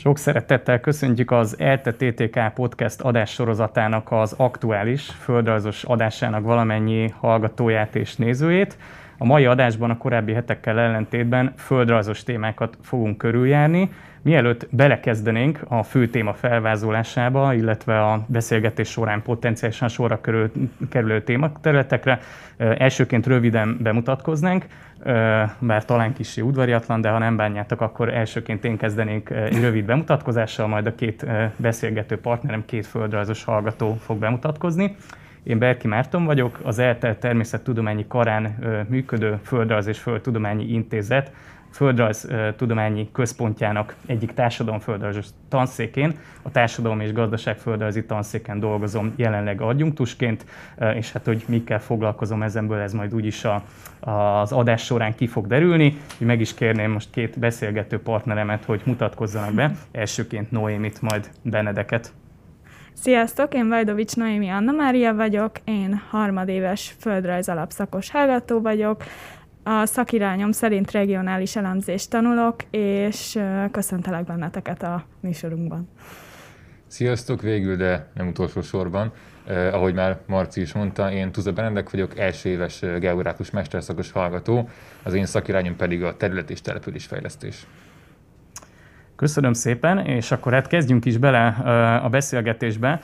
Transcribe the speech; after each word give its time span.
Sok 0.00 0.18
szeretettel 0.18 0.80
köszöntjük 0.80 1.30
az 1.30 1.58
ELTE 1.58 1.92
TTK 1.92 2.54
podcast 2.54 3.00
adássorozatának 3.00 4.12
az 4.12 4.34
aktuális 4.36 5.02
földrajzos 5.02 5.84
adásának 5.84 6.42
valamennyi 6.42 7.08
hallgatóját 7.08 7.94
és 7.96 8.16
nézőjét. 8.16 8.78
A 9.18 9.24
mai 9.24 9.46
adásban 9.46 9.90
a 9.90 9.96
korábbi 9.96 10.32
hetekkel 10.32 10.78
ellentétben 10.78 11.52
földrajzos 11.56 12.22
témákat 12.22 12.78
fogunk 12.82 13.18
körüljárni. 13.18 13.90
Mielőtt 14.22 14.66
belekezdenénk 14.70 15.60
a 15.68 15.82
fő 15.82 16.08
téma 16.08 16.32
felvázolásába, 16.32 17.54
illetve 17.54 18.04
a 18.04 18.24
beszélgetés 18.26 18.88
során 18.88 19.22
potenciálisan 19.22 19.88
sorra 19.88 20.20
kerülő 20.88 21.22
tématerületekre, 21.22 22.20
elsőként 22.56 23.26
röviden 23.26 23.76
bemutatkoznánk 23.80 24.66
bár 25.58 25.84
talán 25.84 26.12
kicsi 26.12 26.40
udvariatlan, 26.40 27.00
de 27.00 27.08
ha 27.08 27.18
nem 27.18 27.36
bánjátok, 27.36 27.80
akkor 27.80 28.14
elsőként 28.14 28.64
én 28.64 28.76
kezdenék 28.76 29.30
egy 29.30 29.60
rövid 29.60 29.84
bemutatkozással, 29.84 30.66
majd 30.66 30.86
a 30.86 30.94
két 30.94 31.26
beszélgető 31.56 32.16
partnerem, 32.20 32.64
két 32.66 32.86
földrajzos 32.86 33.44
hallgató 33.44 33.96
fog 34.00 34.18
bemutatkozni. 34.18 34.96
Én 35.42 35.58
Berki 35.58 35.86
Márton 35.86 36.24
vagyok, 36.24 36.60
az 36.62 36.78
ELTE 36.78 37.16
Természettudományi 37.16 38.06
Karán 38.08 38.58
működő 38.88 39.38
Földrajz 39.42 39.86
és 39.86 39.98
Földtudományi 39.98 40.72
Intézet 40.72 41.32
földrajz 41.70 42.28
tudományi 42.56 43.08
központjának 43.12 43.94
egyik 44.06 44.34
társadalomföldrajzos 44.34 45.26
tanszékén, 45.48 46.14
a 46.42 46.50
társadalom 46.50 47.00
és 47.00 47.12
gazdaság 47.12 47.58
földrajzi 47.58 48.04
tanszéken 48.04 48.60
dolgozom 48.60 49.12
jelenleg 49.16 49.60
adjunktusként, 49.60 50.44
és 50.94 51.12
hát 51.12 51.24
hogy 51.24 51.44
mikkel 51.48 51.80
foglalkozom 51.80 52.42
ezenből, 52.42 52.78
ez 52.78 52.92
majd 52.92 53.14
úgyis 53.14 53.44
a, 53.44 53.62
az 54.00 54.52
adás 54.52 54.84
során 54.84 55.14
ki 55.14 55.26
fog 55.26 55.46
derülni. 55.46 55.96
Úgy 56.20 56.26
meg 56.26 56.40
is 56.40 56.54
kérném 56.54 56.90
most 56.90 57.10
két 57.10 57.38
beszélgető 57.38 58.00
partneremet, 58.00 58.64
hogy 58.64 58.80
mutatkozzanak 58.84 59.54
be. 59.54 59.72
Elsőként 59.92 60.50
Noémit, 60.50 61.02
majd 61.02 61.30
Benedeket. 61.42 62.12
Sziasztok, 63.00 63.54
én 63.54 63.68
Vajdovics 63.68 64.16
Noémi 64.16 64.48
Anna 64.48 64.72
Mária 64.72 65.14
vagyok, 65.14 65.52
én 65.64 66.02
harmadéves 66.10 66.94
földrajz 66.98 67.48
alapszakos 67.48 68.10
hallgató 68.10 68.60
vagyok, 68.60 69.04
a 69.62 69.86
szakirányom 69.86 70.52
szerint 70.52 70.90
regionális 70.90 71.56
elemzést 71.56 72.10
tanulok, 72.10 72.56
és 72.70 73.38
köszöntelek 73.70 74.24
benneteket 74.24 74.82
a 74.82 75.04
műsorunkban. 75.20 75.88
Sziasztok, 76.86 77.42
végül, 77.42 77.76
de 77.76 78.10
nem 78.14 78.28
utolsó 78.28 78.60
sorban. 78.60 79.12
Eh, 79.46 79.74
ahogy 79.74 79.94
már 79.94 80.18
Marci 80.26 80.60
is 80.60 80.72
mondta, 80.72 81.12
én 81.12 81.32
Tuza 81.32 81.52
Benedek 81.52 81.90
vagyok, 81.90 82.18
első 82.18 82.48
éves 82.48 82.80
geográfus 82.80 83.50
mesterszakos 83.50 84.12
hallgató, 84.12 84.68
az 85.02 85.14
én 85.14 85.26
szakirányom 85.26 85.76
pedig 85.76 86.02
a 86.02 86.16
terület 86.16 86.50
és 86.50 86.60
településfejlesztés. 86.60 87.66
Köszönöm 89.18 89.52
szépen, 89.52 89.98
és 89.98 90.30
akkor 90.30 90.52
hát 90.52 90.66
kezdjünk 90.66 91.04
is 91.04 91.16
bele 91.16 91.46
a 92.04 92.08
beszélgetésbe. 92.08 93.00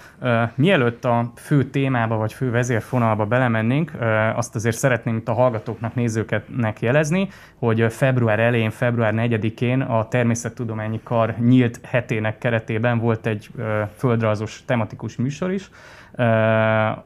Mielőtt 0.55 1.05
a 1.05 1.33
fő 1.37 1.65
témába 1.65 2.17
vagy 2.17 2.33
fő 2.33 2.51
vezérfonalba 2.51 3.27
belemennénk, 3.27 3.93
azt 4.35 4.55
azért 4.55 4.77
szeretném 4.77 5.17
itt 5.17 5.29
a 5.29 5.33
hallgatóknak, 5.33 5.95
nézőknek 5.95 6.81
jelezni, 6.81 7.29
hogy 7.59 7.87
február 7.93 8.41
elején, 8.41 8.71
február 8.71 9.15
4-én 9.17 9.81
a 9.81 10.09
Természettudományi 10.09 11.01
Kar 11.03 11.35
nyílt 11.39 11.81
hetének 11.83 12.39
keretében 12.39 12.99
volt 12.99 13.27
egy 13.27 13.51
földrajzos 13.97 14.63
tematikus 14.67 15.17
műsor 15.17 15.53
is, 15.53 15.71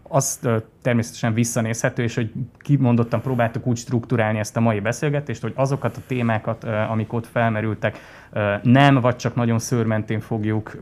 azt 0.02 0.48
természetesen 0.82 1.34
visszanézhető, 1.34 2.02
és 2.02 2.14
hogy 2.14 2.32
kimondottan 2.58 3.20
próbáltuk 3.20 3.66
úgy 3.66 3.76
struktúrálni 3.76 4.38
ezt 4.38 4.56
a 4.56 4.60
mai 4.60 4.80
beszélgetést, 4.80 5.42
hogy 5.42 5.52
azokat 5.54 5.96
a 5.96 6.00
témákat, 6.06 6.64
amik 6.64 7.12
ott 7.12 7.26
felmerültek, 7.26 7.98
nem, 8.62 9.00
vagy 9.00 9.16
csak 9.16 9.34
nagyon 9.34 9.58
szőrmentén 9.58 10.20
fogjuk 10.20 10.78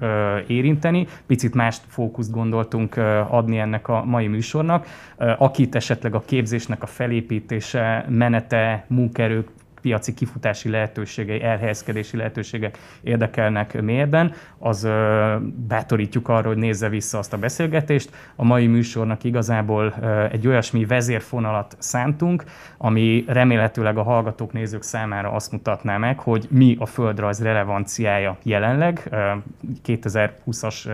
érinteni. 0.46 1.06
Picit 1.26 1.54
más 1.54 1.76
fókuszt 1.88 2.30
gondoltunk 2.30 2.96
adni 3.28 3.58
ennek 3.58 3.88
a 3.88 4.04
mai 4.04 4.26
műsornak. 4.26 4.86
Akit 5.38 5.74
esetleg 5.74 6.14
a 6.14 6.22
képzésnek 6.24 6.82
a 6.82 6.86
felépítése, 6.86 8.04
menete, 8.08 8.84
munkerők 8.86 9.48
piaci 9.86 10.14
kifutási 10.14 10.68
lehetőségei, 10.68 11.42
elhelyezkedési 11.42 12.16
lehetőségek 12.16 12.78
érdekelnek 13.02 13.82
mélyebben, 13.82 14.32
az 14.58 14.88
bátorítjuk 15.68 16.28
arra, 16.28 16.48
hogy 16.48 16.56
nézze 16.56 16.88
vissza 16.88 17.18
azt 17.18 17.32
a 17.32 17.38
beszélgetést. 17.38 18.10
A 18.36 18.44
mai 18.44 18.66
műsornak 18.66 19.24
igazából 19.24 19.94
egy 20.32 20.46
olyasmi 20.46 20.84
vezérfonalat 20.84 21.76
szántunk, 21.78 22.44
ami 22.76 23.24
remélhetőleg 23.26 23.96
a 23.96 24.02
hallgatók, 24.02 24.52
nézők 24.52 24.82
számára 24.82 25.30
azt 25.30 25.52
mutatná 25.52 25.96
meg, 25.96 26.18
hogy 26.18 26.46
mi 26.50 26.76
a 26.78 26.86
földrajz 26.86 27.42
relevanciája 27.42 28.36
jelenleg, 28.42 29.10
2020-as 29.86 30.88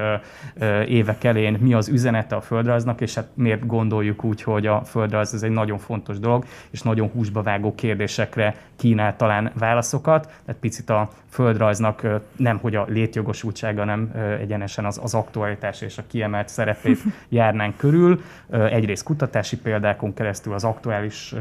évek 0.87 1.25
elén 1.25 1.59
mi 1.61 1.75
az 1.75 1.89
üzenete 1.89 2.37
a 2.37 2.41
földrajznak, 2.41 3.01
és 3.01 3.15
hát 3.15 3.29
miért 3.35 3.67
gondoljuk 3.67 4.25
úgy, 4.25 4.43
hogy 4.43 4.67
a 4.67 4.85
földrajz 4.85 5.35
ez 5.35 5.43
egy 5.43 5.51
nagyon 5.51 5.79
fontos 5.79 6.19
dolog, 6.19 6.45
és 6.71 6.83
nagyon 6.83 7.09
húsba 7.09 7.43
vágó 7.43 7.75
kérdésekre 7.75 8.55
kínál 8.83 9.17
talán 9.17 9.51
válaszokat, 9.59 10.27
tehát 10.45 10.61
picit 10.61 10.91
a 10.91 11.09
földrajznak 11.29 12.07
nem 12.37 12.59
hogy 12.59 12.75
a 12.75 12.85
létjogosultsága, 12.89 13.79
hanem 13.79 14.13
egyenesen 14.41 14.85
az, 14.85 15.01
az 15.03 15.15
aktualitás 15.15 15.81
és 15.81 15.99
a 15.99 16.03
kiemelt 16.07 16.49
szerepét 16.49 16.99
járnánk 17.29 17.77
körül. 17.77 18.23
Egyrészt 18.51 19.05
kutatási 19.05 19.57
példákon 19.57 20.15
keresztül, 20.15 20.53
az 20.53 20.65
aktuális 20.65 21.35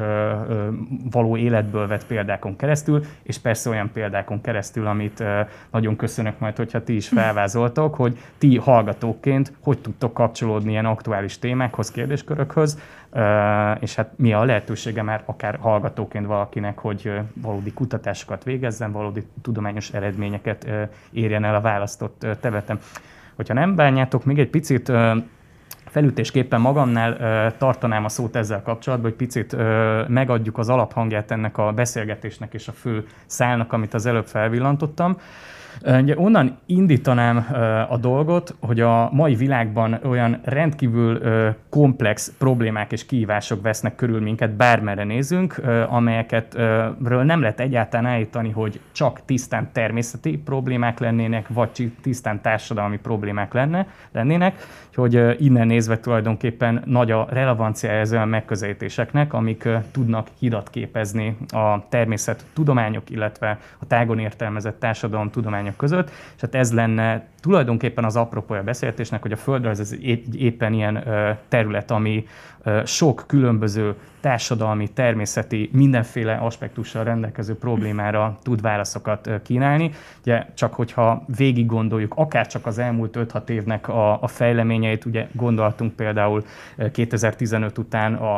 való 1.12 1.38
életből 1.38 1.88
vett 1.88 2.06
példákon 2.06 2.56
keresztül, 2.56 3.06
és 3.24 3.38
persze 3.38 3.69
olyan 3.69 3.91
példákon 3.94 4.41
keresztül, 4.41 4.88
amit 4.88 5.24
nagyon 5.72 5.96
köszönök 5.96 6.40
majd, 6.40 6.56
hogyha 6.56 6.84
ti 6.84 6.96
is 6.96 7.07
felvázoltok, 7.07 7.96
hogy 7.96 8.18
ti 8.38 8.57
hallgatóként 8.57 9.53
hogy 9.63 9.80
tudtok 9.80 10.13
kapcsolódni 10.13 10.72
ilyen 10.72 10.85
aktuális 10.85 11.40
témákhoz, 11.40 11.91
kérdéskörökhöz, 11.91 12.80
és 13.79 13.95
hát 13.95 14.11
mi 14.16 14.33
a 14.33 14.44
lehetősége 14.44 15.01
már 15.01 15.23
akár 15.25 15.57
hallgatóként 15.61 16.25
valakinek, 16.25 16.77
hogy 16.77 17.19
valódi 17.33 17.73
kutatásokat 17.73 18.44
végezzen, 18.44 18.91
valódi 18.91 19.23
tudományos 19.41 19.89
eredményeket 19.89 20.67
érjen 21.11 21.44
el 21.44 21.55
a 21.55 21.61
választott 21.61 22.25
területen. 22.39 22.79
Hogyha 23.35 23.53
nem 23.53 23.75
bánjátok, 23.75 24.25
még 24.25 24.39
egy 24.39 24.50
picit 24.50 24.91
felütésképpen 25.85 26.61
magamnál 26.61 27.57
tartanám 27.57 28.05
a 28.05 28.09
szót 28.09 28.35
ezzel 28.35 28.61
kapcsolatban, 28.61 29.09
hogy 29.09 29.19
picit 29.19 29.55
megadjuk 30.07 30.57
az 30.57 30.69
alaphangját 30.69 31.31
ennek 31.31 31.57
a 31.57 31.71
beszélgetésnek 31.71 32.53
és 32.53 32.67
a 32.67 32.71
fő 32.71 33.07
szálnak, 33.25 33.73
amit 33.73 33.94
az 33.94 34.05
előbb 34.05 34.27
felvillantottam. 34.27 35.17
Ugye 36.01 36.17
onnan 36.17 36.57
indítanám 36.65 37.47
a 37.89 37.97
dolgot, 37.97 38.55
hogy 38.59 38.79
a 38.79 39.09
mai 39.11 39.35
világban 39.35 39.99
olyan 40.03 40.39
rendkívül 40.43 41.21
komplex 41.69 42.33
problémák 42.37 42.91
és 42.91 43.05
kihívások 43.05 43.61
vesznek 43.61 43.95
körül 43.95 44.21
minket, 44.21 44.55
bármerre 44.55 45.03
nézünk, 45.03 45.61
amelyeket 45.87 46.53
ről 47.03 47.23
nem 47.23 47.41
lehet 47.41 47.59
egyáltalán 47.59 48.05
állítani, 48.05 48.49
hogy 48.49 48.79
csak 48.91 49.25
tisztán 49.25 49.69
természeti 49.71 50.37
problémák 50.37 50.99
lennének, 50.99 51.47
vagy 51.47 51.91
tisztán 52.01 52.41
társadalmi 52.41 52.97
problémák 52.97 53.53
lenne, 53.53 53.88
lennének, 54.11 54.67
hogy 54.96 55.41
innen 55.41 55.68
nézve 55.68 56.00
tulajdonképpen 56.00 56.84
nagy 56.85 57.12
a 57.12 57.28
relevanciája 57.29 58.00
ez 58.00 58.12
olyan 58.12 58.28
megközelítéseknek, 58.28 59.34
amik 59.34 59.68
tudnak 59.91 60.28
hidat 60.40 60.69
képezni 60.69 61.38
a 61.47 61.88
természet 61.90 62.46
tudományok, 62.53 63.09
illetve 63.09 63.59
a 63.80 63.88
tágon 63.88 64.19
értelmezett 64.19 64.80
társadalom 64.80 65.30
tudományok 65.30 65.78
között, 65.78 66.09
és 66.09 66.41
hát 66.41 66.56
ez 66.56 66.74
lenne 66.74 67.28
tulajdonképpen 67.41 68.03
az 68.03 68.16
apropója 68.16 68.63
beszélgetésnek, 68.63 69.22
hogy 69.22 69.31
a 69.31 69.35
földrajz 69.35 69.79
ez 69.79 69.96
éppen 70.34 70.74
ilyen 70.74 71.03
terület, 71.47 71.91
ami 71.91 72.25
sok 72.85 73.24
különböző 73.28 73.95
társadalmi, 74.19 74.88
természeti, 74.88 75.69
mindenféle 75.74 76.33
aspektussal 76.36 77.04
rendelkező 77.04 77.56
problémára 77.56 78.38
tud 78.44 78.62
válaszokat 78.62 79.30
kínálni. 79.44 79.92
Ugye 80.21 80.45
csak 80.54 80.74
hogyha 80.74 81.24
végig 81.38 81.65
gondoljuk, 81.65 82.13
akár 82.15 82.48
csak 82.48 82.65
az 82.65 82.77
elmúlt 82.77 83.18
5-6 83.19 83.50
évnek 83.50 83.88
a, 83.88 84.21
a 84.21 84.27
fejleményeit, 84.27 85.06
ugye 85.06 85.27
gondoltunk 85.31 85.94
például 85.94 86.44
2015 86.92 87.77
után 87.77 88.13
a, 88.13 88.38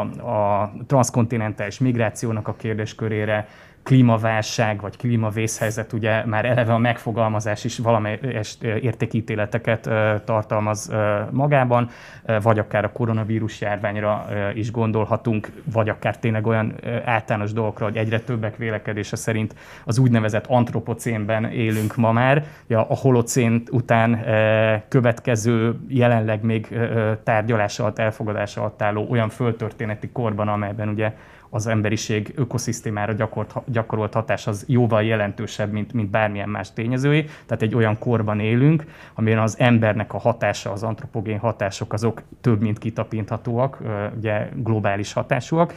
a 0.62 0.72
transzkontinentális 0.88 1.80
migrációnak 1.80 2.48
a 2.48 2.56
kérdéskörére, 2.56 3.48
klímaválság 3.84 4.82
vagy 4.82 4.98
klímavészhelyzet, 4.98 5.94
ugye 5.94 6.26
már 6.26 6.46
eleve 6.46 6.74
a 6.74 6.78
megfogalmazás 6.78 7.64
is 7.64 7.78
valamelyes 7.78 8.58
értékítéleteket 8.62 9.90
tartalmaz 10.26 10.92
magában, 11.32 11.90
vagy 12.42 12.60
akár 12.60 12.84
a 12.84 12.92
koronavírus 12.92 13.62
járványra 13.62 14.26
is 14.54 14.72
gondolhatunk, 14.72 15.52
vagy 15.74 15.90
akár 15.90 16.18
tényleg 16.18 16.48
olyan 16.48 16.74
általános 17.06 17.54
dolgokra, 17.54 17.86
hogy 17.86 17.98
egyre 17.98 18.20
többek 18.20 18.58
vélekedése 18.58 19.16
szerint 19.16 19.56
az 19.86 19.98
úgynevezett 19.98 20.46
antropocénben 20.48 21.46
élünk 21.46 21.96
ma 21.96 22.12
már, 22.12 22.44
a 22.70 22.96
holocén 22.96 23.64
után 23.72 24.24
következő, 24.88 25.76
jelenleg 25.88 26.44
még 26.44 26.80
tárgyalás 27.24 27.80
alatt, 27.80 28.00
elfogadás 28.00 28.58
alatt 28.58 28.82
álló 28.82 29.08
olyan 29.10 29.30
földtörténeti 29.30 30.10
korban, 30.12 30.48
amelyben 30.48 30.90
ugye 30.90 31.14
az 31.54 31.68
emberiség 31.68 32.34
ökoszisztémára 32.36 33.14
gyakorolt, 33.14 33.72
gyakorolt 33.72 34.14
hatás 34.14 34.48
az 34.48 34.66
jóval 34.68 35.04
jelentősebb, 35.04 35.72
mint, 35.72 35.94
mint 35.94 36.10
bármilyen 36.10 36.50
más 36.50 36.74
tényezői. 36.74 37.24
Tehát 37.24 37.62
egy 37.62 37.76
olyan 37.76 37.98
korban 37.98 38.40
élünk, 38.40 38.86
amiben 39.14 39.40
az 39.40 39.56
embernek 39.60 40.14
a 40.14 40.18
hatása, 40.18 40.72
az 40.72 40.84
antropogén 40.84 41.40
hatások 41.40 41.94
azok 41.94 42.22
több, 42.42 42.62
mint 42.62 42.78
kitapinthatóak, 42.78 43.80
ugye 44.18 44.50
globális 44.56 45.14
hatásúak. 45.14 45.74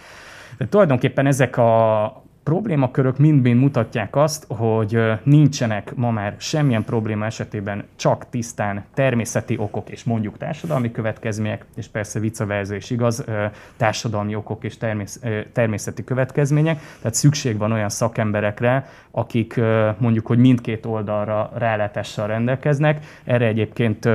De 0.59 0.67
tulajdonképpen 0.69 1.27
ezek 1.27 1.57
a 1.57 2.25
problémakörök 2.47 3.19
mind-mind 3.19 3.61
mutatják 3.61 4.17
azt, 4.17 4.47
hogy 4.49 4.99
nincsenek 5.23 5.95
ma 5.95 6.11
már 6.11 6.35
semmilyen 6.39 6.85
probléma 6.85 7.25
esetében 7.25 7.85
csak 7.97 8.27
tisztán 8.31 8.85
természeti 8.95 9.57
okok 9.59 9.91
és 9.91 10.05
mondjuk 10.05 10.37
társadalmi 10.37 10.91
következmények, 10.91 11.65
és 11.77 11.87
persze 11.87 12.21
vice 12.21 12.77
is 12.77 12.91
igaz, 12.91 13.25
társadalmi 13.77 14.35
okok 14.35 14.65
és 14.65 14.77
természeti 15.53 16.05
következmények. 16.05 16.81
Tehát 16.99 17.15
szükség 17.15 17.59
van 17.59 17.73
olyan 17.73 17.89
szakemberekre, 17.89 18.89
akik 19.11 19.61
mondjuk, 19.99 20.27
hogy 20.27 20.39
mindkét 20.39 20.87
oldalra 20.87 21.51
rálátással 21.55 22.27
rendelkeznek. 22.27 23.05
Erre 23.25 23.47
egyébként 23.47 24.09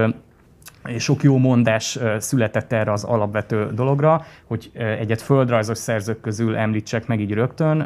sok 0.97 1.23
jó 1.23 1.37
mondás 1.37 1.99
született 2.17 2.71
erre 2.71 2.91
az 2.91 3.03
alapvető 3.03 3.69
dologra, 3.73 4.25
hogy 4.45 4.71
egyet 4.73 5.21
földrajzos 5.21 5.77
szerzők 5.77 6.21
közül 6.21 6.55
említsek 6.55 7.07
meg 7.07 7.19
így 7.19 7.33
rögtön. 7.33 7.81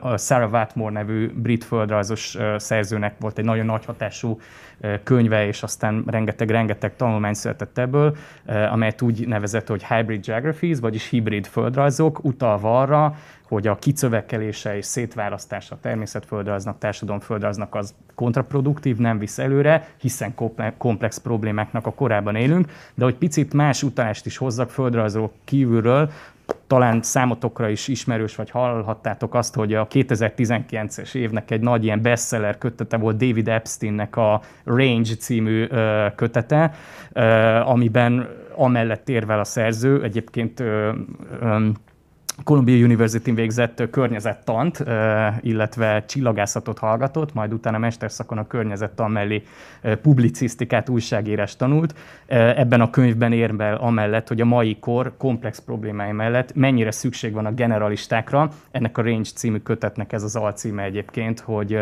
A 0.00 0.16
Sarah 0.16 0.52
Watmore 0.52 0.92
nevű 0.92 1.30
brit 1.34 1.64
földrajzos 1.64 2.36
szerzőnek 2.56 3.14
volt 3.20 3.38
egy 3.38 3.44
nagyon 3.44 3.66
nagy 3.66 3.84
hatású 3.84 4.40
könyve, 5.02 5.46
és 5.46 5.62
aztán 5.62 6.04
rengeteg-rengeteg 6.06 6.96
tanulmány 6.96 7.34
született 7.34 7.78
ebből, 7.78 8.16
amelyet 8.70 9.02
úgy 9.02 9.26
nevezett, 9.26 9.66
hogy 9.66 9.84
Hybrid 9.84 10.26
Geographies, 10.26 10.78
vagyis 10.78 11.08
hibrid 11.08 11.46
földrajzok, 11.46 12.24
utalva 12.24 12.80
arra, 12.80 13.16
hogy 13.48 13.66
a 13.66 13.76
kicövekelése 13.76 14.76
és 14.76 14.84
szétválasztása 14.84 15.74
a 15.74 15.78
természetföldrajznak, 15.80 16.78
társadalomföldrajznak 16.78 17.74
az 17.74 17.94
kontraproduktív, 18.14 18.96
nem 18.96 19.18
visz 19.18 19.38
előre, 19.38 19.88
hiszen 20.00 20.34
komplex 20.78 21.18
problémáknak 21.18 21.86
a 21.86 21.92
korában 21.92 22.34
élünk, 22.34 22.72
de 22.94 23.04
hogy 23.04 23.14
picit 23.14 23.52
más 23.52 23.82
utalást 23.82 24.26
is 24.26 24.36
hozzak 24.36 24.70
földrajzról 24.70 25.32
kívülről, 25.44 26.10
talán 26.66 27.02
számotokra 27.02 27.68
is 27.68 27.88
ismerős, 27.88 28.36
vagy 28.36 28.50
hallhattátok 28.50 29.34
azt, 29.34 29.54
hogy 29.54 29.74
a 29.74 29.86
2019-es 29.86 31.14
évnek 31.14 31.50
egy 31.50 31.60
nagy 31.60 31.84
ilyen 31.84 32.02
bestseller 32.02 32.58
kötete 32.58 32.96
volt 32.96 33.16
David 33.16 33.48
Epsteinnek 33.48 34.16
a 34.16 34.40
Range 34.64 35.14
című 35.16 35.66
kötete, 36.14 36.74
amiben 37.64 38.28
amellett 38.54 39.08
érvel 39.08 39.38
a 39.38 39.44
szerző, 39.44 40.02
egyébként 40.02 40.62
Columbia 42.44 42.84
University-n 42.84 43.34
végzett 43.34 43.90
környezettant, 43.90 44.84
illetve 45.40 46.04
csillagászatot 46.04 46.78
hallgatott, 46.78 47.34
majd 47.34 47.52
utána 47.52 47.78
mesterszakon 47.78 48.38
a 48.38 48.46
környezettan 48.46 49.10
mellé 49.10 49.42
publicisztikát, 50.02 50.88
újságírás 50.88 51.56
tanult. 51.56 51.94
Ebben 52.26 52.80
a 52.80 52.90
könyvben 52.90 53.32
érvel 53.32 53.76
amellett, 53.76 54.28
hogy 54.28 54.40
a 54.40 54.44
mai 54.44 54.76
kor 54.80 55.12
komplex 55.16 55.58
problémái 55.58 56.12
mellett 56.12 56.54
mennyire 56.54 56.90
szükség 56.90 57.32
van 57.32 57.46
a 57.46 57.52
generalistákra. 57.52 58.50
Ennek 58.70 58.98
a 58.98 59.02
Range 59.02 59.30
című 59.34 59.58
kötetnek 59.58 60.12
ez 60.12 60.22
az 60.22 60.36
alcíme 60.36 60.82
egyébként, 60.82 61.40
hogy 61.40 61.78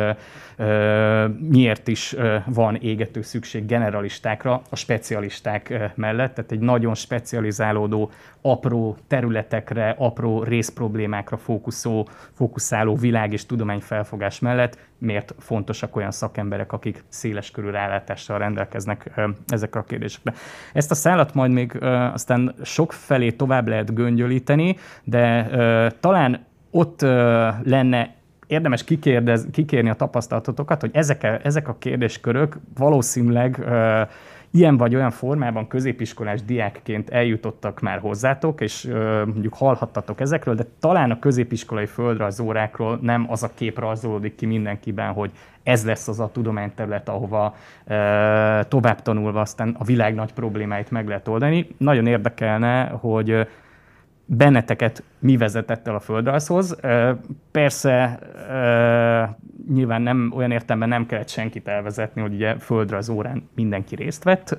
miért 1.38 1.88
is 1.88 2.16
van 2.46 2.74
égető 2.74 3.22
szükség 3.22 3.66
generalistákra 3.66 4.62
a 4.70 4.76
specialisták 4.76 5.92
mellett. 5.94 6.34
Tehát 6.34 6.52
egy 6.52 6.60
nagyon 6.60 6.94
specializálódó, 6.94 8.10
apró 8.46 8.96
területekre, 9.06 9.94
apró 9.98 10.42
részproblémákra 10.42 11.36
fókuszó, 11.36 12.08
fókuszáló 12.32 12.94
világ 12.94 13.32
és 13.32 13.46
tudomány 13.46 13.80
felfogás 13.80 14.38
mellett 14.38 14.78
miért 14.98 15.34
fontosak 15.38 15.96
olyan 15.96 16.10
szakemberek, 16.10 16.72
akik 16.72 17.04
széles 17.08 17.50
körű 17.50 17.70
rálátással 17.70 18.38
rendelkeznek 18.38 19.20
ezekre 19.48 19.80
a 19.80 19.84
kérdésekre. 19.84 20.32
Ezt 20.72 20.90
a 20.90 20.94
szállat 20.94 21.34
majd 21.34 21.50
még 21.50 21.82
aztán 22.12 22.54
sok 22.62 22.92
felé 22.92 23.30
tovább 23.30 23.68
lehet 23.68 23.94
göngyölíteni, 23.94 24.76
de 25.04 25.46
talán 26.00 26.44
ott 26.70 27.00
lenne 27.62 28.14
érdemes 28.46 28.84
kikérdez, 28.84 29.46
kikérni 29.52 29.88
a 29.88 29.94
tapasztalatokat, 29.94 30.80
hogy 30.80 30.90
ezek, 30.92 31.40
ezek 31.42 31.68
a 31.68 31.76
kérdéskörök 31.78 32.56
valószínűleg 32.74 33.64
ilyen 34.56 34.76
vagy 34.76 34.94
olyan 34.94 35.10
formában 35.10 35.68
középiskolás 35.68 36.42
diákként 36.42 37.10
eljutottak 37.10 37.80
már 37.80 37.98
hozzátok, 37.98 38.60
és 38.60 38.88
mondjuk 39.24 39.54
hallhattatok 39.54 40.20
ezekről, 40.20 40.54
de 40.54 40.66
talán 40.80 41.10
a 41.10 41.18
középiskolai 41.18 41.86
földrajzórákról 41.86 42.98
nem 43.02 43.26
az 43.28 43.42
a 43.42 43.50
kép 43.54 43.78
rajzolódik 43.78 44.34
ki 44.34 44.46
mindenkiben, 44.46 45.12
hogy 45.12 45.30
ez 45.62 45.84
lesz 45.84 46.08
az 46.08 46.20
a 46.20 46.30
tudományterület, 46.32 47.08
ahova 47.08 47.56
tovább 48.68 49.02
tanulva 49.02 49.40
aztán 49.40 49.76
a 49.78 49.84
világ 49.84 50.14
nagy 50.14 50.32
problémáit 50.32 50.90
meg 50.90 51.08
lehet 51.08 51.28
oldani. 51.28 51.68
Nagyon 51.76 52.06
érdekelne, 52.06 52.86
hogy 52.86 53.48
benneteket 54.24 55.02
mi 55.24 55.36
vezetett 55.36 55.88
el 55.88 55.94
a 55.94 56.00
földrajzhoz. 56.00 56.76
Persze 57.50 58.18
nyilván 59.72 60.02
nem 60.02 60.32
olyan 60.36 60.50
értelemben 60.50 60.88
nem 60.88 61.06
kellett 61.06 61.28
senkit 61.28 61.68
elvezetni, 61.68 62.20
hogy 62.20 62.34
ugye 62.34 62.58
földrajz 62.58 63.08
órán 63.08 63.48
mindenki 63.54 63.94
részt 63.94 64.24
vett, 64.24 64.56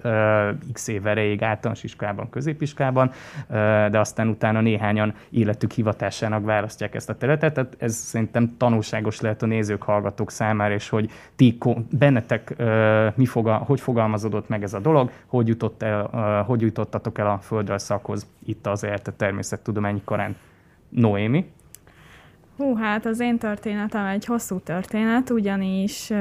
x 0.73 0.87
év 0.87 1.07
erejéig 1.07 1.43
általános 1.43 1.83
iskolában, 1.83 2.29
középiskolában, 2.29 3.11
de 3.91 3.99
aztán 3.99 4.27
utána 4.27 4.61
néhányan 4.61 5.13
életük 5.29 5.71
hivatásának 5.71 6.45
választják 6.45 6.95
ezt 6.95 7.09
a 7.09 7.15
területet. 7.15 7.53
Tehát 7.53 7.75
ez 7.79 7.95
szerintem 7.95 8.55
tanulságos 8.57 9.21
lehet 9.21 9.41
a 9.41 9.45
nézők, 9.45 9.83
hallgatók 9.83 10.31
számára, 10.31 10.73
és 10.73 10.89
hogy 10.89 11.09
ti 11.35 11.57
bennetek 11.89 12.55
mi 13.15 13.25
fogal, 13.25 13.59
hogy 13.59 13.79
fogalmazódott 13.79 14.49
meg 14.49 14.63
ez 14.63 14.73
a 14.73 14.79
dolog, 14.79 15.11
hogy, 15.25 15.47
jutott 15.47 15.83
el, 15.83 16.03
hogy 16.47 16.61
jutottatok 16.61 17.17
el 17.17 17.27
a 17.27 17.37
földrajz 17.37 17.83
szakhoz 17.83 18.27
itt 18.45 18.67
az 18.67 18.83
ELTE 18.83 19.11
természettudományi 19.11 20.01
karán. 20.05 20.35
Noémi? 20.89 21.45
Hú, 22.57 22.75
hát 22.75 23.05
az 23.05 23.19
én 23.19 23.37
történetem 23.37 24.05
egy 24.05 24.25
hosszú 24.25 24.59
történet, 24.59 25.29
ugyanis 25.29 26.11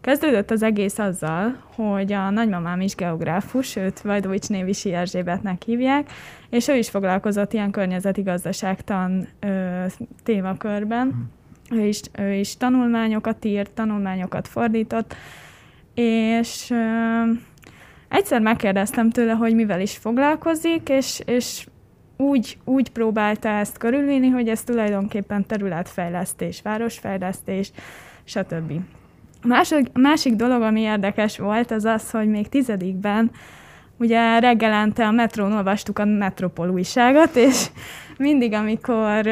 kezdődött 0.00 0.50
az 0.50 0.62
egész 0.62 0.98
azzal, 0.98 1.62
hogy 1.74 2.12
a 2.12 2.30
nagymamám 2.30 2.80
is 2.80 2.94
geográfus, 2.94 3.76
őt 3.76 4.00
Vajdovics 4.00 4.48
Névisi 4.48 4.92
Erzsébetnek 4.92 5.62
hívják, 5.62 6.10
és 6.50 6.68
ő 6.68 6.74
is 6.74 6.90
foglalkozott 6.90 7.52
ilyen 7.52 7.70
környezeti 7.70 8.22
gazdaságtan 8.22 9.28
ö, 9.40 9.84
témakörben. 10.22 11.30
Ő 11.70 11.80
is, 11.80 12.00
ő 12.18 12.32
is 12.32 12.56
tanulmányokat 12.56 13.44
írt, 13.44 13.70
tanulmányokat 13.70 14.48
fordított, 14.48 15.14
és 15.94 16.70
ö, 16.70 17.22
egyszer 18.08 18.40
megkérdeztem 18.40 19.10
tőle, 19.10 19.32
hogy 19.32 19.54
mivel 19.54 19.80
is 19.80 19.96
foglalkozik, 19.96 20.88
és, 20.88 21.22
és 21.24 21.66
úgy, 22.22 22.58
úgy 22.64 22.90
próbálta 22.90 23.48
ezt 23.48 23.78
körülvinni, 23.78 24.28
hogy 24.28 24.48
ez 24.48 24.62
tulajdonképpen 24.62 25.46
területfejlesztés, 25.46 26.62
városfejlesztés, 26.62 27.72
stb. 28.24 28.72
Másik, 29.44 29.92
másik 29.92 30.34
dolog, 30.34 30.62
ami 30.62 30.80
érdekes 30.80 31.38
volt, 31.38 31.70
az 31.70 31.84
az, 31.84 32.10
hogy 32.10 32.28
még 32.28 32.48
tizedikben 32.48 33.30
ugye 33.98 34.38
reggelente 34.38 35.06
a 35.06 35.10
metrón 35.10 35.52
olvastuk 35.52 35.98
a 35.98 36.04
Metropol 36.04 36.68
újságot, 36.68 37.36
és 37.36 37.66
mindig, 38.18 38.52
amikor 38.52 39.26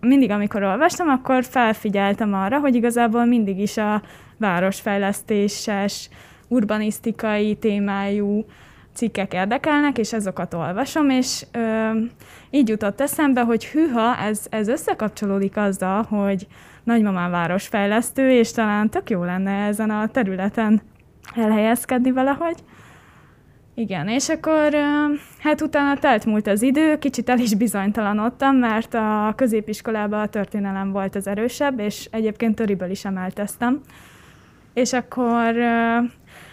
mindig, 0.00 0.30
amikor 0.30 0.62
olvastam, 0.62 1.08
akkor 1.08 1.44
felfigyeltem 1.44 2.34
arra, 2.34 2.58
hogy 2.58 2.74
igazából 2.74 3.24
mindig 3.24 3.58
is 3.58 3.76
a 3.76 4.02
városfejlesztéses, 4.38 6.08
urbanisztikai 6.48 7.54
témájú 7.54 8.44
cikkek 8.94 9.32
érdekelnek, 9.32 9.98
és 9.98 10.12
azokat 10.12 10.54
olvasom, 10.54 11.10
és 11.10 11.46
ö, 11.52 11.90
így 12.50 12.68
jutott 12.68 13.00
eszembe, 13.00 13.40
hogy 13.40 13.66
hűha, 13.66 14.16
ez, 14.16 14.46
ez 14.50 14.68
összekapcsolódik 14.68 15.56
azzal, 15.56 16.02
hogy 16.02 16.46
nagymamám 16.84 17.30
városfejlesztő, 17.30 18.30
és 18.30 18.52
talán 18.52 18.90
tök 18.90 19.10
jó 19.10 19.24
lenne 19.24 19.66
ezen 19.66 19.90
a 19.90 20.08
területen 20.08 20.82
elhelyezkedni 21.34 22.10
valahogy. 22.10 22.56
Igen, 23.74 24.08
és 24.08 24.28
akkor 24.28 24.74
hát 25.38 25.60
utána 25.60 25.98
telt 25.98 26.24
múlt 26.24 26.46
az 26.46 26.62
idő, 26.62 26.98
kicsit 26.98 27.28
el 27.28 27.38
is 27.38 27.54
bizonytalanodtam, 27.54 28.56
mert 28.56 28.94
a 28.94 29.32
középiskolában 29.36 30.20
a 30.20 30.26
történelem 30.26 30.92
volt 30.92 31.14
az 31.14 31.26
erősebb, 31.26 31.78
és 31.78 32.08
egyébként 32.10 32.54
töriből 32.54 32.90
is 32.90 33.04
emelteztem. 33.04 33.80
És 34.74 34.92
akkor 34.92 35.54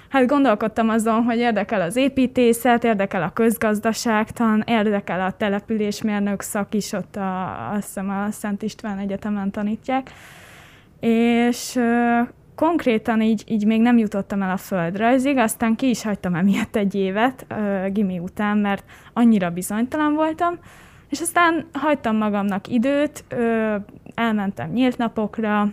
hát 0.09 0.27
gondolkodtam 0.27 0.89
azon, 0.89 1.23
hogy 1.23 1.37
érdekel 1.37 1.81
az 1.81 1.95
építészet, 1.95 2.83
érdekel 2.83 3.23
a 3.23 3.33
közgazdaságtan, 3.33 4.63
érdekel 4.67 5.21
a 5.21 5.31
településmérnök 5.31 6.41
szak 6.41 6.73
is, 6.73 6.91
ott 6.91 7.15
a, 7.15 7.71
azt 7.71 7.85
hiszem 7.85 8.09
a 8.09 8.31
Szent 8.31 8.61
István 8.61 8.97
Egyetemen 8.97 9.51
tanítják. 9.51 10.11
És 10.99 11.79
konkrétan 12.55 13.21
így, 13.21 13.43
így 13.47 13.65
még 13.65 13.81
nem 13.81 13.97
jutottam 13.97 14.41
el 14.41 14.51
a 14.51 14.57
földrajzig, 14.57 15.37
aztán 15.37 15.75
ki 15.75 15.89
is 15.89 16.03
hagytam 16.03 16.35
emiatt 16.35 16.75
egy 16.75 16.95
évet 16.95 17.45
ö, 17.47 17.87
gimi 17.89 18.19
után, 18.19 18.57
mert 18.57 18.83
annyira 19.13 19.49
bizonytalan 19.49 20.13
voltam, 20.13 20.57
És 21.09 21.21
aztán 21.21 21.65
hagytam 21.73 22.17
magamnak 22.17 22.67
időt, 22.67 23.23
ö, 23.29 23.75
elmentem 24.13 24.69
nyílt 24.71 24.97
napokra, 24.97 25.67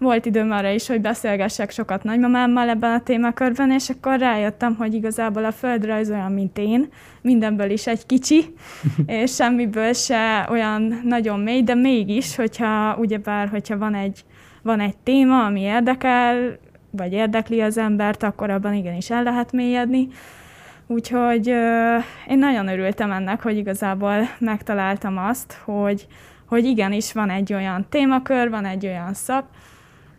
volt 0.00 0.26
időm 0.26 0.50
arra 0.50 0.68
is, 0.68 0.86
hogy 0.86 1.00
beszélgessek 1.00 1.70
sokat 1.70 2.02
nagymamámmal 2.02 2.68
ebben 2.68 2.92
a 2.92 3.02
témakörben, 3.02 3.70
és 3.70 3.88
akkor 3.88 4.18
rájöttem, 4.18 4.76
hogy 4.76 4.94
igazából 4.94 5.44
a 5.44 5.52
földrajz 5.52 6.10
olyan, 6.10 6.32
mint 6.32 6.58
én, 6.58 6.88
mindenből 7.22 7.70
is 7.70 7.86
egy 7.86 8.06
kicsi, 8.06 8.54
és 9.06 9.34
semmiből 9.34 9.92
se 9.92 10.46
olyan 10.50 11.00
nagyon 11.04 11.40
mély, 11.40 11.62
de 11.62 11.74
mégis, 11.74 12.36
hogyha 12.36 12.96
ugyebár, 12.96 13.48
hogyha 13.48 13.78
van 13.78 13.94
egy, 13.94 14.24
van 14.62 14.80
egy 14.80 14.96
téma, 14.96 15.44
ami 15.44 15.60
érdekel, 15.60 16.58
vagy 16.90 17.12
érdekli 17.12 17.60
az 17.60 17.78
embert, 17.78 18.22
akkor 18.22 18.50
abban 18.50 18.74
igenis 18.74 19.10
el 19.10 19.22
lehet 19.22 19.52
mélyedni. 19.52 20.08
Úgyhogy 20.86 21.48
euh, 21.48 22.02
én 22.28 22.38
nagyon 22.38 22.68
örültem 22.68 23.12
ennek, 23.12 23.42
hogy 23.42 23.56
igazából 23.56 24.28
megtaláltam 24.38 25.18
azt, 25.18 25.58
hogy, 25.64 26.06
hogy 26.46 26.64
igenis 26.64 27.12
van 27.12 27.30
egy 27.30 27.52
olyan 27.52 27.86
témakör, 27.88 28.50
van 28.50 28.64
egy 28.64 28.86
olyan 28.86 29.14
szak, 29.14 29.44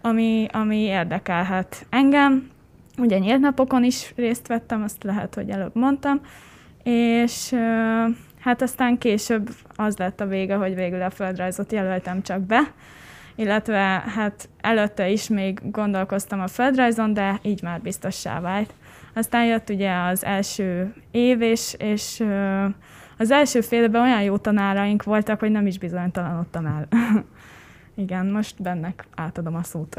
ami, 0.02 0.48
ami 0.52 0.78
érdekelhet 0.78 1.86
engem. 1.90 2.50
Ugye 2.98 3.18
nyílt 3.18 3.40
napokon 3.40 3.84
is 3.84 4.14
részt 4.16 4.48
vettem, 4.48 4.84
azt 4.84 5.04
lehet, 5.04 5.36
hogy 5.36 5.50
előbb 5.50 5.76
mondtam, 5.76 6.22
és 6.84 7.54
hát 8.40 8.62
aztán 8.62 8.98
később 8.98 9.50
az 9.76 9.98
lett 9.98 10.22
a 10.22 10.26
vége, 10.26 10.56
hogy 10.56 10.76
végül 10.76 11.02
a 11.02 11.10
földrajzot 11.10 11.72
jelöltem 11.72 12.22
csak 12.22 12.42
be, 12.42 12.72
illetve 13.36 14.04
hát 14.16 14.50
előtte 14.62 15.10
is 15.10 15.28
még 15.28 15.72
gondolkoztam 15.72 16.42
a 16.42 16.48
földrajzon, 16.48 17.14
de 17.14 17.40
így 17.42 17.62
már 17.62 17.82
biztossá 17.82 18.40
vált. 18.40 18.74
Aztán 19.14 19.46
jött 19.46 19.70
ugye 19.70 19.94
az 19.94 20.26
első 20.26 20.94
év, 21.12 21.42
és, 21.42 21.76
és 21.78 22.24
az 23.18 23.32
első 23.32 23.62
félben 23.62 24.02
olyan 24.02 24.22
jó 24.22 24.38
tanáraink 24.38 25.04
voltak, 25.04 25.40
hogy 25.40 25.52
nem 25.52 25.68
is 25.68 25.78
bizonytalanodtam 25.78 26.66
el. 26.66 26.88
Igen, 27.96 28.26
most 28.26 28.62
bennek 28.62 29.06
átadom 29.16 29.56
a 29.56 29.64
szót. 29.64 29.98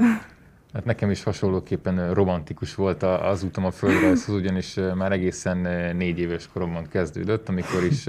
Hát 0.72 0.84
nekem 0.84 1.10
is 1.10 1.22
hasonlóképpen 1.22 2.14
romantikus 2.14 2.74
volt 2.74 3.02
az 3.02 3.42
utam 3.42 3.64
a 3.64 3.70
földrajzhoz, 3.70 4.34
ugyanis 4.34 4.78
már 4.94 5.12
egészen 5.12 5.56
négy 5.96 6.18
éves 6.18 6.48
koromban 6.52 6.86
kezdődött, 6.88 7.48
amikor 7.48 7.84
is 7.84 8.08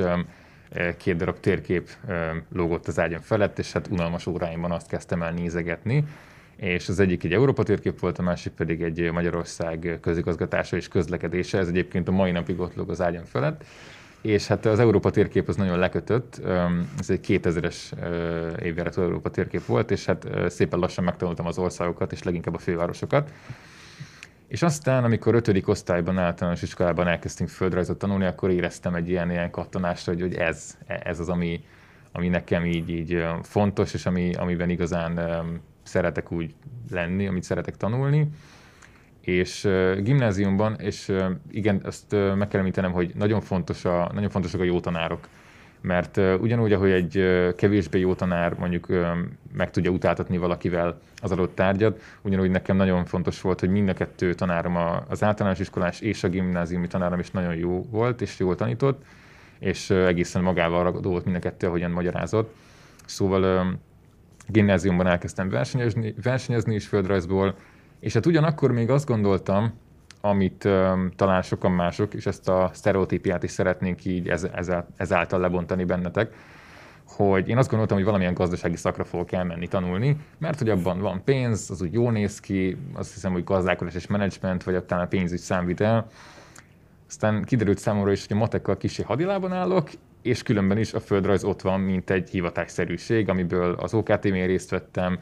két 0.97 1.15
darab 1.15 1.39
térkép 1.39 1.89
lógott 2.53 2.87
az 2.87 2.99
ágyam 2.99 3.21
felett, 3.21 3.59
és 3.59 3.71
hát 3.71 3.87
unalmas 3.87 4.25
óráimban 4.25 4.71
azt 4.71 4.87
kezdtem 4.87 5.21
el 5.21 5.31
nézegetni, 5.31 6.03
és 6.55 6.89
az 6.89 6.99
egyik 6.99 7.23
egy 7.23 7.33
Európa 7.33 7.63
térkép 7.63 7.99
volt, 7.99 8.17
a 8.17 8.21
másik 8.21 8.53
pedig 8.53 8.81
egy 8.81 9.11
Magyarország 9.11 9.97
közigazgatása 10.01 10.75
és 10.75 10.87
közlekedése, 10.87 11.57
ez 11.57 11.67
egyébként 11.67 12.07
a 12.07 12.11
mai 12.11 12.31
napig 12.31 12.59
ott 12.59 12.75
lóg 12.75 12.89
az 12.89 13.01
ágyam 13.01 13.23
felett, 13.23 13.65
és 14.23 14.47
hát 14.47 14.65
az 14.65 14.79
Európa 14.79 15.09
térkép 15.09 15.47
az 15.47 15.55
nagyon 15.55 15.79
lekötött, 15.79 16.41
ez 16.99 17.09
egy 17.09 17.25
2000-es 17.27 17.75
évjáratú 18.61 19.01
Európa 19.01 19.29
térkép 19.29 19.65
volt, 19.65 19.91
és 19.91 20.05
hát 20.05 20.27
szépen 20.47 20.79
lassan 20.79 21.03
megtanultam 21.03 21.45
az 21.45 21.57
országokat, 21.57 22.11
és 22.11 22.23
leginkább 22.23 22.53
a 22.53 22.57
fővárosokat. 22.57 23.31
És 24.47 24.61
aztán, 24.61 25.03
amikor 25.03 25.35
ötödik 25.35 25.67
osztályban, 25.67 26.17
általános 26.17 26.61
iskolában 26.61 27.07
elkezdtünk 27.07 27.49
földrajzot 27.49 27.97
tanulni, 27.97 28.25
akkor 28.25 28.49
éreztem 28.49 28.95
egy 28.95 29.09
ilyen, 29.09 29.31
ilyen 29.31 29.51
kattanást, 29.51 30.05
hogy, 30.05 30.21
hogy 30.21 30.35
ez, 30.35 30.77
ez 30.87 31.19
az, 31.19 31.29
ami, 31.29 31.63
ami 32.11 32.27
nekem 32.27 32.65
így, 32.65 32.89
így 32.89 33.25
fontos, 33.41 33.93
és 33.93 34.05
ami, 34.05 34.33
amiben 34.33 34.69
igazán 34.69 35.19
szeretek 35.83 36.31
úgy 36.31 36.53
lenni, 36.91 37.27
amit 37.27 37.43
szeretek 37.43 37.77
tanulni 37.77 38.27
és 39.25 39.63
uh, 39.63 39.99
gimnáziumban, 39.99 40.75
és 40.79 41.09
uh, 41.09 41.25
igen, 41.51 41.81
azt 41.83 42.13
uh, 42.13 42.35
meg 42.35 42.47
kell 42.47 42.59
említenem, 42.59 42.91
hogy 42.91 43.11
nagyon, 43.15 43.41
fontos 43.41 43.85
a, 43.85 44.11
nagyon 44.13 44.29
fontosak 44.29 44.59
a 44.59 44.63
jó 44.63 44.79
tanárok. 44.79 45.27
Mert 45.81 46.17
uh, 46.17 46.33
ugyanúgy, 46.41 46.73
ahogy 46.73 46.91
egy 46.91 47.17
uh, 47.17 47.55
kevésbé 47.55 47.99
jó 47.99 48.13
tanár 48.13 48.53
mondjuk 48.53 48.89
uh, 48.89 49.07
meg 49.53 49.71
tudja 49.71 49.91
utáltatni 49.91 50.37
valakivel 50.37 50.99
az 51.21 51.31
adott 51.31 51.55
tárgyat, 51.55 52.01
ugyanúgy 52.21 52.49
nekem 52.49 52.75
nagyon 52.75 53.05
fontos 53.05 53.41
volt, 53.41 53.59
hogy 53.59 53.69
mind 53.69 53.89
a 53.89 53.93
kettő 53.93 54.33
tanárom, 54.33 54.75
a, 54.75 55.03
az 55.09 55.23
általános 55.23 55.59
iskolás 55.59 56.01
és 56.01 56.23
a 56.23 56.29
gimnáziumi 56.29 56.87
tanárom 56.87 57.19
is 57.19 57.31
nagyon 57.31 57.55
jó 57.55 57.85
volt, 57.89 58.21
és 58.21 58.39
jól 58.39 58.55
tanított, 58.55 59.03
és 59.59 59.89
uh, 59.89 60.07
egészen 60.07 60.41
magával 60.41 60.83
ragadó 60.83 61.09
volt 61.09 61.25
mind 61.25 61.35
a 61.35 61.39
kettő, 61.39 61.67
ahogyan 61.67 61.91
magyarázott. 61.91 62.55
Szóval 63.05 63.43
uh, 63.43 63.73
gimnáziumban 64.47 65.07
elkezdtem 65.07 65.49
versenyezni, 65.49 66.13
versenyezni 66.23 66.75
is 66.75 66.87
földrajzból, 66.87 67.55
és 68.03 68.13
hát 68.13 68.25
ugyanakkor 68.25 68.71
még 68.71 68.89
azt 68.89 69.07
gondoltam, 69.07 69.73
amit 70.21 70.65
um, 70.65 71.11
talán 71.15 71.41
sokan 71.41 71.71
mások, 71.71 72.13
és 72.13 72.25
ezt 72.25 72.49
a 72.49 72.69
sztereotípiát 72.73 73.43
is 73.43 73.51
szeretnénk 73.51 74.05
így 74.05 74.27
ez, 74.27 74.47
ezáltal 74.97 75.39
lebontani 75.39 75.83
bennetek, 75.83 76.33
hogy 77.07 77.47
én 77.47 77.57
azt 77.57 77.69
gondoltam, 77.69 77.97
hogy 77.97 78.05
valamilyen 78.05 78.33
gazdasági 78.33 78.75
szakra 78.75 79.03
fogok 79.03 79.31
elmenni 79.31 79.67
tanulni, 79.67 80.17
mert 80.37 80.59
hogy 80.59 80.69
abban 80.69 80.99
van 80.99 81.23
pénz, 81.23 81.69
az 81.69 81.81
úgy 81.81 81.93
jól 81.93 82.11
néz 82.11 82.39
ki, 82.39 82.77
azt 82.93 83.13
hiszem, 83.13 83.31
hogy 83.31 83.43
gazdálkodás 83.43 83.95
és 83.95 84.07
menedzsment, 84.07 84.63
vagy 84.63 84.83
talán 84.83 85.03
a 85.03 85.07
pénzügy 85.07 85.39
számvitel. 85.39 86.07
Aztán 87.07 87.43
kiderült 87.43 87.77
számomra 87.77 88.11
is, 88.11 88.27
hogy 88.27 88.35
a 88.35 88.39
matekkal 88.39 88.77
kicsi 88.77 89.03
hadilában 89.03 89.51
állok, 89.51 89.89
és 90.21 90.43
különben 90.43 90.77
is 90.77 90.93
a 90.93 90.99
földrajz 90.99 91.43
ott 91.43 91.61
van, 91.61 91.79
mint 91.79 92.09
egy 92.09 92.29
hivatásszerűség, 92.29 93.29
amiből 93.29 93.73
az 93.73 93.93
OKTV-n 93.93 94.45
részt 94.45 94.69
vettem, 94.69 95.19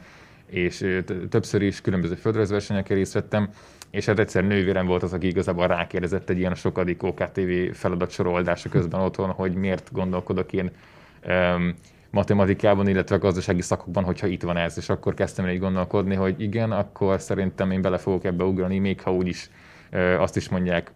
és 0.52 1.02
többször 1.30 1.62
is 1.62 1.80
különböző 1.80 2.14
földrajzversenyeken 2.14 2.96
részt 2.96 3.12
vettem, 3.12 3.48
és 3.90 4.06
hát 4.06 4.18
egyszer 4.18 4.44
nővérem 4.44 4.86
volt 4.86 5.02
az, 5.02 5.12
aki 5.12 5.26
igazából 5.26 5.66
rákérdezett 5.66 6.30
egy 6.30 6.38
ilyen 6.38 6.54
sokadik 6.54 7.02
OKTV 7.02 7.50
feladat 7.72 8.10
soroldása 8.10 8.68
közben 8.68 9.00
otthon, 9.00 9.30
hogy 9.30 9.54
miért 9.54 9.92
gondolkodok 9.92 10.52
én 10.52 10.70
um, 11.26 11.74
matematikában, 12.10 12.88
illetve 12.88 13.16
gazdasági 13.16 13.62
szakokban, 13.62 14.04
hogyha 14.04 14.26
itt 14.26 14.42
van 14.42 14.56
ez, 14.56 14.78
és 14.78 14.88
akkor 14.88 15.14
kezdtem 15.14 15.44
el 15.44 15.50
így 15.50 15.58
gondolkodni, 15.58 16.14
hogy 16.14 16.40
igen, 16.40 16.72
akkor 16.72 17.20
szerintem 17.20 17.70
én 17.70 17.82
bele 17.82 17.98
fogok 17.98 18.24
ebbe 18.24 18.44
ugrani, 18.44 18.78
még 18.78 19.00
ha 19.00 19.14
úgyis 19.14 19.50
uh, 19.92 20.20
azt 20.20 20.36
is 20.36 20.48
mondják 20.48 20.92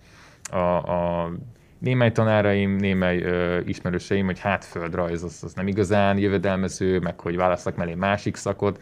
a, 0.51 0.57
a 0.77 1.31
némely 1.79 2.13
tanáraim, 2.13 2.77
némely 2.77 3.19
uh, 3.19 3.69
ismerőseim, 3.69 4.27
hogy 4.27 4.39
hát 4.39 4.65
földrajz 4.65 5.23
az, 5.23 5.41
az 5.43 5.55
nem 5.55 5.69
igazán 5.69 6.19
jövedelmező, 6.19 6.99
meg 6.99 7.21
hogy 7.21 7.37
választak 7.37 7.77
mellé 7.77 7.95
másik 7.95 8.37
szakot, 8.37 8.81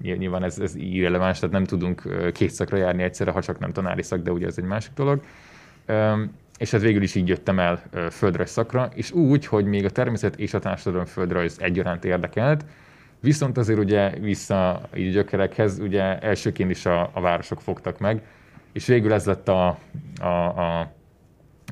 nyilván 0.00 0.42
ez, 0.42 0.58
ez 0.58 0.74
irreleváns, 0.74 1.38
tehát 1.38 1.54
nem 1.54 1.64
tudunk 1.64 2.02
két 2.32 2.50
szakra 2.50 2.76
járni 2.76 3.02
egyszerre, 3.02 3.30
ha 3.30 3.42
csak 3.42 3.58
nem 3.58 3.72
tanári 3.72 4.02
szak, 4.02 4.22
de 4.22 4.32
ugye 4.32 4.46
ez 4.46 4.58
egy 4.58 4.64
másik 4.64 4.92
dolog. 4.94 5.22
És 6.58 6.72
ez 6.72 6.82
végül 6.82 7.02
is 7.02 7.14
így 7.14 7.28
jöttem 7.28 7.58
el 7.58 7.82
földrajz 8.10 8.50
szakra, 8.50 8.90
és 8.94 9.12
úgy, 9.12 9.46
hogy 9.46 9.64
még 9.64 9.84
a 9.84 9.90
természet 9.90 10.36
és 10.36 10.54
a 10.54 10.58
társadalom 10.58 11.04
földrajz 11.04 11.56
egyaránt 11.60 12.04
érdekelt, 12.04 12.64
viszont 13.20 13.58
azért 13.58 13.78
ugye 13.78 14.10
vissza 14.10 14.80
így 14.96 15.12
gyökerekhez, 15.12 15.78
ugye 15.78 16.18
elsőként 16.18 16.70
is 16.70 16.86
a, 16.86 17.10
a 17.12 17.20
városok 17.20 17.60
fogtak 17.60 17.98
meg, 17.98 18.22
és 18.72 18.86
végül 18.86 19.12
ez 19.12 19.24
lett 19.24 19.48
a, 19.48 19.78
a, 20.20 20.26
a, 20.26 20.92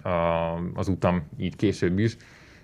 a, 0.08 0.54
az 0.74 0.88
utam 0.88 1.22
így 1.38 1.56
később 1.56 1.98
is, 1.98 2.16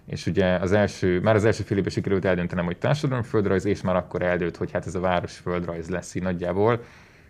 és 0.08 0.26
ugye 0.26 0.46
az 0.46 0.72
első, 0.72 1.20
már 1.20 1.34
az 1.34 1.44
első 1.44 1.62
fél 1.62 1.76
évben 1.76 1.92
sikerült 1.92 2.24
eldöntenem, 2.24 2.64
hogy 2.64 2.78
társadalomföldrajz, 2.78 3.64
és 3.64 3.80
már 3.80 3.96
akkor 3.96 4.22
eldőlt, 4.22 4.56
hogy 4.56 4.70
hát 4.70 4.86
ez 4.86 4.94
a 4.94 5.00
városföldrajz 5.00 5.88
lesz 5.88 6.14
így 6.14 6.22
nagyjából. 6.22 6.80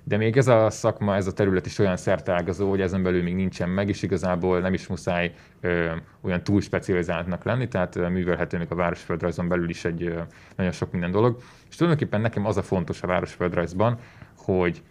De 0.04 0.16
még 0.16 0.36
ez 0.36 0.48
a 0.48 0.70
szakma, 0.70 1.16
ez 1.16 1.26
a 1.26 1.32
terület 1.32 1.66
is 1.66 1.78
olyan 1.78 1.96
szertágazó, 1.96 2.68
hogy 2.68 2.80
ezen 2.80 3.02
belül 3.02 3.22
még 3.22 3.34
nincsen 3.34 3.68
meg, 3.68 3.88
és 3.88 4.02
igazából 4.02 4.60
nem 4.60 4.74
is 4.74 4.86
muszáj 4.86 5.34
ö, 5.60 5.90
olyan 6.20 6.42
túl 6.42 6.60
specializáltnak 6.60 7.44
lenni, 7.44 7.68
tehát 7.68 7.96
ö, 7.96 8.08
művelhető 8.08 8.58
még 8.58 8.66
a 8.70 8.74
városföldrajzon 8.74 9.48
belül 9.48 9.68
is 9.68 9.84
egy 9.84 10.02
ö, 10.02 10.20
nagyon 10.56 10.72
sok 10.72 10.92
minden 10.92 11.10
dolog. 11.10 11.38
És 11.68 11.76
tulajdonképpen 11.76 12.20
nekem 12.20 12.46
az 12.46 12.56
a 12.56 12.62
fontos 12.62 13.02
a 13.02 13.06
városföldrajzban, 13.06 13.98
hogy 14.36 14.82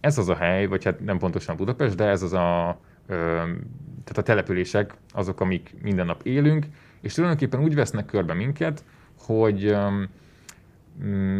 ez 0.00 0.18
az 0.18 0.28
a 0.28 0.34
hely, 0.34 0.66
vagy 0.66 0.84
hát 0.84 1.00
nem 1.00 1.18
pontosan 1.18 1.56
Budapest, 1.56 1.96
de 1.96 2.04
ez 2.04 2.22
az 2.22 2.32
a, 2.32 2.80
ö, 3.06 3.14
tehát 4.04 4.16
a 4.18 4.22
települések 4.22 4.94
azok, 5.12 5.40
amik 5.40 5.74
minden 5.82 6.06
nap 6.06 6.20
élünk, 6.22 6.66
és 7.00 7.14
tulajdonképpen 7.14 7.62
úgy 7.62 7.74
vesznek 7.74 8.06
körbe 8.06 8.34
minket, 8.34 8.84
hogy 9.18 9.70
um, 9.70 10.08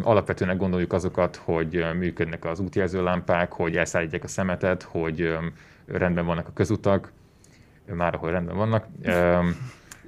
alapvetően 0.03 0.57
gondoljuk 0.57 0.93
azokat, 0.93 1.37
hogy 1.37 1.85
működnek 1.99 2.45
az 2.45 2.61
útjelzőlámpák, 2.61 3.53
hogy 3.53 3.77
elszállítják 3.77 4.25
a 4.25 4.29
szemetet, 4.29 4.83
hogy 4.83 5.37
rendben 5.87 6.27
vannak 6.27 6.49
a 6.49 6.53
közutak, 6.53 7.13
már 7.95 8.15
ahol 8.15 8.31
rendben 8.31 8.57
vannak, 8.57 8.87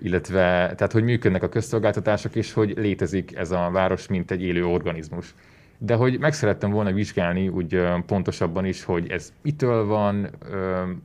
illetve 0.03 0.73
tehát, 0.77 0.93
hogy 0.93 1.05
működnek 1.05 1.43
a 1.43 1.49
közszolgáltatások, 1.49 2.35
és 2.35 2.53
hogy 2.53 2.75
létezik 2.77 3.37
ez 3.37 3.51
a 3.51 3.71
város, 3.73 4.07
mint 4.07 4.31
egy 4.31 4.43
élő 4.43 4.67
organizmus. 4.67 5.35
De 5.79 5.95
hogy 5.95 6.19
meg 6.19 6.33
szerettem 6.33 6.71
volna 6.71 6.93
vizsgálni 6.93 7.49
úgy 7.49 7.83
pontosabban 8.07 8.65
is, 8.65 8.85
hogy 8.85 9.11
ez 9.11 9.33
mitől 9.43 9.87
van, 9.87 10.29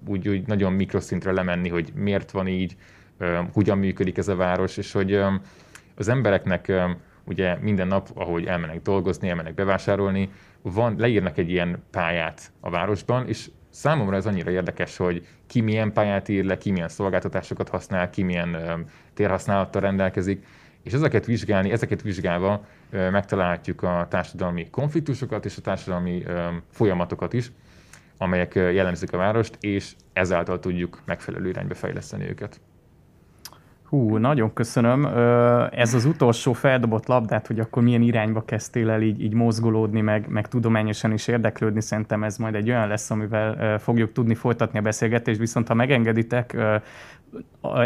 úgy, 0.08 0.30
úgy 0.30 0.48
nagyon 0.48 0.74
mikroszintre 0.74 1.32
lemenni, 1.32 1.70
hogy 1.70 1.92
miért 1.96 2.32
van 2.32 2.48
így, 2.48 2.76
hogyan 3.54 3.78
működik 3.78 4.18
ez 4.18 4.28
a 4.28 4.36
város, 4.36 4.78
és 4.78 4.92
hogy 4.92 5.22
az 5.96 6.08
embereknek 6.08 6.72
ugye 7.26 7.58
minden 7.62 7.88
nap, 7.88 8.10
ahogy 8.14 8.46
elmennek 8.46 8.82
dolgozni, 8.82 9.30
elmennek 9.30 9.54
bevásárolni, 9.54 10.30
van, 10.62 10.96
leírnak 10.98 11.38
egy 11.38 11.50
ilyen 11.50 11.84
pályát 11.92 12.52
a 12.60 12.70
városban, 12.70 13.28
és 13.28 13.50
számomra 13.70 14.16
ez 14.16 14.26
annyira 14.26 14.52
érdekes, 14.52 14.98
hogy 14.98 15.28
ki 15.48 15.62
milyen 15.62 15.94
pályát 15.94 16.30
ír 16.30 16.44
le, 16.44 16.58
ki 16.58 16.72
milyen 16.72 16.88
szolgáltatásokat 16.88 17.70
használ, 17.70 18.10
ki 18.10 18.24
milyen 18.24 18.86
térhasználattal 19.14 19.82
rendelkezik, 19.82 20.46
és 20.84 20.94
ezeket 20.94 21.26
vizsgálni, 21.26 21.72
ezeket 21.72 22.02
vizsgálva 22.02 22.66
megtalálhatjuk 22.90 23.84
a 23.84 24.08
társadalmi 24.10 24.70
konfliktusokat 24.70 25.46
és 25.46 25.58
a 25.58 25.62
társadalmi 25.62 26.24
folyamatokat 26.72 27.34
is, 27.34 27.52
amelyek 28.18 28.56
jellemzik 28.56 29.14
a 29.14 29.18
várost, 29.18 29.58
és 29.60 29.96
ezáltal 30.14 30.60
tudjuk 30.60 31.02
megfelelő 31.06 31.50
irányba 31.50 31.74
fejleszteni 31.74 32.30
őket. 32.30 32.62
Hú, 33.94 34.18
nagyon 34.18 34.54
köszönöm. 34.54 35.06
Ez 35.72 35.94
az 35.94 36.06
utolsó 36.06 36.54
feldobott 36.54 37.08
labdát, 37.08 37.48
hogy 37.48 37.60
akkor 37.60 37.84
milyen 37.84 38.02
irányba 38.02 38.42
kezdtél 38.46 38.90
el 38.90 39.02
így, 39.02 39.22
így 39.22 39.34
mozgolódni, 39.34 40.02
meg, 40.02 40.28
meg 40.28 40.48
tudományosan 40.48 41.12
is 41.12 41.28
érdeklődni, 41.28 41.82
szerintem 41.82 42.24
ez 42.24 42.38
majd 42.38 42.56
egy 42.56 42.70
olyan 42.70 42.88
lesz, 42.88 43.12
amivel 43.12 43.80
fogjuk 43.80 44.12
tudni 44.12 44.36
folytatni 44.36 44.80
a 44.80 44.82
beszélgetést, 44.82 45.40
viszont 45.40 45.68
ha 45.68 45.74
megengeditek, 45.74 46.58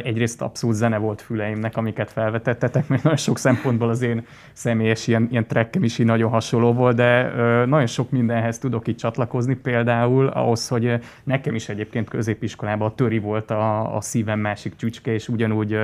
egyrészt 0.04 0.42
abszolút 0.42 0.76
zene 0.76 0.98
volt 0.98 1.22
füleimnek, 1.22 1.78
amiket 1.78 2.12
felvetettetek, 2.12 2.88
mert 2.88 3.04
nagyon 3.04 3.18
sok 3.18 3.38
szempontból 3.38 3.90
az 3.90 4.02
én 4.02 4.26
személyes 4.54 5.08
ilyen, 5.08 5.28
ilyen 5.32 5.48
trekkem 5.48 5.84
is 5.84 5.98
így 5.98 6.06
nagyon 6.06 6.30
hasonló 6.30 6.74
volt, 6.74 6.96
de 6.96 7.32
nagyon 7.66 7.88
sok 7.88 8.12
mindenhez 8.12 8.58
tudok 8.58 8.88
itt 8.88 8.98
csatlakozni, 8.98 9.56
például 9.56 10.28
ahhoz, 10.28 10.68
hogy 10.68 11.00
nekem 11.24 11.56
is 11.56 11.70
egyébként 11.70 12.10
középiskolában 12.10 12.88
a 12.88 12.96
töri 12.96 13.20
volt 13.20 13.52
a, 13.52 13.96
a 13.96 14.02
szívem 14.02 14.40
másik 14.40 14.76
csücske, 14.76 15.14
és 15.14 15.28
ugyanúgy 15.28 15.80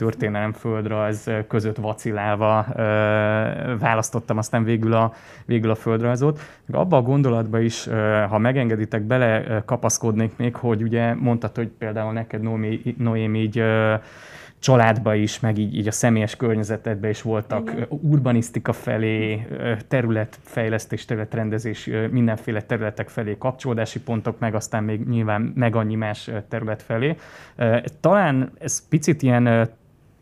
történelem 0.00 0.52
földrajz 0.52 1.30
között 1.48 1.76
vacilálva 1.76 2.66
választottam 3.78 4.38
aztán 4.38 4.64
végül 4.64 4.92
a, 4.92 5.12
végül 5.44 5.70
a 5.70 5.74
földrajzot. 5.74 6.40
Abba 6.72 6.96
a 6.96 7.02
gondolatba 7.02 7.60
is, 7.60 7.88
ha 8.28 8.38
megengeditek, 8.38 9.02
bele 9.02 9.62
kapaszkodnék 9.64 10.36
még, 10.36 10.56
hogy 10.56 10.82
ugye 10.82 11.14
mondtad, 11.14 11.56
hogy 11.56 11.68
például 11.68 12.12
neked 12.12 12.42
Noémi, 12.42 12.94
Noémi 12.98 13.38
így 13.38 13.62
családba 14.58 15.14
is, 15.14 15.40
meg 15.40 15.58
így, 15.58 15.76
így 15.76 15.86
a 15.86 15.92
személyes 15.92 16.36
környezetedbe 16.36 17.08
is 17.08 17.22
voltak 17.22 17.70
Igen. 17.70 17.86
urbanisztika 17.88 18.72
felé, 18.72 19.46
területfejlesztés, 19.88 21.04
területrendezés, 21.04 21.90
mindenféle 22.10 22.62
területek 22.62 23.08
felé 23.08 23.36
kapcsolódási 23.38 24.00
pontok, 24.00 24.38
meg 24.38 24.54
aztán 24.54 24.84
még 24.84 25.08
nyilván 25.08 25.52
meg 25.54 25.76
annyi 25.76 25.94
más 25.94 26.30
terület 26.48 26.82
felé. 26.82 27.16
Talán 28.00 28.50
ez 28.58 28.88
picit 28.88 29.22
ilyen 29.22 29.68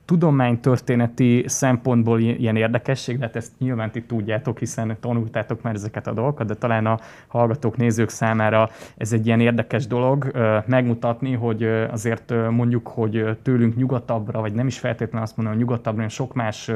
tudománytörténeti 0.08 1.44
szempontból 1.46 2.20
ilyen 2.20 2.56
érdekesség, 2.56 3.20
hát 3.20 3.36
ezt 3.36 3.52
nyilván 3.58 3.90
ti 3.90 4.02
tudjátok, 4.02 4.58
hiszen 4.58 4.96
tanultátok 5.00 5.62
már 5.62 5.74
ezeket 5.74 6.06
a 6.06 6.12
dolgokat, 6.12 6.46
de 6.46 6.54
talán 6.54 6.86
a 6.86 6.98
hallgatók, 7.26 7.76
nézők 7.76 8.08
számára 8.08 8.70
ez 8.96 9.12
egy 9.12 9.26
ilyen 9.26 9.40
érdekes 9.40 9.86
dolog 9.86 10.30
megmutatni, 10.66 11.32
hogy 11.32 11.64
azért 11.90 12.32
mondjuk, 12.50 12.88
hogy 12.88 13.36
tőlünk 13.42 13.76
nyugatabbra, 13.76 14.40
vagy 14.40 14.52
nem 14.52 14.66
is 14.66 14.78
feltétlenül 14.78 15.22
azt 15.22 15.36
mondom, 15.36 15.54
hogy 15.54 15.62
nyugatabbra, 15.62 15.92
hanem 15.92 16.08
sok 16.08 16.34
más 16.34 16.70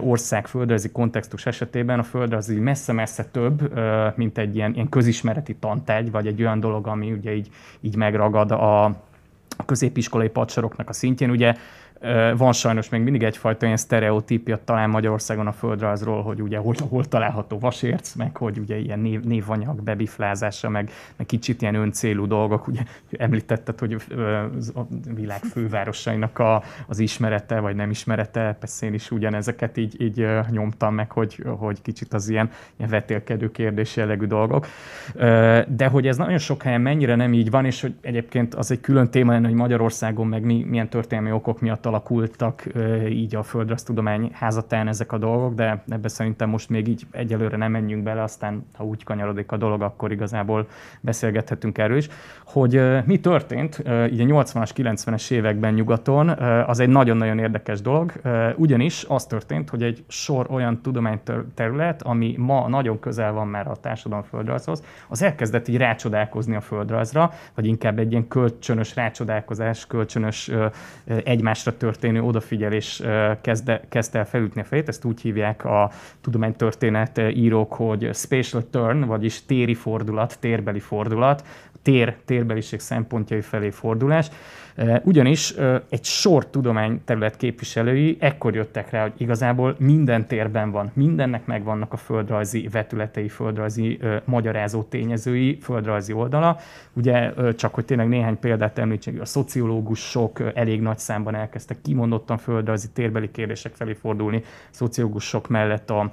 ország 0.00 0.46
földrajzi 0.46 0.90
kontextus 0.90 1.46
esetében 1.46 1.98
a 1.98 2.02
földrajzi 2.02 2.58
messze-messze 2.58 3.24
több, 3.24 3.78
mint 4.16 4.38
egy 4.38 4.56
ilyen, 4.56 4.74
ilyen 4.74 4.88
közismereti 4.88 5.54
tantárgy, 5.54 6.10
vagy 6.10 6.26
egy 6.26 6.42
olyan 6.42 6.60
dolog, 6.60 6.86
ami 6.86 7.12
ugye 7.12 7.34
így, 7.34 7.48
így 7.80 7.96
megragad 7.96 8.50
a, 8.50 8.84
a 9.56 9.64
középiskolai 9.66 10.28
padsoroknak 10.28 10.88
a 10.88 10.92
szintjén. 10.92 11.30
Ugye 11.30 11.54
van 12.36 12.52
sajnos 12.52 12.88
még 12.88 13.00
mindig 13.00 13.22
egyfajta 13.22 13.64
ilyen 13.64 13.76
sztereotípia 13.76 14.58
talán 14.64 14.90
Magyarországon 14.90 15.46
a 15.46 15.52
földrajzról, 15.52 16.22
hogy 16.22 16.42
ugye 16.42 16.58
hol, 16.58 16.74
hol 16.88 17.04
található 17.04 17.58
vasérc, 17.58 18.14
meg 18.14 18.36
hogy 18.36 18.58
ugye 18.58 18.76
ilyen 18.76 18.98
név, 18.98 19.20
névanyag 19.20 19.82
bebiflázása, 19.82 20.68
meg, 20.68 20.90
meg 21.16 21.26
kicsit 21.26 21.62
ilyen 21.62 21.74
öncélú 21.74 22.26
dolgok. 22.26 22.66
Ugye 22.66 22.80
említetted, 23.10 23.78
hogy 23.78 23.96
a 24.74 24.80
világ 25.14 25.40
fővárosainak 25.40 26.38
a, 26.38 26.62
az 26.86 26.98
ismerete, 26.98 27.60
vagy 27.60 27.76
nem 27.76 27.90
ismerete, 27.90 28.56
persze 28.60 28.86
én 28.86 28.94
is 28.94 29.10
ugyanezeket 29.10 29.76
így, 29.76 30.00
így 30.00 30.26
nyomtam 30.50 30.94
meg, 30.94 31.10
hogy, 31.10 31.44
hogy 31.58 31.82
kicsit 31.82 32.14
az 32.14 32.28
ilyen, 32.28 32.50
ilyen 32.76 32.90
vetélkedő 32.90 33.50
kérdés 33.50 33.96
jellegű 33.96 34.26
dolgok. 34.26 34.66
De 35.68 35.86
hogy 35.90 36.06
ez 36.06 36.16
nagyon 36.16 36.38
sok 36.38 36.62
helyen 36.62 36.80
mennyire 36.80 37.14
nem 37.14 37.32
így 37.32 37.50
van, 37.50 37.64
és 37.64 37.80
hogy 37.80 37.94
egyébként 38.00 38.54
az 38.54 38.70
egy 38.70 38.80
külön 38.80 39.10
téma 39.10 39.32
lenne, 39.32 39.46
hogy 39.46 39.56
Magyarországon 39.56 40.26
meg 40.26 40.42
mi, 40.42 40.64
milyen 40.68 40.88
történelmi 40.88 41.32
okok 41.32 41.60
miatt 41.60 41.86
alakultak 41.92 42.62
így 43.08 43.34
a 43.34 43.42
földrajztudomány 43.42 44.30
házatán 44.32 44.88
ezek 44.88 45.12
a 45.12 45.18
dolgok, 45.18 45.54
de 45.54 45.82
ebbe 45.88 46.08
szerintem 46.08 46.48
most 46.48 46.68
még 46.68 46.88
így 46.88 47.06
egyelőre 47.10 47.56
nem 47.56 47.70
menjünk 47.70 48.02
bele, 48.02 48.22
aztán 48.22 48.66
ha 48.74 48.84
úgy 48.84 49.04
kanyarodik 49.04 49.52
a 49.52 49.56
dolog, 49.56 49.82
akkor 49.82 50.12
igazából 50.12 50.66
beszélgethetünk 51.00 51.78
erről 51.78 51.96
is. 51.96 52.08
Hogy 52.44 53.02
mi 53.04 53.20
történt 53.20 53.78
így 54.12 54.20
a 54.20 54.24
80-as, 54.24 54.70
90-es 54.76 55.30
években 55.30 55.74
nyugaton, 55.74 56.28
az 56.66 56.80
egy 56.80 56.88
nagyon-nagyon 56.88 57.38
érdekes 57.38 57.80
dolog, 57.80 58.12
ugyanis 58.56 59.04
az 59.08 59.26
történt, 59.26 59.70
hogy 59.70 59.82
egy 59.82 60.04
sor 60.08 60.46
olyan 60.50 60.80
tudományterület, 60.82 62.02
ami 62.02 62.34
ma 62.38 62.68
nagyon 62.68 63.00
közel 63.00 63.32
van 63.32 63.48
már 63.48 63.66
a 63.66 63.76
társadalom 63.76 64.24
földrajzhoz, 64.24 64.82
az 65.08 65.22
elkezdett 65.22 65.68
így 65.68 65.76
rácsodálkozni 65.76 66.54
a 66.54 66.60
földrajzra, 66.60 67.32
vagy 67.54 67.66
inkább 67.66 67.98
egy 67.98 68.10
ilyen 68.10 68.28
kölcsönös 68.28 68.96
rácsodálkozás, 68.96 69.86
kölcsönös 69.86 70.50
egymásra 71.24 71.76
történő 71.82 72.22
odafigyelés 72.22 73.02
kezdte, 73.40 73.80
kezdte 73.88 74.18
el 74.18 74.26
felütni 74.26 74.60
a 74.60 74.64
fejét, 74.64 74.88
ezt 74.88 75.04
úgy 75.04 75.20
hívják 75.20 75.64
a 75.64 75.90
tudománytörténet 76.20 77.18
írók, 77.18 77.74
hogy 77.74 78.10
spatial 78.14 78.70
turn, 78.70 79.04
vagyis 79.04 79.44
téri 79.44 79.74
fordulat, 79.74 80.36
térbeli 80.40 80.80
fordulat, 80.80 81.44
tér, 81.82 82.16
térbeliség 82.24 82.80
szempontjai 82.80 83.40
felé 83.40 83.70
fordulás. 83.70 84.28
Ugyanis 85.02 85.54
egy 85.88 86.04
sor 86.04 86.46
tudományterület 86.46 87.36
képviselői 87.36 88.16
ekkor 88.20 88.54
jöttek 88.54 88.90
rá, 88.90 89.02
hogy 89.02 89.12
igazából 89.16 89.74
minden 89.78 90.26
térben 90.26 90.70
van, 90.70 90.90
mindennek 90.94 91.46
megvannak 91.46 91.92
a 91.92 91.96
földrajzi 91.96 92.68
vetületei, 92.72 93.28
földrajzi 93.28 93.98
magyarázó 94.24 94.82
tényezői, 94.82 95.58
földrajzi 95.60 96.12
oldala. 96.12 96.56
Ugye 96.92 97.32
csak, 97.56 97.74
hogy 97.74 97.84
tényleg 97.84 98.08
néhány 98.08 98.38
példát 98.38 98.78
említsek, 98.78 99.20
a 99.20 99.24
szociológusok 99.24 100.40
elég 100.54 100.80
nagy 100.80 100.98
számban 100.98 101.34
elkezdtek 101.34 101.80
kimondottan 101.82 102.38
földrajzi 102.38 102.88
térbeli 102.92 103.30
kérdések 103.30 103.72
felé 103.74 103.92
fordulni, 103.92 104.42
szociológusok 104.70 105.48
mellett 105.48 105.90
a 105.90 106.10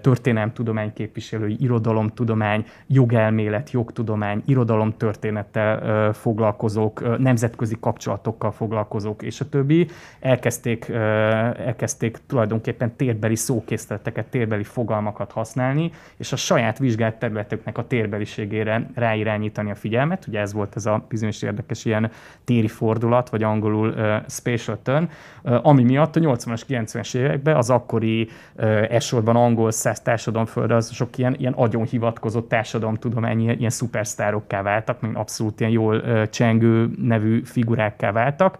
történelmtudomány 0.00 0.92
képviselői, 0.92 1.56
irodalomtudomány, 1.60 2.64
jogelmélet, 2.86 3.70
jogtudomány, 3.70 4.42
irodalomtörténettel 4.46 6.12
foglalkozók, 6.12 7.18
nemzetközi 7.18 7.67
nemzetközi 7.68 7.76
kapcsolatokkal 7.80 8.52
foglalkozók 8.52 9.22
és 9.22 9.40
a 9.40 9.48
többi 9.48 9.88
elkezdték, 10.20 10.88
elkezdték 10.88 12.18
tulajdonképpen 12.26 12.96
térbeli 12.96 13.36
szókészleteket, 13.36 14.26
térbeli 14.26 14.62
fogalmakat 14.64 15.32
használni, 15.32 15.90
és 16.16 16.32
a 16.32 16.36
saját 16.36 16.78
vizsgált 16.78 17.18
területüknek 17.18 17.78
a 17.78 17.86
térbeliségére 17.86 18.90
ráirányítani 18.94 19.70
a 19.70 19.74
figyelmet. 19.74 20.26
Ugye 20.26 20.40
ez 20.40 20.52
volt 20.52 20.76
ez 20.76 20.86
a 20.86 21.04
bizonyos 21.08 21.42
érdekes 21.42 21.84
ilyen 21.84 22.10
téri 22.44 22.68
fordulat, 22.68 23.28
vagy 23.28 23.42
angolul 23.42 23.88
uh, 23.88 24.16
spatial 24.28 24.78
turn, 24.82 25.08
uh, 25.42 25.66
ami 25.66 25.82
miatt 25.82 26.16
a 26.16 26.20
80-as, 26.20 26.62
90-es 26.68 27.14
években 27.14 27.56
az 27.56 27.70
akkori 27.70 28.22
uh, 28.22 28.86
esorban 28.90 29.36
angol 29.36 29.70
száz 29.70 30.00
társadalomföldre 30.00 30.74
az 30.74 30.92
sok 30.92 31.18
ilyen, 31.18 31.34
ilyen 31.38 31.52
agyon 31.52 31.84
hivatkozott 31.84 32.48
társadalomtudományi 32.48 33.56
ilyen 33.58 33.70
szupersztárokká 33.70 34.62
váltak, 34.62 35.00
mint 35.00 35.16
abszolút 35.16 35.60
ilyen 35.60 35.72
jól 35.72 35.96
uh, 35.96 36.28
csengő 36.28 36.90
nevű 36.96 37.42
figurákká 37.58 38.12
váltak. 38.12 38.58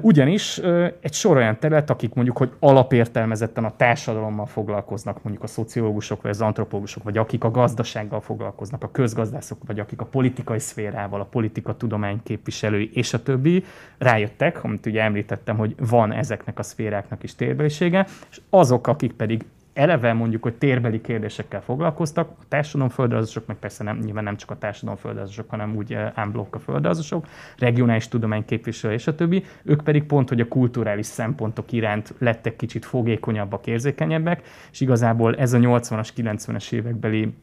Ugyanis 0.00 0.58
egy 1.00 1.12
sor 1.12 1.36
olyan 1.36 1.58
terület, 1.58 1.90
akik 1.90 2.14
mondjuk, 2.14 2.38
hogy 2.38 2.50
alapértelmezetten 2.58 3.64
a 3.64 3.76
társadalommal 3.76 4.46
foglalkoznak, 4.46 5.22
mondjuk 5.22 5.44
a 5.44 5.46
szociológusok, 5.46 6.22
vagy 6.22 6.30
az 6.30 6.40
antropológusok, 6.40 7.02
vagy 7.02 7.18
akik 7.18 7.44
a 7.44 7.50
gazdasággal 7.50 8.20
foglalkoznak, 8.20 8.82
a 8.82 8.90
közgazdászok, 8.90 9.58
vagy 9.66 9.80
akik 9.80 10.00
a 10.00 10.04
politikai 10.04 10.58
szférával, 10.58 11.20
a 11.20 11.24
politika 11.24 11.76
tudomány 11.76 12.20
képviselői, 12.22 12.90
és 12.94 13.14
a 13.14 13.22
többi, 13.22 13.64
rájöttek, 13.98 14.64
amit 14.64 14.86
ugye 14.86 15.02
említettem, 15.02 15.56
hogy 15.56 15.74
van 15.78 16.12
ezeknek 16.12 16.58
a 16.58 16.62
szféráknak 16.62 17.22
is 17.22 17.34
térbelisége, 17.34 18.06
és 18.30 18.40
azok, 18.50 18.86
akik 18.86 19.12
pedig 19.12 19.44
eleve 19.78 20.12
mondjuk, 20.12 20.42
hogy 20.42 20.54
térbeli 20.54 21.00
kérdésekkel 21.00 21.62
foglalkoztak, 21.62 22.30
a 22.30 22.44
társadalomföldrajzosok, 22.48 23.46
meg 23.46 23.56
persze 23.56 23.84
nem, 23.84 23.98
nyilván 23.98 24.24
nem 24.24 24.36
csak 24.36 24.50
a 24.50 24.58
társadalomföldrajzosok, 24.58 25.50
hanem 25.50 25.76
úgy 25.76 25.94
ámblokk 26.14 26.54
eh, 26.54 26.60
a 26.60 26.64
földrajzosok, 26.64 27.26
regionális 27.58 28.08
tudomány 28.08 28.44
képviselő 28.44 28.92
és 28.92 29.06
a 29.06 29.14
többi, 29.14 29.44
ők 29.62 29.82
pedig 29.82 30.04
pont, 30.04 30.28
hogy 30.28 30.40
a 30.40 30.48
kulturális 30.48 31.06
szempontok 31.06 31.72
iránt 31.72 32.14
lettek 32.18 32.56
kicsit 32.56 32.84
fogékonyabbak, 32.84 33.66
érzékenyebbek, 33.66 34.42
és 34.72 34.80
igazából 34.80 35.36
ez 35.36 35.52
a 35.52 35.58
80-as, 35.58 36.08
90-es 36.16 36.72
évekbeli 36.72 37.34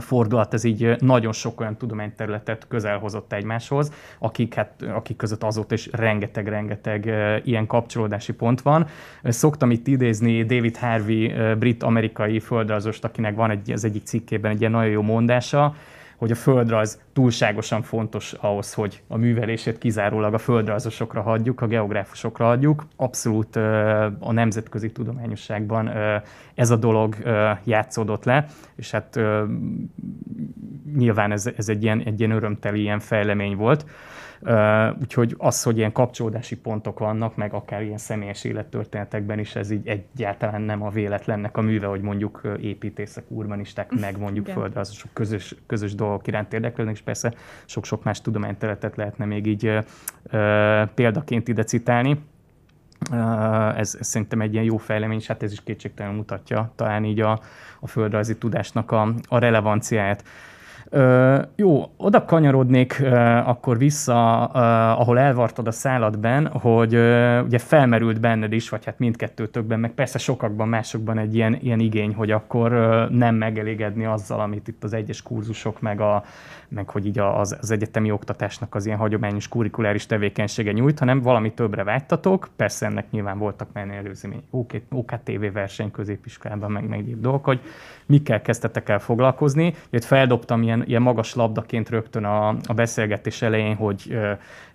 fordulat, 0.00 0.54
ez 0.54 0.64
így 0.64 0.96
nagyon 0.98 1.32
sok 1.32 1.60
olyan 1.60 1.76
tudományterületet 1.76 2.66
közel 2.68 2.98
hozott 2.98 3.32
egymáshoz, 3.32 3.92
akik, 4.18 4.54
hát, 4.54 4.82
akik 4.82 5.16
között 5.16 5.42
azóta 5.42 5.74
is 5.74 5.88
rengeteg-rengeteg 5.92 7.12
ilyen 7.44 7.66
kapcsolódási 7.66 8.32
pont 8.32 8.60
van. 8.62 8.86
Szoktam 9.22 9.70
itt 9.70 9.86
idézni 9.86 10.44
David 10.44 10.76
Harvey, 10.76 11.32
brit-amerikai 11.58 12.40
földrajzost, 12.40 13.04
akinek 13.04 13.34
van 13.34 13.50
egy, 13.50 13.70
az 13.70 13.84
egyik 13.84 14.04
cikkében 14.04 14.50
egy 14.50 14.60
ilyen 14.60 14.72
nagyon 14.72 14.90
jó 14.90 15.02
mondása, 15.02 15.74
hogy 16.24 16.32
a 16.32 16.36
földrajz 16.36 17.00
túlságosan 17.12 17.82
fontos 17.82 18.32
ahhoz, 18.32 18.74
hogy 18.74 19.02
a 19.08 19.16
művelését 19.16 19.78
kizárólag 19.78 20.34
a 20.34 20.38
földrajzosokra 20.38 21.22
hagyjuk, 21.22 21.60
a 21.60 21.66
geográfusokra 21.66 22.44
hagyjuk. 22.44 22.86
Abszolút 22.96 23.56
a 24.18 24.32
nemzetközi 24.32 24.92
tudományosságban 24.92 25.90
ez 26.54 26.70
a 26.70 26.76
dolog 26.76 27.16
játszódott 27.64 28.24
le, 28.24 28.46
és 28.76 28.90
hát 28.90 29.20
nyilván 30.96 31.32
ez, 31.32 31.50
ez 31.56 31.68
egy, 31.68 31.82
ilyen, 31.82 32.02
egy 32.04 32.18
ilyen 32.18 32.30
örömteli 32.30 32.80
ilyen 32.80 33.00
fejlemény 33.00 33.56
volt. 33.56 33.86
Úgyhogy 35.00 35.34
az, 35.38 35.62
hogy 35.62 35.76
ilyen 35.76 35.92
kapcsolódási 35.92 36.56
pontok 36.56 36.98
vannak, 36.98 37.36
meg 37.36 37.52
akár 37.52 37.82
ilyen 37.82 37.98
személyes 37.98 38.44
élettörténetekben 38.44 39.38
is, 39.38 39.54
ez 39.54 39.70
így 39.70 39.86
egyáltalán 39.86 40.62
nem 40.62 40.82
a 40.82 40.90
véletlennek 40.90 41.56
a 41.56 41.60
műve, 41.60 41.86
hogy 41.86 42.00
mondjuk 42.00 42.40
építészek, 42.60 43.24
urbanisták, 43.28 44.00
meg 44.00 44.18
mondjuk 44.18 44.46
földrajzosok 44.46 45.10
közös, 45.12 45.54
közös 45.66 45.94
dolgok 45.94 46.26
iránt 46.26 46.52
érdeklődnek, 46.52 46.94
és 46.94 47.02
persze 47.02 47.34
sok-sok 47.64 48.04
más 48.04 48.20
tudományterületet 48.20 48.96
lehetne 48.96 49.24
még 49.24 49.46
így 49.46 49.78
példaként 50.94 51.48
ide 51.48 51.64
citálni. 51.64 52.18
Ez, 53.76 53.96
ez 54.00 54.06
szerintem 54.06 54.40
egy 54.40 54.52
ilyen 54.52 54.64
jó 54.64 54.76
fejlemény, 54.76 55.18
és 55.18 55.26
hát 55.26 55.42
ez 55.42 55.52
is 55.52 55.62
kétségtelenül 55.62 56.18
mutatja 56.18 56.72
talán 56.76 57.04
így 57.04 57.20
a, 57.20 57.40
a 57.80 57.86
földrajzi 57.86 58.38
tudásnak 58.38 58.90
a, 58.90 59.14
a 59.28 59.38
relevanciáját. 59.38 60.24
Jó, 61.56 61.84
oda 61.96 62.24
kanyarodnék 62.24 63.02
akkor 63.44 63.78
vissza, 63.78 64.44
ahol 64.94 65.18
elvartad 65.18 65.66
a 65.66 65.70
száladben, 65.70 66.46
hogy 66.46 66.94
ugye 67.44 67.58
felmerült 67.58 68.20
benned 68.20 68.52
is, 68.52 68.68
vagy 68.68 68.84
hát 68.84 68.98
mindkettőtökben, 68.98 69.80
meg 69.80 69.90
persze 69.90 70.18
sokakban, 70.18 70.68
másokban 70.68 71.18
egy 71.18 71.34
ilyen, 71.34 71.58
ilyen 71.60 71.80
igény, 71.80 72.14
hogy 72.14 72.30
akkor 72.30 72.70
nem 73.10 73.34
megelégedni 73.34 74.04
azzal, 74.04 74.40
amit 74.40 74.68
itt 74.68 74.84
az 74.84 74.92
egyes 74.92 75.22
kurzusok, 75.22 75.80
meg, 75.80 76.00
a, 76.00 76.24
meg 76.74 76.88
hogy 76.88 77.06
így 77.06 77.18
az, 77.18 77.56
az 77.60 77.70
egyetemi 77.70 78.10
oktatásnak 78.10 78.74
az 78.74 78.86
ilyen 78.86 78.98
hagyományos 78.98 79.48
kurikuláris 79.48 80.06
tevékenysége 80.06 80.72
nyújt, 80.72 80.98
hanem 80.98 81.20
valami 81.20 81.52
többre 81.52 81.84
vágytatok. 81.84 82.48
Persze 82.56 82.86
ennek 82.86 83.10
nyilván 83.10 83.38
voltak 83.38 83.68
menni 83.72 83.96
előzmény 83.96 84.42
OKTV 84.90 85.52
verseny 85.52 85.90
középiskolában, 85.90 86.70
meg 86.70 86.88
meg 86.88 86.98
egyéb 86.98 87.20
dolgok, 87.20 87.44
hogy 87.44 87.60
mikkel 88.06 88.42
kezdtetek 88.42 88.88
el 88.88 88.98
foglalkozni. 88.98 89.74
Itt 89.90 90.04
feldobtam 90.04 90.62
ilyen, 90.62 90.84
ilyen 90.86 91.02
magas 91.02 91.34
labdaként 91.34 91.88
rögtön 91.88 92.24
a, 92.24 92.48
a 92.48 92.74
beszélgetés 92.74 93.42
elején, 93.42 93.74
hogy 93.74 94.18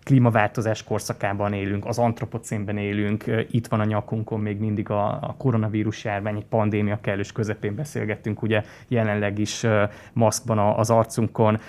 klímaváltozás 0.03 0.83
korszakában 0.83 1.53
élünk, 1.53 1.85
az 1.85 1.97
antropocénben 1.97 2.77
élünk, 2.77 3.23
itt 3.51 3.67
van 3.67 3.79
a 3.79 3.85
nyakunkon 3.85 4.39
még 4.39 4.59
mindig 4.59 4.89
a, 4.89 5.07
a 5.07 5.35
koronavírus 5.37 6.03
járvány, 6.03 6.35
egy 6.35 6.45
pandémia 6.45 6.99
kellős 7.01 7.31
közepén 7.31 7.75
beszélgettünk, 7.75 8.41
ugye 8.41 8.63
jelenleg 8.87 9.39
is 9.39 9.65
maszkban 10.13 10.57
az 10.57 10.89
arcunkon, 10.89 11.59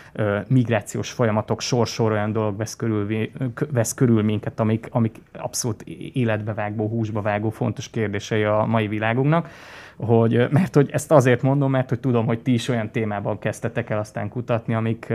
migrációs 0.47 1.11
folyamatok, 1.11 1.61
sor-sor 1.61 2.13
olyan 2.13 2.33
dolog 2.33 2.57
vesz 2.57 2.77
körül, 2.77 3.31
vesz 3.71 3.95
körül 3.95 4.23
minket, 4.23 4.61
amik, 4.61 4.89
amik 4.91 5.17
abszolút 5.33 5.83
életbevágó, 6.13 6.89
húsba 6.89 7.21
vágó 7.21 7.51
fontos 7.51 7.91
kérdései 7.91 8.43
a 8.43 8.65
mai 8.65 8.89
világunknak 8.89 9.49
hogy, 10.01 10.47
mert 10.51 10.75
hogy 10.75 10.91
ezt 10.93 11.11
azért 11.11 11.43
mondom, 11.43 11.71
mert 11.71 11.89
hogy 11.89 12.01
tudom, 12.01 12.27
hogy 12.27 12.39
ti 12.41 12.53
is 12.53 12.69
olyan 12.69 12.91
témában 12.91 13.39
kezdtetek 13.39 13.91
el 13.91 13.99
aztán 13.99 14.29
kutatni, 14.29 14.75
amik 14.75 15.13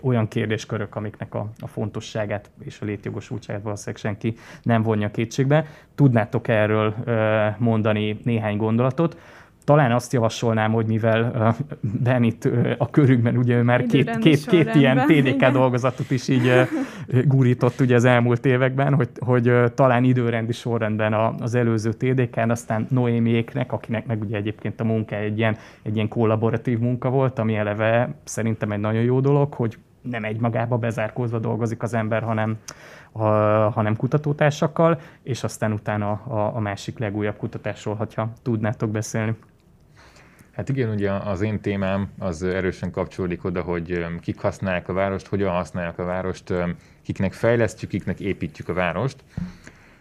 olyan 0.00 0.28
kérdéskörök, 0.28 0.96
amiknek 0.96 1.34
a, 1.34 1.50
a 1.58 1.66
fontosságát 1.66 2.50
és 2.64 2.80
a 2.80 2.84
létjogosultságát 2.84 3.62
valószínűleg 3.62 4.00
senki 4.00 4.34
nem 4.62 4.82
vonja 4.82 5.10
kétségbe. 5.10 5.66
Tudnátok 5.94 6.48
erről 6.48 6.94
mondani 7.58 8.20
néhány 8.24 8.56
gondolatot? 8.56 9.16
Talán 9.64 9.92
azt 9.92 10.12
javasolnám, 10.12 10.72
hogy 10.72 10.86
mivel 10.86 11.54
Ben 11.80 12.22
itt 12.22 12.48
a 12.78 12.90
körünkben 12.90 13.36
ugye 13.36 13.62
már 13.62 13.86
két, 13.86 14.18
két, 14.18 14.46
két 14.46 14.74
ilyen 14.74 14.96
TDK 15.06 15.26
igen. 15.26 15.52
dolgozatot 15.52 16.10
is 16.10 16.28
így 16.28 16.50
gurított 17.24 17.80
ugye 17.80 17.94
az 17.94 18.04
elmúlt 18.04 18.46
években, 18.46 18.94
hogy, 18.94 19.08
hogy 19.18 19.52
talán 19.74 20.04
időrendi 20.04 20.52
sorrendben 20.52 21.12
a, 21.12 21.34
az 21.38 21.54
előző 21.54 21.92
TDK-n, 21.92 22.50
aztán 22.50 22.86
Noémiéknek, 22.90 23.72
akinek 23.72 24.06
meg 24.06 24.20
ugye 24.20 24.36
egyébként 24.36 24.80
a 24.80 24.84
munka 24.84 25.16
egy 25.16 25.38
ilyen, 25.38 25.56
egy 25.82 25.94
ilyen 25.94 26.08
kollaboratív 26.08 26.78
munka 26.78 27.10
volt, 27.10 27.38
ami 27.38 27.54
eleve 27.54 28.14
szerintem 28.24 28.72
egy 28.72 28.80
nagyon 28.80 29.02
jó 29.02 29.20
dolog, 29.20 29.54
hogy 29.54 29.78
nem 30.10 30.24
egy 30.24 30.40
magába 30.40 30.76
bezárkózva 30.78 31.38
dolgozik 31.38 31.82
az 31.82 31.94
ember, 31.94 32.22
hanem, 32.22 32.56
a, 33.12 33.24
hanem 33.70 33.96
kutatótársakkal, 33.96 35.00
és 35.22 35.44
aztán 35.44 35.72
utána 35.72 36.10
a, 36.10 36.56
a 36.56 36.60
másik 36.60 36.98
legújabb 36.98 37.36
kutatásról, 37.36 38.06
ha 38.14 38.28
tudnátok 38.42 38.90
beszélni. 38.90 39.34
Hát 40.56 40.68
igen, 40.68 40.90
ugye 40.90 41.10
az 41.10 41.40
én 41.40 41.60
témám 41.60 42.08
az 42.18 42.42
erősen 42.42 42.90
kapcsolódik 42.90 43.44
oda, 43.44 43.62
hogy 43.62 44.06
kik 44.20 44.40
használják 44.40 44.88
a 44.88 44.92
várost, 44.92 45.26
hogyan 45.26 45.50
használják 45.50 45.98
a 45.98 46.04
várost, 46.04 46.52
kiknek 47.02 47.32
fejlesztjük, 47.32 47.90
kiknek 47.90 48.20
építjük 48.20 48.68
a 48.68 48.72
várost. 48.72 49.24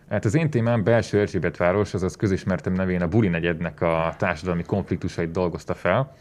Hát 0.10 0.26
az 0.26 0.36
én 0.36 0.50
témám 0.50 0.84
belső 0.84 1.20
Erzsébet 1.20 1.58
város, 1.58 1.94
azaz 1.94 2.16
közismertem 2.16 2.74
nevén 2.74 3.02
a 3.02 3.08
Buli 3.08 3.28
negyednek 3.28 3.82
a 3.82 4.14
társadalmi 4.18 4.64
konfliktusait 4.64 5.32
dolgozta 5.32 5.74
fel, 5.74 6.16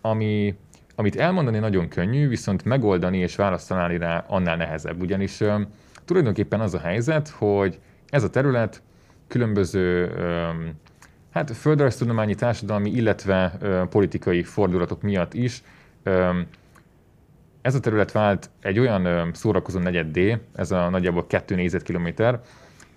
ami, 0.00 0.54
amit 0.94 1.16
elmondani 1.16 1.58
nagyon 1.58 1.88
könnyű, 1.88 2.28
viszont 2.28 2.64
megoldani 2.64 3.18
és 3.18 3.36
választ 3.36 3.68
találni 3.68 3.98
rá 3.98 4.24
annál 4.28 4.56
nehezebb. 4.56 5.00
Ugyanis 5.00 5.40
tulajdonképpen 6.04 6.60
az 6.60 6.74
a 6.74 6.78
helyzet, 6.78 7.28
hogy 7.28 7.78
ez 8.08 8.22
a 8.22 8.30
terület 8.30 8.82
különböző 9.28 10.12
Hát 11.34 11.56
földrajztudományi, 11.56 12.34
társadalmi, 12.34 12.90
illetve 12.90 13.52
ö, 13.60 13.82
politikai 13.90 14.42
fordulatok 14.42 15.02
miatt 15.02 15.34
is 15.34 15.62
ö, 16.02 16.40
ez 17.62 17.74
a 17.74 17.80
terület 17.80 18.12
vált 18.12 18.50
egy 18.60 18.78
olyan 18.78 19.04
ö, 19.04 19.28
szórakozó 19.32 19.78
negyed 19.78 20.40
ez 20.54 20.70
a 20.70 20.88
nagyjából 20.88 21.26
2 21.26 21.54
négyzetkilométer, 21.54 22.40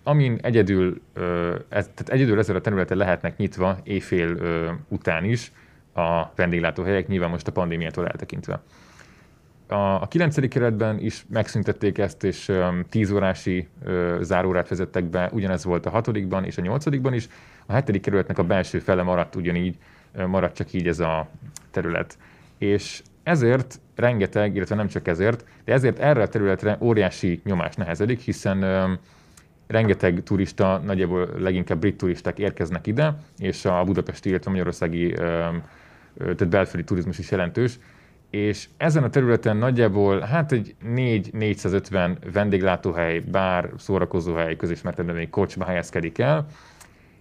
amin 0.04 0.40
egyedül, 0.42 1.02
ö, 1.14 1.56
ez, 1.70 1.90
tehát 1.94 2.10
egyedül 2.10 2.40
ezen 2.40 2.56
a 2.56 2.62
területen 2.62 2.98
lehetnek 2.98 3.38
nyitva 3.38 3.78
éjfél 3.84 4.30
ö, 4.30 4.72
után 4.88 5.24
is 5.24 5.52
a 5.94 6.32
vendéglátóhelyek, 6.36 7.08
nyilván 7.08 7.30
most 7.30 7.48
a 7.48 7.52
pandémiától 7.52 8.08
eltekintve. 8.08 8.62
A, 9.68 10.02
a 10.02 10.08
9. 10.08 10.48
keretben 10.48 11.00
is 11.00 11.26
megszüntették 11.30 11.98
ezt, 11.98 12.24
és 12.24 12.48
um, 12.48 12.86
10 12.90 13.12
órási 13.12 13.68
zárórát 14.22 14.70
vezettek 14.70 15.04
be, 15.04 15.30
ugyanez 15.34 15.64
volt 15.64 15.86
a 15.86 15.90
6. 15.90 16.08
és 16.44 16.58
a 16.58 16.62
8. 16.62 16.86
is, 17.12 17.28
a 17.66 17.74
hetedik 17.74 18.02
kerületnek 18.02 18.38
a 18.38 18.44
belső 18.44 18.80
fele 18.80 19.04
maradt 19.04 19.36
ugyanígy, 19.36 19.78
maradt 20.28 20.56
csak 20.56 20.74
így 20.74 20.88
ez 20.88 21.00
a 21.00 21.28
terület. 21.72 22.18
És 22.58 23.02
ezért 23.24 23.80
rengeteg, 23.96 24.56
illetve 24.56 24.76
nem 24.76 24.88
csak 24.88 25.08
ezért, 25.08 25.46
de 25.66 25.74
ezért 25.74 26.00
erre 26.00 26.22
a 26.22 26.28
területre 26.28 26.78
óriási 26.82 27.42
nyomás 27.44 27.76
nehezedik, 27.76 28.20
hiszen 28.20 28.66
rengeteg 29.68 30.24
turista, 30.24 30.82
nagyjából 30.86 31.30
leginkább 31.38 31.80
brit 31.80 31.98
turisták 31.98 32.40
érkeznek 32.40 32.88
ide, 32.88 33.18
és 33.38 33.66
a 33.66 33.84
budapesti, 33.84 34.30
illetve 34.30 34.52
magyarországi 34.52 35.12
tehát 36.18 36.50
belföldi 36.50 36.86
turizmus 36.86 37.20
is 37.20 37.32
jelentős, 37.32 37.80
és 38.30 38.68
ezen 38.78 39.04
a 39.04 39.10
területen 39.10 39.58
nagyjából 39.58 40.20
hát 40.20 40.52
egy 40.52 40.76
4-450 40.86 42.18
vendéglátóhely, 42.34 43.20
bár, 43.20 43.70
szórakozóhely, 43.78 44.56
közismertebb 44.56 45.30
kocsma 45.30 45.66
helyezkedik 45.66 46.18
el, 46.18 46.46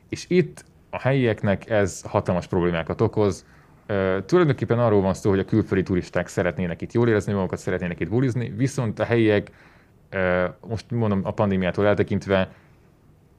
és 0.09 0.25
itt 0.29 0.65
a 0.91 1.01
helyieknek 1.01 1.71
ez 1.71 2.03
hatalmas 2.03 2.47
problémákat 2.47 3.01
okoz. 3.01 3.45
Uh, 3.89 4.25
tulajdonképpen 4.25 4.79
arról 4.79 5.01
van 5.01 5.15
szó, 5.15 5.31
hogy 5.31 5.39
a 5.39 5.45
külföldi 5.45 5.83
turisták 5.83 6.29
szeretnének 6.29 6.83
itt 6.83 6.93
jól 6.93 7.09
érezni 7.09 7.33
magukat, 7.33 7.59
szeretnének 7.59 8.01
itt 8.01 8.09
bulizni, 8.09 8.53
viszont 8.57 8.99
a 8.99 9.05
helyiek, 9.05 9.51
uh, 10.13 10.45
most 10.69 10.91
mondom 10.91 11.21
a 11.25 11.31
pandémiától 11.31 11.87
eltekintve, 11.87 12.53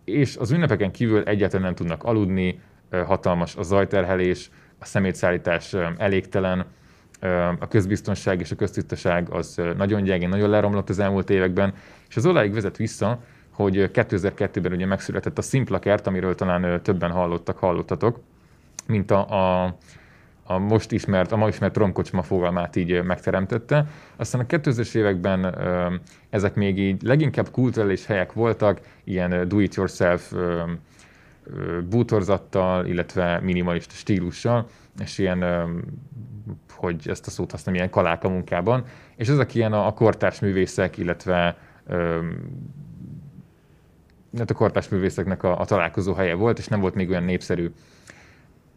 és 0.06 0.38
az 0.38 0.52
ünnepeken 0.52 0.92
kívül 0.92 1.24
egyáltalán 1.24 1.66
nem 1.66 1.76
tudnak 1.76 2.04
aludni, 2.04 2.60
uh, 2.92 3.02
hatalmas 3.02 3.56
a 3.56 3.64
zajterhelés, 3.64 4.50
a 4.80 4.86
szemétszállítás 4.86 5.74
elégtelen, 5.98 6.66
a 7.60 7.68
közbiztonság 7.68 8.40
és 8.40 8.52
a 8.52 8.56
köztisztaság 8.56 9.30
az 9.30 9.62
nagyon 9.78 10.04
gyengén, 10.04 10.30
nagyon 10.30 10.50
leromlott 10.50 10.90
az 10.90 11.00
elmúlt 11.00 11.30
években, 11.30 11.74
és 12.10 12.18
az 12.18 12.26
oláig 12.26 12.54
vezet 12.54 12.78
vissza, 12.78 13.20
hogy 13.52 13.90
2002-ben 13.94 14.72
ugye 14.72 14.86
megszületett 14.86 15.38
a 15.38 15.42
Simplakert, 15.42 16.08
amiről 16.08 16.36
talán 16.36 16.82
többen 16.82 17.12
hallottak, 17.12 17.58
hallottatok, 17.58 18.20
mint 18.88 19.12
a, 19.12 19.30
a, 19.64 19.76
a 20.44 20.58
most 20.58 20.92
ismert, 20.92 21.32
a 21.32 21.36
ma 21.36 21.48
ismert 21.48 21.78
romkocsma 21.78 22.22
fogalmát 22.22 22.76
így 22.76 23.04
megteremtette. 23.04 23.88
Aztán 24.16 24.42
a 24.42 24.46
2000-es 24.46 24.96
években 24.96 25.56
ezek 26.30 26.56
még 26.56 26.80
így 26.80 27.02
leginkább 27.02 27.50
kulturális 27.52 28.06
helyek 28.06 28.34
voltak, 28.34 28.80
ilyen 29.04 29.48
do-it-yourself 29.48 30.34
bútorzattal, 31.90 32.86
illetve 32.86 33.40
minimalista 33.40 33.94
stílussal, 33.94 34.68
és 35.00 35.18
ilyen, 35.18 35.44
hogy 36.70 37.10
ezt 37.10 37.28
a 37.28 37.30
szót 37.30 37.52
használom, 37.52 37.80
ilyen 37.80 37.92
kaláka 37.92 38.30
munkában, 38.30 38.84
és 39.16 39.28
ezek 39.28 39.56
ilyen 39.56 39.74
a, 39.74 39.88
a 39.88 39.94
kortárs 39.94 40.40
művészek, 40.40 40.98
illetve 40.98 41.58
hát 44.38 44.50
a 44.50 44.54
kortárs 44.54 44.90
művészeknek 44.90 45.44
a, 45.44 45.60
a 45.60 45.66
találkozó 45.66 46.14
helye 46.14 46.34
volt, 46.34 46.60
és 46.60 46.68
nem 46.68 46.80
volt 46.80 46.96
még 46.96 47.10
olyan 47.10 47.24
népszerű. 47.24 47.72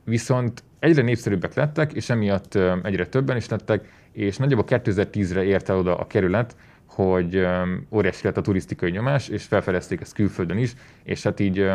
Viszont 0.05 0.63
egyre 0.79 1.03
népszerűbbek 1.03 1.55
lettek, 1.55 1.93
és 1.93 2.11
emiatt 2.11 2.59
egyre 2.83 3.07
többen 3.07 3.37
is 3.37 3.49
lettek, 3.49 3.93
és 4.13 4.37
nagyjából 4.37 4.65
2010-re 4.69 5.45
ért 5.45 5.69
el 5.69 5.77
oda 5.77 5.97
a 5.97 6.07
kerület, 6.07 6.57
hogy 6.87 7.47
óriási 7.91 8.27
lett 8.27 8.37
a 8.37 8.41
turisztikai 8.41 8.91
nyomás, 8.91 9.29
és 9.29 9.45
felfedezték 9.45 10.01
ezt 10.01 10.15
külföldön 10.15 10.59
is, 10.59 10.75
és 11.03 11.23
hát 11.23 11.41
így 11.41 11.71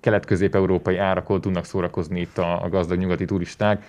kelet-közép-európai 0.00 0.96
árakon 0.96 1.40
tudnak 1.40 1.64
szórakozni 1.64 2.20
itt 2.20 2.38
a, 2.38 2.64
a 2.64 2.68
gazdag 2.68 2.98
nyugati 2.98 3.24
turisták, 3.24 3.84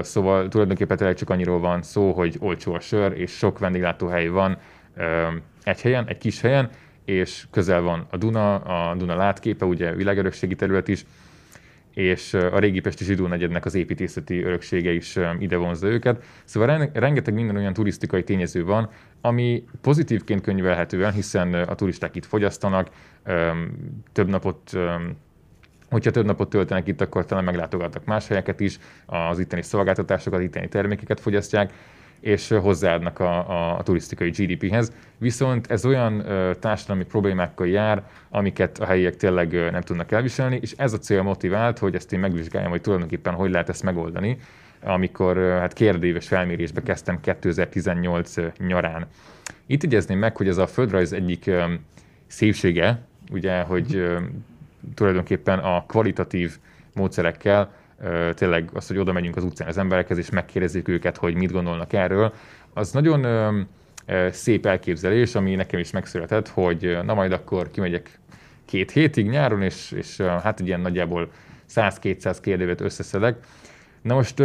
Szóval 0.00 0.48
tulajdonképpen 0.48 0.96
tényleg 0.96 1.16
csak 1.16 1.30
annyiról 1.30 1.60
van 1.60 1.82
szó, 1.82 2.12
hogy 2.12 2.36
olcsó 2.40 2.74
a 2.74 2.80
sör, 2.80 3.12
és 3.20 3.30
sok 3.30 3.58
vendéglátóhely 3.58 4.26
van 4.26 4.58
egy 5.64 5.80
helyen, 5.80 6.06
egy 6.08 6.18
kis 6.18 6.40
helyen, 6.40 6.70
és 7.04 7.46
közel 7.50 7.80
van 7.80 8.06
a 8.10 8.16
Duna, 8.16 8.54
a 8.54 8.94
Duna 8.94 9.16
látképe, 9.16 9.64
ugye 9.64 9.94
világörökségi 9.94 10.54
terület 10.54 10.88
is, 10.88 11.04
és 11.94 12.34
a 12.34 12.58
régi 12.58 12.80
Pesti 12.80 13.04
zsidó 13.04 13.26
negyednek 13.26 13.64
az 13.64 13.74
építészeti 13.74 14.42
öröksége 14.42 14.92
is 14.92 15.18
ide 15.38 15.56
vonzza 15.56 15.86
őket. 15.86 16.24
Szóval 16.44 16.90
rengeteg 16.92 17.34
minden 17.34 17.56
olyan 17.56 17.72
turisztikai 17.72 18.24
tényező 18.24 18.64
van, 18.64 18.90
ami 19.20 19.64
pozitívként 19.80 20.40
könyvelhető 20.40 21.04
el, 21.04 21.10
hiszen 21.10 21.54
a 21.54 21.74
turisták 21.74 22.16
itt 22.16 22.24
fogyasztanak, 22.24 22.90
több 24.12 24.28
napot 24.28 24.72
Hogyha 25.92 26.10
több 26.10 26.24
napot 26.24 26.50
töltenek 26.50 26.88
itt, 26.88 27.00
akkor 27.00 27.24
talán 27.24 27.44
meglátogatnak 27.44 28.04
más 28.04 28.28
helyeket 28.28 28.60
is, 28.60 28.78
az 29.06 29.38
itteni 29.38 29.62
szolgáltatásokat, 29.62 30.40
itteni 30.40 30.68
termékeket 30.68 31.20
fogyasztják, 31.20 31.72
és 32.20 32.48
hozzáadnak 32.48 33.18
a, 33.18 33.50
a, 33.50 33.78
a 33.78 33.82
turisztikai 33.82 34.30
GDP-hez. 34.30 34.92
Viszont 35.18 35.70
ez 35.70 35.84
olyan 35.84 36.28
ö, 36.28 36.54
társadalmi 36.60 37.04
problémákkal 37.04 37.66
jár, 37.66 38.02
amiket 38.30 38.78
a 38.78 38.84
helyiek 38.84 39.16
tényleg 39.16 39.52
ö, 39.52 39.70
nem 39.70 39.80
tudnak 39.80 40.12
elviselni, 40.12 40.58
és 40.62 40.72
ez 40.76 40.92
a 40.92 40.98
cél 40.98 41.22
motivált, 41.22 41.78
hogy 41.78 41.94
ezt 41.94 42.12
én 42.12 42.20
megvizsgáljam, 42.20 42.70
hogy 42.70 42.80
tulajdonképpen 42.80 43.34
hogy 43.34 43.50
lehet 43.50 43.68
ezt 43.68 43.82
megoldani, 43.82 44.38
amikor 44.82 45.36
ö, 45.36 45.48
hát 45.48 45.72
kérdéves 45.72 46.26
felmérésbe 46.26 46.82
kezdtem 46.82 47.20
2018 47.20 48.34
nyarán. 48.58 49.06
Itt 49.66 49.82
igyezném 49.82 50.18
meg, 50.18 50.36
hogy 50.36 50.48
ez 50.48 50.58
a 50.58 50.66
földrajz 50.66 51.12
egyik 51.12 51.46
ö, 51.46 51.64
szépsége, 52.26 53.00
ugye, 53.30 53.60
hogy 53.60 54.02
tulajdonképpen 54.94 55.58
a 55.58 55.84
kvalitatív 55.86 56.58
módszerekkel 56.94 57.72
tényleg 58.34 58.70
az, 58.72 58.86
hogy 58.86 58.98
oda 58.98 59.12
megyünk 59.12 59.36
az 59.36 59.44
utcán 59.44 59.68
az 59.68 59.78
emberekhez, 59.78 60.18
és 60.18 60.30
megkérdezzük 60.30 60.88
őket, 60.88 61.16
hogy 61.16 61.34
mit 61.34 61.52
gondolnak 61.52 61.92
erről, 61.92 62.32
az 62.72 62.92
nagyon 62.92 63.26
szép 64.30 64.66
elképzelés, 64.66 65.34
ami 65.34 65.54
nekem 65.54 65.80
is 65.80 65.90
megszületett, 65.90 66.48
hogy 66.48 66.98
na 67.04 67.14
majd 67.14 67.32
akkor 67.32 67.70
kimegyek 67.70 68.18
két 68.64 68.90
hétig 68.90 69.28
nyáron, 69.28 69.62
és, 69.62 69.92
és 69.92 70.16
hát 70.16 70.60
egy 70.60 70.66
ilyen 70.66 70.80
nagyjából 70.80 71.30
100-200 71.74 72.36
kérdévet 72.40 72.80
összeszedek. 72.80 73.36
Na 74.02 74.14
most 74.14 74.38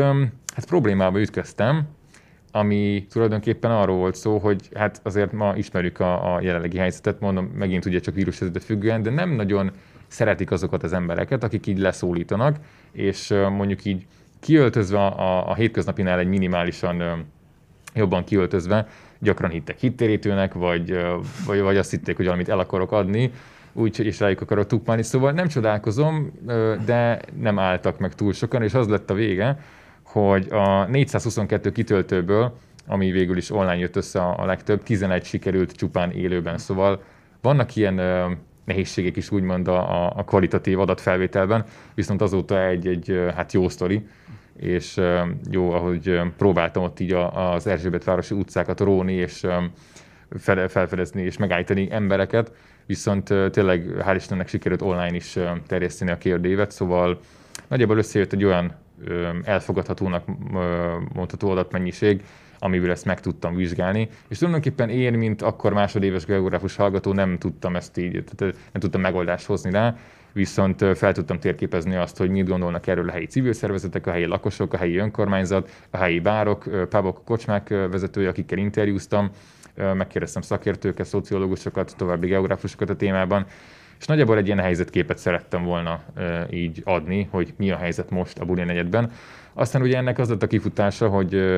hát 0.53 0.65
problémába 0.67 1.19
ütköztem, 1.19 1.87
ami 2.51 3.05
tulajdonképpen 3.09 3.71
arról 3.71 3.97
volt 3.97 4.15
szó, 4.15 4.37
hogy 4.37 4.69
hát 4.75 4.99
azért 5.03 5.31
ma 5.31 5.55
ismerjük 5.55 5.99
a, 5.99 6.35
a 6.35 6.41
jelenlegi 6.41 6.77
helyzetet, 6.77 7.19
mondom, 7.19 7.45
megint 7.45 7.85
ugye 7.85 7.99
csak 7.99 8.13
vírusvezető 8.13 8.59
függően, 8.59 9.01
de 9.01 9.09
nem 9.09 9.29
nagyon 9.29 9.71
szeretik 10.07 10.51
azokat 10.51 10.83
az 10.83 10.93
embereket, 10.93 11.43
akik 11.43 11.67
így 11.67 11.77
leszólítanak, 11.77 12.57
és 12.91 13.33
mondjuk 13.49 13.85
így 13.85 14.05
kiöltözve 14.39 15.05
a, 15.05 15.49
a 15.49 15.53
hétköznapinál 15.53 16.19
egy 16.19 16.27
minimálisan 16.27 17.25
jobban 17.93 18.23
kiöltözve, 18.23 18.87
gyakran 19.19 19.49
hittek 19.49 19.79
hittérítőnek, 19.79 20.53
vagy, 20.53 21.05
vagy, 21.45 21.61
vagy 21.61 21.77
azt 21.77 21.91
hitték, 21.91 22.15
hogy 22.15 22.25
valamit 22.25 22.49
el 22.49 22.59
akarok 22.59 22.91
adni, 22.91 23.31
úgyhogy 23.73 24.05
és 24.05 24.19
rájuk 24.19 24.41
akarok 24.41 24.67
tukmálni. 24.67 25.03
Szóval 25.03 25.31
nem 25.31 25.47
csodálkozom, 25.47 26.31
de 26.85 27.19
nem 27.39 27.59
álltak 27.59 27.99
meg 27.99 28.15
túl 28.15 28.33
sokan, 28.33 28.63
és 28.63 28.73
az 28.73 28.87
lett 28.87 29.09
a 29.09 29.13
vége, 29.13 29.59
hogy 30.03 30.47
a 30.49 30.85
422 30.85 31.71
kitöltőből, 31.71 32.57
ami 32.87 33.11
végül 33.11 33.37
is 33.37 33.51
online 33.51 33.77
jött 33.77 33.95
össze 33.95 34.21
a 34.21 34.45
legtöbb, 34.45 34.83
11 34.83 35.23
sikerült 35.25 35.71
csupán 35.71 36.11
élőben. 36.11 36.57
Szóval 36.57 37.03
vannak 37.41 37.75
ilyen 37.75 37.99
nehézségek 38.67 39.15
is 39.15 39.31
úgymond 39.31 39.67
a, 39.67 40.05
a 40.17 40.23
kvalitatív 40.23 40.79
adatfelvételben, 40.79 41.65
viszont 41.93 42.21
azóta 42.21 42.65
egy, 42.65 42.87
egy 42.87 43.31
hát 43.35 43.53
jó 43.53 43.69
sztori, 43.69 44.07
és 44.57 45.01
jó, 45.49 45.71
ahogy 45.71 46.21
próbáltam 46.37 46.83
ott 46.83 46.99
így 46.99 47.13
az 47.33 47.67
Erzsébet 47.67 48.03
városi 48.03 48.35
utcákat 48.35 48.79
róni, 48.79 49.13
és 49.13 49.47
felfedezni 50.67 51.21
és 51.21 51.37
megállítani 51.37 51.87
embereket, 51.91 52.51
viszont 52.85 53.33
tényleg 53.51 53.85
hál' 53.99 54.15
Istennek 54.15 54.47
sikerült 54.47 54.81
online 54.81 55.15
is 55.15 55.37
terjeszteni 55.67 56.11
a 56.11 56.17
kérdévet, 56.17 56.71
szóval 56.71 57.19
nagyjából 57.67 57.97
összejött 57.97 58.33
egy 58.33 58.43
olyan 58.43 58.75
elfogadhatónak 59.43 60.23
mondható 61.13 61.49
adatmennyiség, 61.49 62.23
amiből 62.59 62.91
ezt 62.91 63.05
meg 63.05 63.19
tudtam 63.19 63.55
vizsgálni. 63.55 64.09
És 64.27 64.37
tulajdonképpen 64.37 64.89
én, 64.89 65.13
mint 65.13 65.41
akkor 65.41 65.73
másodéves 65.73 66.25
geográfus 66.25 66.75
hallgató 66.75 67.13
nem 67.13 67.37
tudtam 67.37 67.75
ezt 67.75 67.97
így, 67.97 68.23
tehát 68.35 68.55
nem 68.71 68.81
tudtam 68.81 69.01
megoldást 69.01 69.45
hozni 69.45 69.71
rá, 69.71 69.95
viszont 70.33 70.97
fel 70.97 71.13
tudtam 71.13 71.39
térképezni 71.39 71.95
azt, 71.95 72.17
hogy 72.17 72.29
mit 72.29 72.47
gondolnak 72.47 72.87
erről 72.87 73.09
a 73.09 73.11
helyi 73.11 73.25
civil 73.25 73.53
szervezetek, 73.53 74.07
a 74.07 74.11
helyi 74.11 74.25
lakosok, 74.25 74.73
a 74.73 74.77
helyi 74.77 74.97
önkormányzat, 74.97 75.69
a 75.89 75.97
helyi 75.97 76.19
bárok, 76.19 76.87
pubok, 76.89 77.21
kocsmák 77.25 77.69
vezetői, 77.69 78.25
akikkel 78.25 78.57
interjúztam, 78.57 79.29
megkérdeztem 79.93 80.41
szakértőket, 80.41 81.05
szociológusokat, 81.05 81.93
további 81.97 82.27
geográfusokat 82.27 82.89
a 82.89 82.95
témában, 82.95 83.45
és 83.99 84.05
nagyjából 84.05 84.37
egy 84.37 84.45
ilyen 84.45 84.59
helyzetképet 84.59 85.17
szerettem 85.17 85.63
volna 85.63 86.03
így 86.49 86.81
adni, 86.83 87.27
hogy 87.31 87.53
mi 87.57 87.71
a 87.71 87.77
helyzet 87.77 88.09
most 88.09 88.39
a 88.39 88.45
Buli 88.45 88.63
negyedben. 88.63 89.11
Aztán 89.59 89.81
ugye 89.81 89.97
ennek 89.97 90.19
az 90.19 90.29
lett 90.29 90.43
a 90.43 90.47
kifutása, 90.47 91.09
hogy 91.09 91.57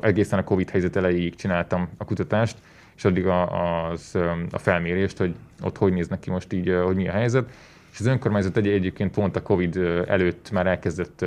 egészen 0.00 0.38
a 0.38 0.44
Covid 0.44 0.70
helyzet 0.70 0.96
elejéig 0.96 1.34
csináltam 1.34 1.88
a 1.96 2.04
kutatást, 2.04 2.56
és 2.96 3.04
addig 3.04 3.26
a, 3.26 3.88
az, 3.90 4.14
a 4.50 4.58
felmérést, 4.58 5.18
hogy 5.18 5.34
ott 5.62 5.76
hogy 5.76 5.92
néznek 5.92 6.20
ki 6.20 6.30
most 6.30 6.52
így, 6.52 6.74
hogy 6.84 6.96
mi 6.96 7.08
a 7.08 7.12
helyzet. 7.12 7.50
És 7.92 8.00
az 8.00 8.06
önkormányzat 8.06 8.56
egy, 8.56 8.68
egyébként 8.68 9.10
pont 9.10 9.36
a 9.36 9.42
Covid 9.42 9.76
előtt 10.06 10.50
már 10.50 10.66
elkezdett 10.66 11.24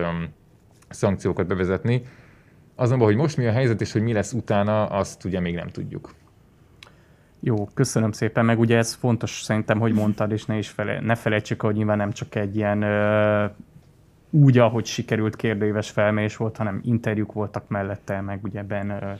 szankciókat 0.89 1.47
bevezetni. 1.47 2.01
Azonban, 2.75 3.07
hogy 3.07 3.17
most 3.17 3.37
mi 3.37 3.45
a 3.45 3.51
helyzet 3.51 3.81
és 3.81 3.91
hogy 3.91 4.01
mi 4.01 4.13
lesz 4.13 4.33
utána, 4.33 4.85
azt 4.85 5.25
ugye 5.25 5.39
még 5.39 5.55
nem 5.55 5.67
tudjuk. 5.67 6.13
Jó, 7.39 7.69
köszönöm 7.73 8.11
szépen, 8.11 8.45
meg 8.45 8.59
ugye 8.59 8.77
ez 8.77 8.93
fontos 8.93 9.41
szerintem, 9.41 9.79
hogy 9.79 9.93
mondtad, 9.93 10.31
és 10.31 10.45
ne 10.45 10.57
is 10.57 10.69
fele, 10.69 10.99
ne 10.99 11.15
felejtsük, 11.15 11.61
hogy 11.61 11.75
nyilván 11.75 11.97
nem 11.97 12.11
csak 12.11 12.35
egy 12.35 12.55
ilyen 12.55 12.83
úgy, 14.29 14.57
ahogy 14.57 14.85
sikerült 14.85 15.35
kérdőíves 15.35 15.89
felmérés 15.89 16.37
volt, 16.37 16.57
hanem 16.57 16.79
interjúk 16.83 17.33
voltak 17.33 17.67
mellette, 17.67 18.21
meg 18.21 18.39
ugye 18.43 18.63
benne 18.63 19.17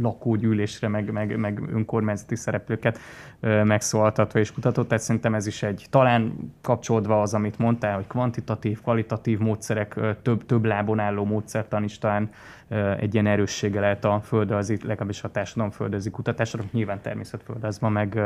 lakógyűlésre, 0.00 0.88
meg, 0.88 1.12
meg, 1.12 1.38
meg 1.38 1.62
önkormányzati 1.72 2.36
szereplőket 2.36 2.98
megszólaltatva 3.40 4.38
és 4.38 4.52
kutatott. 4.52 4.88
Tehát 4.88 5.04
szerintem 5.04 5.34
ez 5.34 5.46
is 5.46 5.62
egy, 5.62 5.86
talán 5.90 6.52
kapcsolódva 6.62 7.20
az, 7.20 7.34
amit 7.34 7.58
mondtál, 7.58 7.94
hogy 7.94 8.06
kvantitatív, 8.06 8.80
kvalitatív 8.80 9.38
módszerek, 9.38 10.00
több, 10.22 10.46
több 10.46 10.64
lábon 10.64 10.98
álló 10.98 11.24
módszertan 11.24 11.84
is 11.84 11.98
talán 11.98 12.30
egy 12.98 13.14
ilyen 13.14 13.26
erőssége 13.26 13.80
lehet 13.80 14.04
a 14.04 14.20
földrajzi, 14.20 14.78
legalábbis 14.82 15.22
a 15.22 15.30
társadalom 15.30 15.70
földrajzi 15.70 16.10
kutatásoknak. 16.10 16.72
Nyilván 16.72 17.00
természetföldrajzban 17.00 17.92
meg 17.92 18.20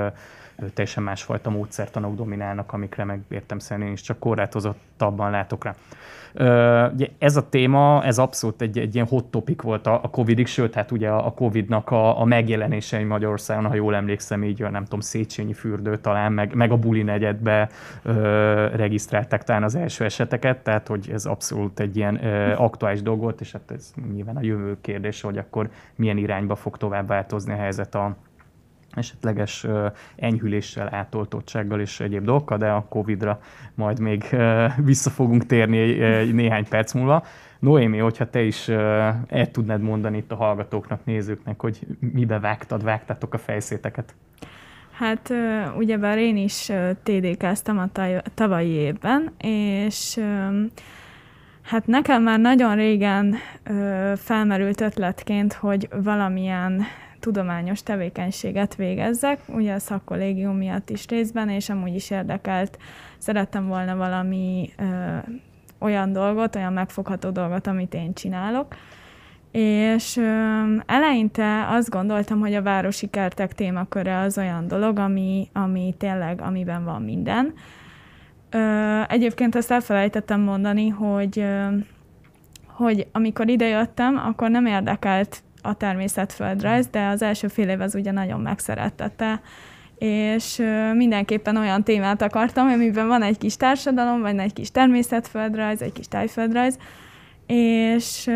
teljesen 0.74 1.02
másfajta 1.02 1.50
módszertanok 1.50 2.14
dominálnak, 2.14 2.72
amikre 2.72 3.04
meg 3.04 3.20
értem 3.28 3.58
szerint 3.58 3.92
is 3.92 4.00
csak 4.00 4.18
korlátozottabban 4.18 5.30
látok 5.50 5.64
rá. 5.64 5.74
Ez 7.18 7.36
a 7.36 7.48
téma, 7.48 8.04
ez 8.04 8.18
abszolút 8.18 8.60
egy, 8.60 8.78
egy 8.78 8.94
ilyen 8.94 9.06
hot 9.06 9.24
topic 9.24 9.62
volt 9.62 9.86
a, 9.86 10.00
Covid-ig, 10.10 10.46
sőt, 10.46 10.74
hát 10.74 10.90
ugye 10.90 11.08
a 11.08 11.32
Covid-nak 11.32 11.90
a, 11.90 12.20
a 12.20 12.24
megjelenése 12.24 13.04
Magyarországon, 13.04 13.66
ha 13.66 13.74
jól 13.74 13.94
emlékszem, 13.94 14.44
így 14.44 14.60
nem 14.60 14.84
tudom, 14.84 15.00
Széchenyi 15.00 15.52
fürdő 15.52 15.96
talán, 15.96 16.32
meg, 16.32 16.54
meg 16.54 16.70
a 16.70 16.76
Buli 16.76 17.02
negyedbe 17.02 17.68
ö, 18.02 18.12
regisztrálták 18.76 19.44
talán 19.44 19.62
az 19.62 19.74
első 19.74 20.04
eseteket, 20.04 20.58
tehát 20.58 20.88
hogy 20.88 21.10
ez 21.12 21.24
abszolút 21.24 21.80
egy 21.80 21.96
ilyen 21.96 22.24
ö, 22.24 22.52
aktuális 22.56 23.02
dolog 23.02 23.20
volt, 23.20 23.40
és 23.40 23.52
hát 23.52 23.70
ez 23.70 23.92
nyilván 24.12 24.36
a 24.36 24.42
jövő 24.42 24.76
kérdése, 24.80 25.26
hogy 25.26 25.38
akkor 25.38 25.68
milyen 25.96 26.16
irányba 26.16 26.54
fog 26.54 26.76
tovább 26.76 27.06
változni 27.06 27.52
a 27.52 27.56
helyzet 27.56 27.94
a, 27.94 28.16
esetleges 28.94 29.66
enyhüléssel, 30.16 30.94
átoltottsággal 30.94 31.80
és 31.80 32.00
egyéb 32.00 32.24
dolgokkal, 32.24 32.58
de 32.58 32.70
a 32.70 32.86
Covid-ra 32.88 33.40
majd 33.74 34.00
még 34.00 34.36
vissza 34.76 35.10
fogunk 35.10 35.46
térni 35.46 35.94
néhány 36.32 36.68
perc 36.68 36.92
múlva. 36.92 37.24
Noémi, 37.58 37.98
hogyha 37.98 38.30
te 38.30 38.42
is 38.42 38.68
el 38.68 39.50
tudnád 39.52 39.82
mondani 39.82 40.16
itt 40.16 40.32
a 40.32 40.36
hallgatóknak, 40.36 41.04
nézőknek, 41.04 41.60
hogy 41.60 41.86
mibe 41.98 42.38
vágtad, 42.38 42.84
vágtatok 42.84 43.34
a 43.34 43.38
fejszéteket? 43.38 44.14
Hát 44.92 45.32
ugyebár 45.76 46.18
én 46.18 46.36
is 46.36 46.72
TDK-ztam 47.02 47.78
a 47.78 47.88
tavalyi 48.34 48.70
évben, 48.70 49.32
és 49.38 50.20
hát 51.62 51.86
nekem 51.86 52.22
már 52.22 52.38
nagyon 52.38 52.74
régen 52.74 53.34
felmerült 54.16 54.80
ötletként, 54.80 55.52
hogy 55.52 55.88
valamilyen 56.02 56.82
tudományos 57.20 57.82
tevékenységet 57.82 58.74
végezzek, 58.74 59.40
ugye 59.48 59.74
a 59.74 59.78
szakkollégium 59.78 60.56
miatt 60.56 60.90
is 60.90 61.06
részben, 61.06 61.48
és 61.48 61.68
amúgy 61.68 61.94
is 61.94 62.10
érdekelt, 62.10 62.78
szerettem 63.18 63.66
volna 63.66 63.96
valami 63.96 64.70
ö, 64.78 65.16
olyan 65.78 66.12
dolgot, 66.12 66.56
olyan 66.56 66.72
megfogható 66.72 67.30
dolgot, 67.30 67.66
amit 67.66 67.94
én 67.94 68.14
csinálok. 68.14 68.74
És 69.50 70.16
ö, 70.16 70.62
eleinte 70.86 71.66
azt 71.68 71.90
gondoltam, 71.90 72.40
hogy 72.40 72.54
a 72.54 72.62
városi 72.62 73.06
kertek 73.06 73.52
témaköre 73.52 74.18
az 74.18 74.38
olyan 74.38 74.68
dolog, 74.68 74.98
ami, 74.98 75.48
ami 75.52 75.94
tényleg, 75.98 76.40
amiben 76.40 76.84
van 76.84 77.02
minden. 77.02 77.54
Ö, 78.50 79.00
egyébként 79.08 79.54
ezt 79.54 79.70
elfelejtettem 79.70 80.40
mondani, 80.40 80.88
hogy, 80.88 81.38
ö, 81.38 81.66
hogy 82.66 83.06
amikor 83.12 83.48
idejöttem, 83.48 84.16
akkor 84.16 84.50
nem 84.50 84.66
érdekelt 84.66 85.42
a 85.62 85.74
természetföldrajz, 85.74 86.86
de 86.86 87.06
az 87.06 87.22
első 87.22 87.48
fél 87.48 87.68
év 87.68 87.80
az 87.80 87.94
ugye 87.94 88.10
nagyon 88.10 88.40
megszerettette, 88.40 89.40
és 89.98 90.62
mindenképpen 90.94 91.56
olyan 91.56 91.84
témát 91.84 92.22
akartam, 92.22 92.68
amiben 92.68 93.06
van 93.06 93.22
egy 93.22 93.38
kis 93.38 93.56
társadalom, 93.56 94.20
vagy 94.20 94.38
egy 94.38 94.52
kis 94.52 94.70
természetföldrajz, 94.70 95.82
egy 95.82 95.92
kis 95.92 96.08
tájföldrajz, 96.08 96.78
és 97.46 98.30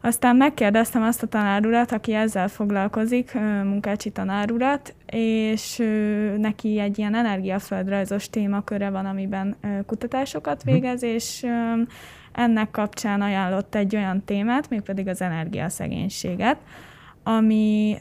aztán 0.00 0.36
megkérdeztem 0.36 1.02
azt 1.02 1.22
a 1.22 1.26
tanárurat, 1.26 1.92
aki 1.92 2.14
ezzel 2.14 2.48
foglalkozik, 2.48 3.34
munkácsi 3.64 4.10
tanárurat, 4.10 4.94
és 5.06 5.82
neki 6.36 6.78
egy 6.78 6.98
ilyen 6.98 7.14
energiaföldrajzos 7.14 8.30
témaköre 8.30 8.90
van, 8.90 9.06
amiben 9.06 9.56
kutatásokat 9.86 10.64
mhm. 10.64 10.72
végez, 10.72 11.02
és 11.02 11.46
ennek 12.38 12.70
kapcsán 12.70 13.20
ajánlott 13.20 13.74
egy 13.74 13.96
olyan 13.96 14.24
témát, 14.24 14.68
mégpedig 14.68 15.08
az 15.08 15.20
energiaszegénységet, 15.20 16.56
ami 17.22 17.98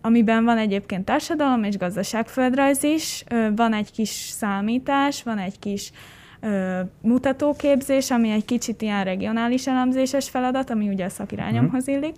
amiben 0.00 0.44
van 0.44 0.58
egyébként 0.58 1.04
társadalom 1.04 1.62
és 1.62 1.76
gazdaságföldrajz 1.76 2.82
is, 2.82 3.24
van 3.56 3.72
egy 3.72 3.92
kis 3.92 4.08
számítás, 4.08 5.22
van 5.22 5.38
egy 5.38 5.58
kis 5.58 5.92
ö, 6.40 6.80
mutatóképzés, 7.00 8.10
ami 8.10 8.30
egy 8.30 8.44
kicsit 8.44 8.82
ilyen 8.82 9.04
regionális 9.04 9.66
elemzéses 9.66 10.30
feladat, 10.30 10.70
ami 10.70 10.88
ugye 10.88 11.04
a 11.04 11.08
szakirányomhoz 11.08 11.86
mhm. 11.86 11.94
illik, 11.94 12.16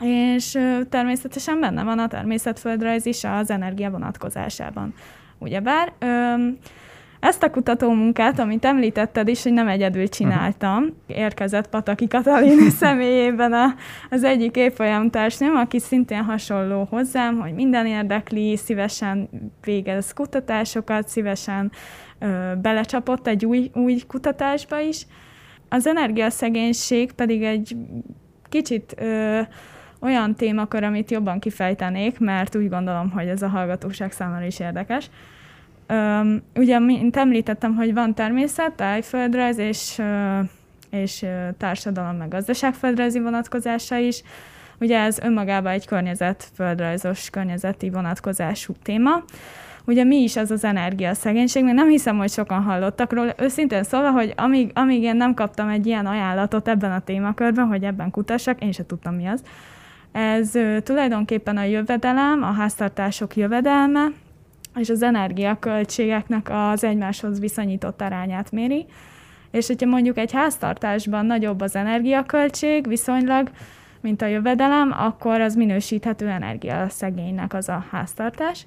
és 0.00 0.54
ö, 0.54 0.78
természetesen 0.88 1.60
benne 1.60 1.82
van 1.82 1.98
a 1.98 2.08
természetföldrajz 2.08 3.06
is 3.06 3.24
az 3.24 3.50
energia 3.50 3.90
vonatkozásában. 3.90 4.94
Ugyebár 5.38 5.92
ö, 5.98 6.34
ezt 7.22 7.42
a 7.42 7.50
kutatómunkát, 7.50 8.38
amit 8.38 8.64
említetted 8.64 9.28
is, 9.28 9.42
hogy 9.42 9.52
nem 9.52 9.68
egyedül 9.68 10.08
csináltam, 10.08 10.84
érkezett 11.06 11.68
Pataki 11.68 12.08
Katalin 12.08 12.70
személyében 12.80 13.52
a, 13.52 13.74
az 14.10 14.24
egyik 14.24 14.56
évfolyam 14.56 15.10
társnőm, 15.10 15.56
aki 15.56 15.78
szintén 15.78 16.22
hasonló 16.22 16.86
hozzám, 16.90 17.38
hogy 17.38 17.52
minden 17.54 17.86
érdekli, 17.86 18.56
szívesen 18.56 19.28
végez 19.60 20.12
kutatásokat, 20.12 21.08
szívesen 21.08 21.72
ö, 22.18 22.26
belecsapott 22.62 23.26
egy 23.26 23.44
új, 23.44 23.70
új 23.74 24.02
kutatásba 24.06 24.80
is. 24.80 25.06
Az 25.68 25.86
energiaszegénység 25.86 27.12
pedig 27.12 27.42
egy 27.42 27.76
kicsit 28.48 28.94
ö, 28.98 29.40
olyan 30.00 30.34
témakör, 30.34 30.82
amit 30.82 31.10
jobban 31.10 31.38
kifejtenék, 31.38 32.18
mert 32.18 32.56
úgy 32.56 32.68
gondolom, 32.68 33.10
hogy 33.10 33.28
ez 33.28 33.42
a 33.42 33.48
hallgatóság 33.48 34.12
számára 34.12 34.44
is 34.44 34.60
érdekes. 34.60 35.10
Ugye, 36.54 36.78
mint 36.78 37.16
említettem, 37.16 37.74
hogy 37.74 37.94
van 37.94 38.14
természet, 38.14 38.72
tájföldrajz 38.72 39.58
és, 39.58 40.02
és 40.90 41.26
társadalom 41.58 42.16
meg 42.16 42.28
gazdaságföldrajzi 42.28 43.20
vonatkozása 43.20 43.96
is. 43.96 44.22
Ugye 44.80 44.98
ez 44.98 45.18
önmagában 45.18 45.72
egy 45.72 45.86
környezetföldrajzos, 45.86 47.30
környezeti 47.30 47.90
vonatkozású 47.90 48.72
téma. 48.82 49.22
Ugye 49.84 50.04
mi 50.04 50.16
is 50.16 50.36
az 50.36 50.50
az 50.50 50.64
energiaszegénység, 50.64 51.64
még 51.64 51.74
nem 51.74 51.88
hiszem, 51.88 52.16
hogy 52.16 52.30
sokan 52.30 52.62
hallottak 52.62 53.12
róla. 53.12 53.32
Őszintén 53.38 53.82
szólva, 53.82 54.10
hogy 54.10 54.32
amíg, 54.36 54.70
amíg 54.74 55.02
én 55.02 55.16
nem 55.16 55.34
kaptam 55.34 55.68
egy 55.68 55.86
ilyen 55.86 56.06
ajánlatot 56.06 56.68
ebben 56.68 56.92
a 56.92 57.00
témakörben, 57.00 57.66
hogy 57.66 57.84
ebben 57.84 58.10
kutassak, 58.10 58.62
én 58.62 58.72
sem 58.72 58.86
tudtam 58.86 59.14
mi 59.14 59.26
az. 59.26 59.42
Ez 60.12 60.50
tulajdonképpen 60.82 61.56
a 61.56 61.62
jövedelem, 61.62 62.42
a 62.42 62.52
háztartások 62.52 63.36
jövedelme, 63.36 64.06
és 64.76 64.88
az 64.88 65.02
energiaköltségeknek 65.02 66.48
az 66.50 66.84
egymáshoz 66.84 67.40
viszonyított 67.40 68.00
arányát 68.00 68.50
méri. 68.50 68.86
És 69.50 69.66
hogyha 69.66 69.86
mondjuk 69.86 70.18
egy 70.18 70.32
háztartásban 70.32 71.26
nagyobb 71.26 71.60
az 71.60 71.76
energiaköltség 71.76 72.88
viszonylag, 72.88 73.50
mint 74.00 74.22
a 74.22 74.26
jövedelem, 74.26 74.94
akkor 74.98 75.40
az 75.40 75.54
minősíthető 75.54 76.28
energiaszegénynek 76.28 77.54
az 77.54 77.68
a 77.68 77.84
háztartás. 77.90 78.66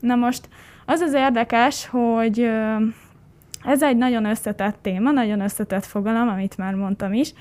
Na 0.00 0.14
most 0.14 0.48
az 0.86 1.00
az 1.00 1.12
érdekes, 1.12 1.86
hogy 1.86 2.50
ez 3.64 3.82
egy 3.82 3.96
nagyon 3.96 4.24
összetett 4.24 4.76
téma, 4.82 5.10
nagyon 5.10 5.40
összetett 5.40 5.84
fogalom, 5.84 6.28
amit 6.28 6.56
már 6.56 6.74
mondtam 6.74 7.12
is, 7.12 7.32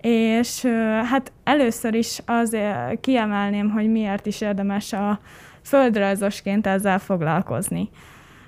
és 0.00 0.64
hát 1.04 1.32
először 1.44 1.94
is 1.94 2.20
azért 2.26 3.00
kiemelném, 3.00 3.70
hogy 3.70 3.90
miért 3.90 4.26
is 4.26 4.40
érdemes 4.40 4.92
a, 4.92 5.20
földrajzosként 5.62 6.66
ezzel 6.66 6.98
foglalkozni. 6.98 7.88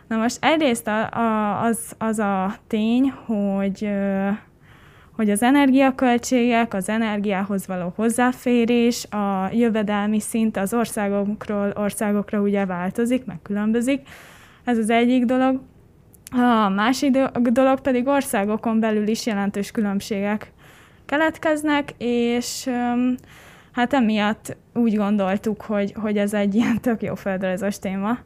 Na 0.09 0.16
most 0.16 0.44
egyrészt 0.44 0.87
a, 0.87 1.11
a, 1.11 1.61
az, 1.62 1.94
az 1.99 2.18
a 2.18 2.55
tény, 2.66 3.12
hogy, 3.25 3.90
hogy 5.16 5.31
az 5.31 5.42
energiaköltségek, 5.42 6.75
az 6.75 6.88
energiához 6.88 7.66
való 7.66 7.92
hozzáférés, 7.96 9.05
a 9.05 9.49
jövedelmi 9.53 10.20
szint 10.20 10.57
az 10.57 10.75
országokról 10.75 11.73
országokra 11.77 12.40
ugye 12.40 12.66
változik, 12.66 13.25
meg 13.25 13.38
különbözik. 13.42 14.09
Ez 14.64 14.79
az 14.79 14.90
egyik 14.90 15.25
dolog. 15.25 15.61
A 16.33 16.68
másik 16.68 17.11
dolog 17.33 17.81
pedig 17.81 18.07
országokon 18.07 18.81
belül 18.81 19.09
is 19.09 19.27
jelentős 19.27 19.70
különbségek 19.70 20.53
keletkeznek, 21.11 21.94
és 21.99 22.70
hát 23.72 23.92
emiatt 23.92 24.56
úgy 24.74 24.96
gondoltuk, 24.96 25.62
hogy, 25.62 25.94
hogy 26.00 26.18
ez 26.18 26.35
egy 26.35 26.54
ilyen 26.54 26.80
tök 26.87 27.02
jó 27.02 27.14
földrajzos 27.14 27.78
téma, 27.78 28.18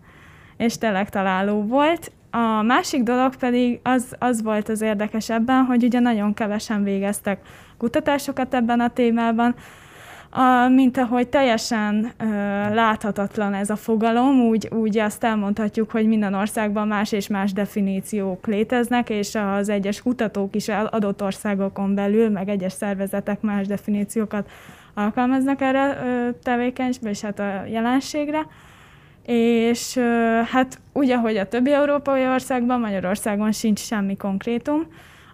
és 0.57 0.79
tényleg 0.79 1.09
találó 1.09 1.63
volt. 1.63 2.13
A 2.31 2.63
másik 2.63 3.03
dolog 3.03 3.37
pedig 3.37 3.81
az, 3.83 4.15
az 4.19 4.43
volt 4.43 4.69
az 4.69 4.81
érdekesebben, 4.81 5.65
hogy 5.65 5.85
ugye 5.85 6.01
nagyon 6.01 6.35
kevesen 6.35 6.83
végeztek 6.83 7.41
kutatásokat 7.77 8.55
ebben 8.55 8.81
a 8.81 8.89
témában, 8.89 9.55
a, 10.37 10.69
mint 10.69 10.99
ahogy 10.99 11.29
teljesen 11.29 12.13
ö, 12.19 12.25
láthatatlan 12.75 13.55
ez 13.55 13.71
a 13.71 13.77
fogalom, 13.77 14.41
úgy, 14.41 14.69
úgy 14.73 14.99
azt 14.99 15.25
elmondhatjuk, 15.25 15.91
hogy 15.91 16.07
minden 16.07 16.35
országban 16.35 16.89
más 16.89 17.13
és 17.13 17.29
más 17.29 17.53
definíciók 17.53 18.47
léteznek, 18.47 19.11
és 19.11 19.35
az 19.35 19.69
egyes 19.69 20.03
kutatók 20.03 20.55
is 20.55 20.69
adott 20.69 21.23
országokon 21.23 21.95
belül, 21.95 22.31
meg 22.31 22.49
egyes 22.49 22.73
szervezetek 22.73 23.41
más 23.41 23.67
definíciókat 23.67 24.51
alkalmaznak 24.95 25.61
erre 25.61 25.99
tevékenységbe, 26.43 27.11
és 27.11 27.21
hát 27.21 27.39
a 27.39 27.65
jelenségre. 27.67 28.47
És 29.23 29.97
hát 30.51 30.81
úgy, 30.93 31.11
ahogy 31.11 31.37
a 31.37 31.49
többi 31.49 31.73
európai 31.73 32.27
országban, 32.27 32.81
Magyarországon 32.81 33.53
sincs 33.53 33.81
semmi 33.81 34.17
konkrétum. 34.17 34.87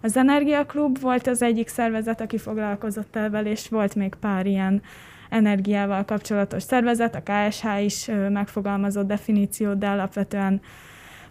Az 0.03 0.17
Energiaklub 0.17 1.01
volt 1.01 1.27
az 1.27 1.43
egyik 1.43 1.69
szervezet, 1.69 2.21
aki 2.21 2.39
foglalkozott 2.39 3.17
el 3.17 3.47
és 3.47 3.69
volt 3.69 3.95
még 3.95 4.15
pár 4.21 4.47
ilyen 4.47 4.83
energiával 5.31 6.05
kapcsolatos 6.05 6.63
szervezet, 6.63 7.15
a 7.15 7.23
KSH 7.23 7.85
is 7.85 8.11
megfogalmazott 8.29 9.07
definíciót, 9.07 9.79
de 9.79 9.89
alapvetően 9.89 10.61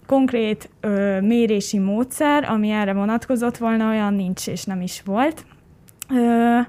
konkrét 0.05 0.69
ö, 0.79 1.21
mérési 1.21 1.77
módszer, 1.77 2.43
ami 2.43 2.69
erre 2.69 2.93
vonatkozott 2.93 3.57
volna, 3.57 3.89
olyan 3.89 4.13
nincs 4.13 4.47
és 4.47 4.63
nem 4.63 4.81
is 4.81 5.01
volt. 5.05 5.45
Ö, 6.09 6.59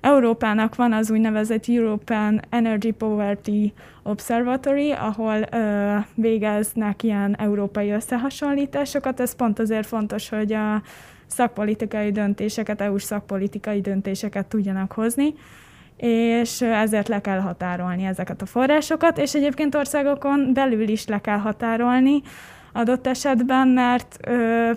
Európának 0.00 0.74
van 0.74 0.92
az 0.92 1.10
úgynevezett 1.10 1.64
European 1.68 2.40
Energy 2.50 2.92
Poverty 2.92 3.72
Observatory, 4.02 4.92
ahol 4.92 5.46
ö, 5.50 5.96
végeznek 6.14 7.02
ilyen 7.02 7.36
európai 7.38 7.90
összehasonlításokat. 7.90 9.20
Ez 9.20 9.34
pont 9.34 9.58
azért 9.58 9.86
fontos, 9.86 10.28
hogy 10.28 10.52
a 10.52 10.82
szakpolitikai 11.26 12.12
döntéseket, 12.12 12.80
EU-s 12.80 13.02
szakpolitikai 13.02 13.80
döntéseket 13.80 14.46
tudjanak 14.46 14.92
hozni 14.92 15.34
és 15.96 16.60
ezért 16.60 17.08
le 17.08 17.20
kell 17.20 17.38
határolni 17.38 18.04
ezeket 18.04 18.42
a 18.42 18.46
forrásokat, 18.46 19.18
és 19.18 19.34
egyébként 19.34 19.74
országokon 19.74 20.52
belül 20.52 20.88
is 20.88 21.06
le 21.06 21.20
kell 21.20 21.38
határolni 21.38 22.22
adott 22.72 23.06
esetben, 23.06 23.68
mert 23.68 24.16
ö, 24.26 24.70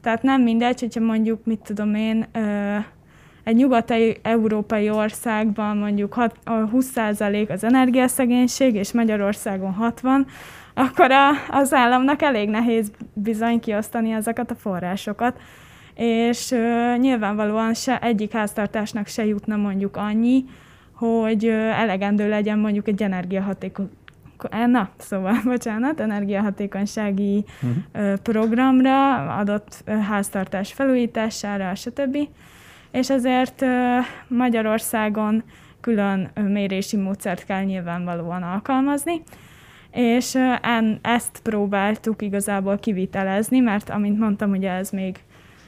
tehát 0.00 0.22
nem 0.22 0.42
mindegy, 0.42 0.80
hogyha 0.80 1.00
mondjuk, 1.00 1.44
mit 1.44 1.60
tudom 1.60 1.94
én, 1.94 2.26
ö, 2.32 2.76
egy 3.44 3.56
nyugat-európai 3.56 4.90
országban 4.90 5.76
mondjuk 5.76 6.14
20% 6.46 7.50
az 7.50 7.64
energiaszegénység, 7.64 8.74
és 8.74 8.92
Magyarországon 8.92 9.72
60, 9.72 10.26
akkor 10.74 11.10
a, 11.10 11.28
az 11.50 11.72
államnak 11.74 12.22
elég 12.22 12.48
nehéz 12.48 12.90
bizony 13.12 13.60
kiosztani 13.60 14.12
ezeket 14.12 14.50
a 14.50 14.54
forrásokat. 14.54 15.40
És 15.94 16.50
ö, 16.50 16.94
nyilvánvalóan 16.96 17.74
se 17.74 17.98
egyik 17.98 18.32
háztartásnak 18.32 19.06
se 19.06 19.24
jutna 19.24 19.56
mondjuk 19.56 19.96
annyi, 19.96 20.44
hogy 20.94 21.46
ö, 21.46 21.56
elegendő 21.56 22.28
legyen 22.28 22.58
mondjuk 22.58 22.88
egy 22.88 23.02
energiahatékony 23.02 23.90
na, 24.66 24.88
szóval, 24.96 25.36
bocsánat, 25.44 26.00
energiahatékonysági 26.00 27.44
uh-huh. 27.62 28.18
programra, 28.18 29.18
adott 29.36 29.84
háztartás 30.08 30.72
felújítására, 30.72 31.74
stb. 31.74 32.16
És 32.90 33.10
ezért 33.10 33.64
Magyarországon 34.26 35.42
külön 35.80 36.30
mérési 36.34 36.96
módszert 36.96 37.44
kell 37.44 37.62
nyilvánvalóan 37.62 38.42
alkalmazni, 38.42 39.22
és 39.92 40.38
ezt 41.02 41.40
próbáltuk 41.42 42.22
igazából 42.22 42.78
kivitelezni, 42.78 43.58
mert 43.58 43.90
amint 43.90 44.18
mondtam, 44.18 44.50
ugye 44.50 44.70
ez 44.70 44.90
még, 44.90 45.16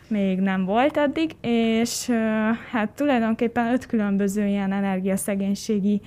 még 0.09 0.39
nem 0.39 0.64
volt 0.64 0.97
eddig, 0.97 1.31
és 1.41 2.11
hát 2.70 2.89
tulajdonképpen 2.91 3.73
öt 3.73 3.87
különböző 3.87 4.47
ilyen 4.47 4.73
energiaszegénységi 4.73 6.01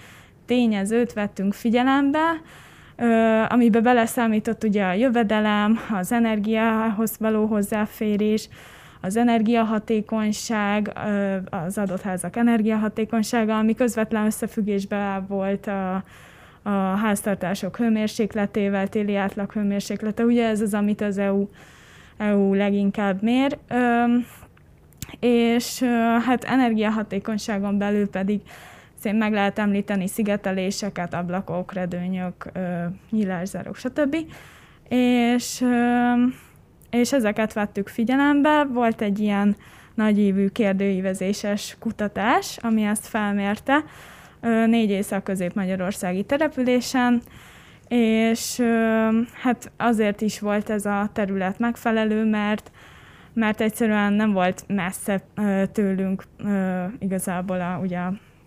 tényezőt 0.46 1.14
vettünk 1.14 1.54
figyelembe, 1.54 2.42
amiben 3.48 3.84
beleszámított 3.84 4.64
ugye 4.64 4.86
a 4.86 4.94
jövedelem, 4.94 5.80
az 5.94 6.12
energiához 6.12 7.16
való 7.20 7.46
hozzáférés, 7.46 8.50
az 9.06 9.16
energiahatékonyság, 9.18 10.94
az 11.50 11.78
adott 11.78 12.02
házak 12.02 12.36
energiahatékonysága, 12.36 13.58
ami 13.58 13.74
közvetlen 13.74 14.26
összefüggésben 14.26 15.26
volt 15.28 15.68
a, 15.68 16.04
a 16.62 16.70
háztartások 16.70 17.78
hőmérsékletével, 17.78 18.88
téli 18.88 19.16
átlag 19.16 19.52
hőmérséklete. 19.52 20.24
Ugye 20.24 20.48
ez 20.48 20.62
az, 20.62 20.74
amit 20.74 21.02
az 21.02 21.18
EU, 21.18 21.48
EU 22.18 22.54
leginkább 22.54 23.22
mér. 23.22 23.58
És 25.20 25.84
hát 26.26 26.44
energiahatékonyságon 26.44 27.78
belül 27.78 28.10
pedig 28.10 28.42
szén 29.00 29.16
meg 29.16 29.34
lehet 29.34 29.60
említeni 29.60 30.08
szigeteléseket, 30.08 31.14
ablakok, 31.14 31.74
redőnyök, 31.74 32.52
nyílászárók, 33.10 33.76
stb. 33.76 34.16
És 34.90 35.64
és 36.96 37.14
ezeket 37.14 37.54
vettük 37.54 37.88
figyelembe. 37.88 38.64
Volt 38.64 39.02
egy 39.02 39.20
ilyen 39.20 39.56
nagyívű 39.94 40.48
kérdőívezéses 40.48 41.76
kutatás, 41.80 42.58
ami 42.62 42.84
ezt 42.84 43.08
felmérte 43.08 43.84
négy 44.66 44.90
észak-közép-magyarországi 44.90 46.24
településen, 46.24 47.22
és 47.88 48.62
hát 49.42 49.72
azért 49.78 50.22
is 50.22 50.40
volt 50.40 50.70
ez 50.70 50.86
a 50.86 51.10
terület 51.14 51.60
megfelelő, 51.60 52.24
mert 52.24 52.72
mert 53.34 53.62
egyszerűen 53.62 54.14
nem 54.14 54.32
volt 54.32 54.64
messze 54.68 55.22
tőlünk 55.72 56.24
igazából 57.00 57.62
a, 57.62 57.80
ugye 57.82 58.00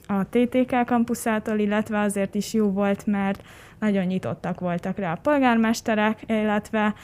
a 0.07 0.24
TTK 0.30 0.86
kampuszától, 0.86 1.59
illetve 1.59 2.01
azért 2.01 2.34
is 2.34 2.53
jó 2.53 2.70
volt, 2.70 3.07
mert 3.07 3.42
nagyon 3.78 4.05
nyitottak 4.05 4.61
voltak 4.61 4.99
rá 4.99 5.12
a 5.12 5.18
polgármesterek, 5.22 6.22
illetve 6.26 6.94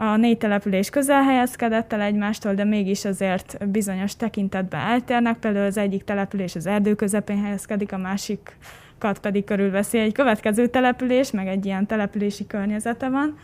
a 0.00 0.16
négy 0.16 0.38
település 0.38 0.90
közel 0.90 1.22
helyezkedett 1.22 1.92
el 1.92 2.00
egymástól, 2.00 2.54
de 2.54 2.64
mégis 2.64 3.04
azért 3.04 3.68
bizonyos 3.68 4.16
tekintetben 4.16 4.80
eltérnek. 4.80 5.38
Például 5.38 5.66
az 5.66 5.76
egyik 5.76 6.04
település 6.04 6.54
az 6.54 6.66
erdő 6.66 6.94
közepén 6.94 7.42
helyezkedik, 7.42 7.92
a 7.92 7.98
másikat 7.98 9.18
pedig 9.20 9.44
körülveszi 9.44 9.98
egy 9.98 10.12
következő 10.12 10.66
település, 10.66 11.30
meg 11.30 11.46
egy 11.46 11.66
ilyen 11.66 11.86
települési 11.86 12.46
környezete 12.46 13.08
van. 13.08 13.38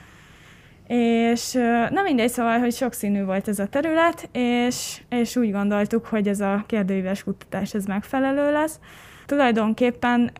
És 0.86 1.52
nem 1.90 2.04
mindegy, 2.04 2.28
szóval, 2.28 2.58
hogy 2.58 2.72
sokszínű 2.72 3.24
volt 3.24 3.48
ez 3.48 3.58
a 3.58 3.66
terület, 3.66 4.28
és, 4.32 5.00
és 5.08 5.36
úgy 5.36 5.52
gondoltuk, 5.52 6.06
hogy 6.06 6.28
ez 6.28 6.40
a 6.40 6.64
kérdőíves 6.66 7.24
kutatás 7.24 7.74
ez 7.74 7.84
megfelelő 7.84 8.52
lesz. 8.52 8.78
Tulajdonképpen 9.26 10.30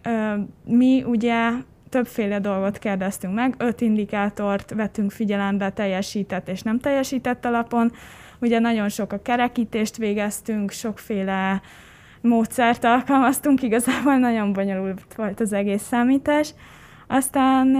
mi 0.65 1.03
ugye 1.07 1.51
többféle 1.95 2.39
dolgot 2.39 2.79
kérdeztünk 2.79 3.35
meg, 3.35 3.55
öt 3.59 3.81
indikátort 3.81 4.71
vettünk 4.75 5.11
figyelembe 5.11 5.71
teljesített 5.71 6.49
és 6.49 6.63
nem 6.63 6.79
teljesített 6.79 7.45
alapon. 7.45 7.93
Ugye 8.41 8.59
nagyon 8.59 8.89
sok 8.89 9.13
a 9.13 9.23
kerekítést 9.23 9.97
végeztünk, 9.97 10.71
sokféle 10.71 11.61
módszert 12.21 12.85
alkalmaztunk, 12.85 13.63
igazából 13.63 14.17
nagyon 14.17 14.53
bonyolult 14.53 15.15
volt 15.17 15.41
az 15.41 15.53
egész 15.53 15.83
számítás. 15.83 16.55
Aztán, 17.07 17.77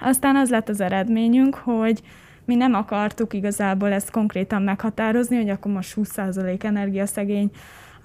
aztán 0.00 0.36
az 0.36 0.50
lett 0.50 0.68
az 0.68 0.80
eredményünk, 0.80 1.54
hogy 1.54 2.02
mi 2.44 2.54
nem 2.54 2.74
akartuk 2.74 3.34
igazából 3.34 3.92
ezt 3.92 4.10
konkrétan 4.10 4.62
meghatározni, 4.62 5.36
hogy 5.36 5.48
akkor 5.48 5.72
most 5.72 5.94
20% 5.96 6.64
energiaszegény 6.64 7.50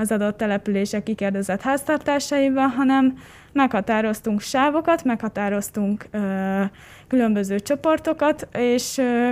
az 0.01 0.11
adott 0.11 0.37
települések 0.37 1.03
kikérdezett 1.03 1.61
háztartásaival, 1.61 2.67
hanem 2.67 3.17
meghatároztunk 3.53 4.41
sávokat, 4.41 5.03
meghatároztunk 5.03 6.05
ö, 6.11 6.61
különböző 7.07 7.59
csoportokat, 7.59 8.47
és 8.53 8.97
ö, 8.97 9.29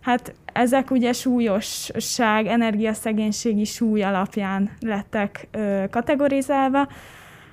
hát 0.00 0.34
ezek 0.52 0.90
ugye 0.90 1.12
súlyosság, 1.12 2.46
energiaszegénységi 2.46 3.64
súly 3.64 4.02
alapján 4.02 4.70
lettek 4.80 5.48
ö, 5.50 5.84
kategorizálva. 5.90 6.88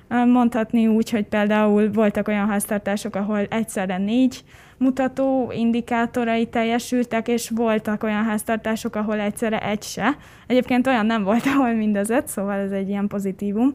Mondhatni 0.08 0.86
úgy, 0.86 1.10
hogy 1.10 1.26
például 1.26 1.90
voltak 1.90 2.28
olyan 2.28 2.48
háztartások, 2.48 3.14
ahol 3.16 3.38
egyszerre 3.38 3.98
négy 3.98 4.44
mutató 4.82 5.52
indikátorai 5.54 6.46
teljesültek, 6.46 7.28
és 7.28 7.50
voltak 7.54 8.02
olyan 8.02 8.24
háztartások, 8.24 8.96
ahol 8.96 9.18
egyszerre 9.18 9.58
egy 9.60 9.82
se. 9.82 10.16
Egyébként 10.46 10.86
olyan 10.86 11.06
nem 11.06 11.22
volt, 11.22 11.46
ahol 11.54 11.72
mindezet, 11.72 12.28
szóval 12.28 12.58
ez 12.58 12.70
egy 12.70 12.88
ilyen 12.88 13.06
pozitívum 13.06 13.74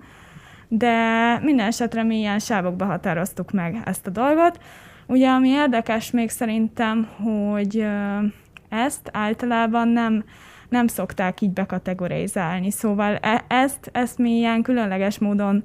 de 0.68 0.94
minden 1.42 1.68
esetre 1.68 2.04
mi 2.04 2.18
ilyen 2.18 2.40
sávokba 2.40 2.86
határoztuk 2.86 3.52
meg 3.52 3.82
ezt 3.86 4.08
a 4.08 4.10
dolgot. 4.10 4.60
Ugye, 5.06 5.30
ami 5.30 5.50
érdekes 5.50 6.12
még 6.12 6.30
szerintem, 6.30 7.08
hogy 7.24 7.88
ezt 8.70 9.10
általában 9.14 9.88
nem, 9.88 10.24
nem 10.70 10.88
szokták 10.88 11.42
így 11.42 11.52
bekategorizálni, 11.52 12.72
szóval 12.72 13.16
e- 13.16 13.46
ezt, 13.48 13.90
ezt 13.92 14.18
mi 14.18 14.32
ilyen 14.32 14.62
különleges 14.62 15.20
módon 15.20 15.64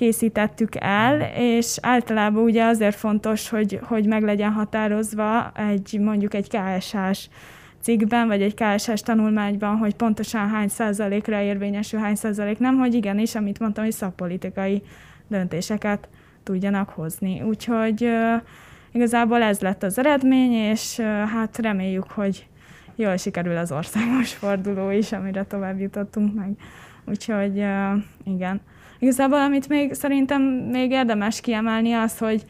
készítettük 0.00 0.74
el, 0.78 1.20
és 1.36 1.76
általában 1.82 2.42
ugye 2.42 2.64
azért 2.64 2.94
fontos, 2.94 3.48
hogy, 3.48 3.80
hogy 3.82 4.06
meg 4.06 4.22
legyen 4.22 4.52
határozva 4.52 5.52
egy 5.52 5.98
mondjuk 6.00 6.34
egy 6.34 6.48
KSH-s 6.48 7.28
cikkben, 7.80 8.26
vagy 8.26 8.42
egy 8.42 8.54
KSS 8.54 9.00
tanulmányban, 9.00 9.76
hogy 9.76 9.94
pontosan 9.94 10.48
hány 10.48 10.68
százalékra 10.68 11.40
érvényesül, 11.40 12.00
hány 12.00 12.14
százalék 12.14 12.58
nem, 12.58 12.78
hogy 12.78 12.94
igenis, 12.94 13.34
amit 13.34 13.58
mondtam, 13.58 13.84
hogy 13.84 13.92
szakpolitikai 13.92 14.82
döntéseket 15.28 16.08
tudjanak 16.42 16.88
hozni. 16.88 17.42
Úgyhogy 17.42 18.10
igazából 18.92 19.42
ez 19.42 19.60
lett 19.60 19.82
az 19.82 19.98
eredmény, 19.98 20.52
és 20.52 21.00
hát 21.34 21.58
reméljük, 21.58 22.10
hogy 22.10 22.46
jól 23.00 23.16
sikerül 23.16 23.56
az 23.56 23.72
országos 23.72 24.32
forduló 24.32 24.90
is, 24.90 25.12
amire 25.12 25.44
tovább 25.44 25.80
jutottunk 25.80 26.34
meg. 26.34 26.50
Úgyhogy 27.04 27.56
igen. 28.24 28.60
Igazából, 28.98 29.40
amit 29.40 29.68
még 29.68 29.94
szerintem 29.94 30.42
még 30.42 30.90
érdemes 30.90 31.40
kiemelni 31.40 31.92
az, 31.92 32.18
hogy 32.18 32.44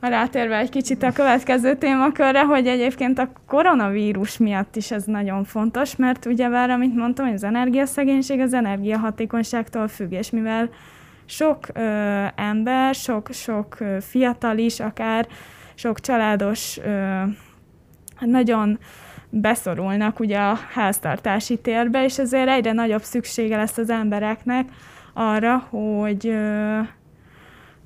rátérve 0.00 0.56
egy 0.56 0.70
kicsit 0.70 1.02
a 1.02 1.12
következő 1.12 1.76
témakörre, 1.76 2.44
hogy 2.44 2.66
egyébként 2.66 3.18
a 3.18 3.30
koronavírus 3.46 4.38
miatt 4.38 4.76
is 4.76 4.90
ez 4.90 5.04
nagyon 5.04 5.44
fontos, 5.44 5.96
mert 5.96 6.26
ugye 6.26 6.48
vár, 6.48 6.70
amit 6.70 6.94
mondtam, 6.94 7.26
hogy 7.26 7.34
az 7.34 7.44
energiaszegénység 7.44 8.40
az 8.40 8.54
energiahatékonyságtól 8.54 9.88
függ, 9.88 10.12
és 10.12 10.30
mivel 10.30 10.68
sok 11.26 11.58
ö, 11.72 11.80
ember, 12.34 12.94
sok, 12.94 13.28
sok 13.32 13.80
ö, 13.80 13.96
fiatal 14.00 14.58
is, 14.58 14.80
akár 14.80 15.26
sok 15.74 16.00
családos 16.00 16.78
ö, 16.84 17.22
nagyon 18.20 18.78
beszorulnak 19.30 20.20
ugye 20.20 20.38
a 20.38 20.58
háztartási 20.72 21.56
térbe, 21.56 22.04
és 22.04 22.18
ezért 22.18 22.48
egyre 22.48 22.72
nagyobb 22.72 23.02
szüksége 23.02 23.56
lesz 23.56 23.78
az 23.78 23.90
embereknek 23.90 24.68
arra, 25.14 25.56
hogy 25.58 26.36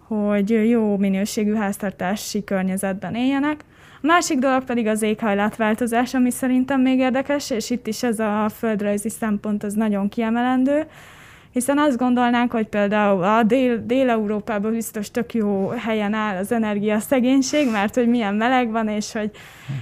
hogy 0.06 0.68
jó 0.68 0.96
minőségű 0.96 1.54
háztartási 1.54 2.44
környezetben 2.44 3.14
éljenek. 3.14 3.64
A 4.02 4.06
másik 4.06 4.38
dolog 4.38 4.64
pedig 4.64 4.86
az 4.86 5.02
éghajlatváltozás, 5.02 6.14
ami 6.14 6.30
szerintem 6.30 6.80
még 6.80 6.98
érdekes, 6.98 7.50
és 7.50 7.70
itt 7.70 7.86
is 7.86 8.02
ez 8.02 8.18
a 8.18 8.48
földrajzi 8.48 9.08
szempont 9.08 9.62
az 9.64 9.74
nagyon 9.74 10.08
kiemelendő, 10.08 10.86
hiszen 11.52 11.78
azt 11.78 11.96
gondolnánk, 11.96 12.52
hogy 12.52 12.66
például 12.66 13.22
a 13.22 13.42
Dél- 13.42 13.86
Dél-Európában 13.86 14.72
biztos 14.72 15.10
tök 15.10 15.34
jó 15.34 15.68
helyen 15.68 16.14
áll 16.14 16.36
az 16.36 16.52
energiaszegénység, 16.52 17.70
mert 17.70 17.94
hogy 17.94 18.08
milyen 18.08 18.34
meleg 18.34 18.70
van, 18.70 18.88
és 18.88 19.12
hogy, 19.12 19.30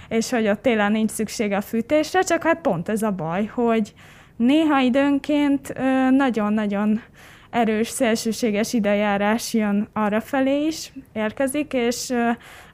és 0.09 0.31
hogy 0.31 0.49
ott 0.49 0.63
télen 0.63 0.93
nincs 0.93 1.11
szüksége 1.11 1.57
a 1.57 1.61
fűtésre, 1.61 2.23
csak 2.23 2.43
hát 2.43 2.61
pont 2.61 2.89
ez 2.89 3.03
a 3.03 3.11
baj, 3.11 3.51
hogy 3.55 3.95
néha 4.37 4.81
időnként 4.81 5.75
nagyon-nagyon 6.11 7.01
erős 7.51 7.89
szélsőséges 7.89 8.73
idejárás 8.73 9.55
jön 9.55 9.89
arra 9.93 10.21
felé 10.21 10.67
is, 10.67 10.93
érkezik, 11.13 11.73
és 11.73 12.13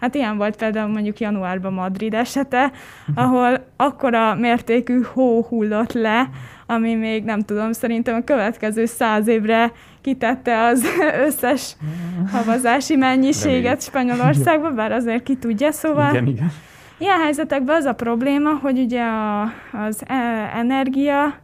hát 0.01 0.14
ilyen 0.14 0.36
volt 0.36 0.57
például 0.57 0.92
mondjuk 0.92 1.20
januárban 1.20 1.72
Madrid 1.72 2.14
esete, 2.14 2.72
ahol 3.14 3.66
akkora 3.76 4.34
mértékű 4.34 5.03
hó 5.03 5.42
hullott 5.42 5.92
le, 5.92 6.28
ami 6.66 6.94
még 6.94 7.24
nem 7.24 7.40
tudom, 7.40 7.72
szerintem 7.72 8.14
a 8.14 8.24
következő 8.24 8.84
száz 8.84 9.26
évre 9.26 9.72
kitette 10.00 10.64
az 10.64 10.84
összes 11.26 11.76
havazási 12.32 12.96
mennyiséget 12.96 13.82
Spanyolországban, 13.82 14.74
bár 14.74 14.92
azért 14.92 15.22
ki 15.22 15.36
tudja, 15.36 15.72
szóval 15.72 16.10
Igen, 16.10 16.26
igen. 16.26 16.52
ilyen 16.98 17.20
helyzetekben 17.20 17.76
az 17.76 17.84
a 17.84 17.92
probléma, 17.92 18.50
hogy 18.50 18.78
ugye 18.78 19.02
a, 19.02 19.42
az 19.72 20.02
e- 20.06 20.50
energia 20.54 21.34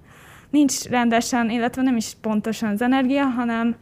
nincs 0.50 0.84
rendesen, 0.84 1.50
illetve 1.50 1.82
nem 1.82 1.96
is 1.96 2.12
pontosan 2.20 2.68
az 2.68 2.82
energia, 2.82 3.24
hanem, 3.24 3.76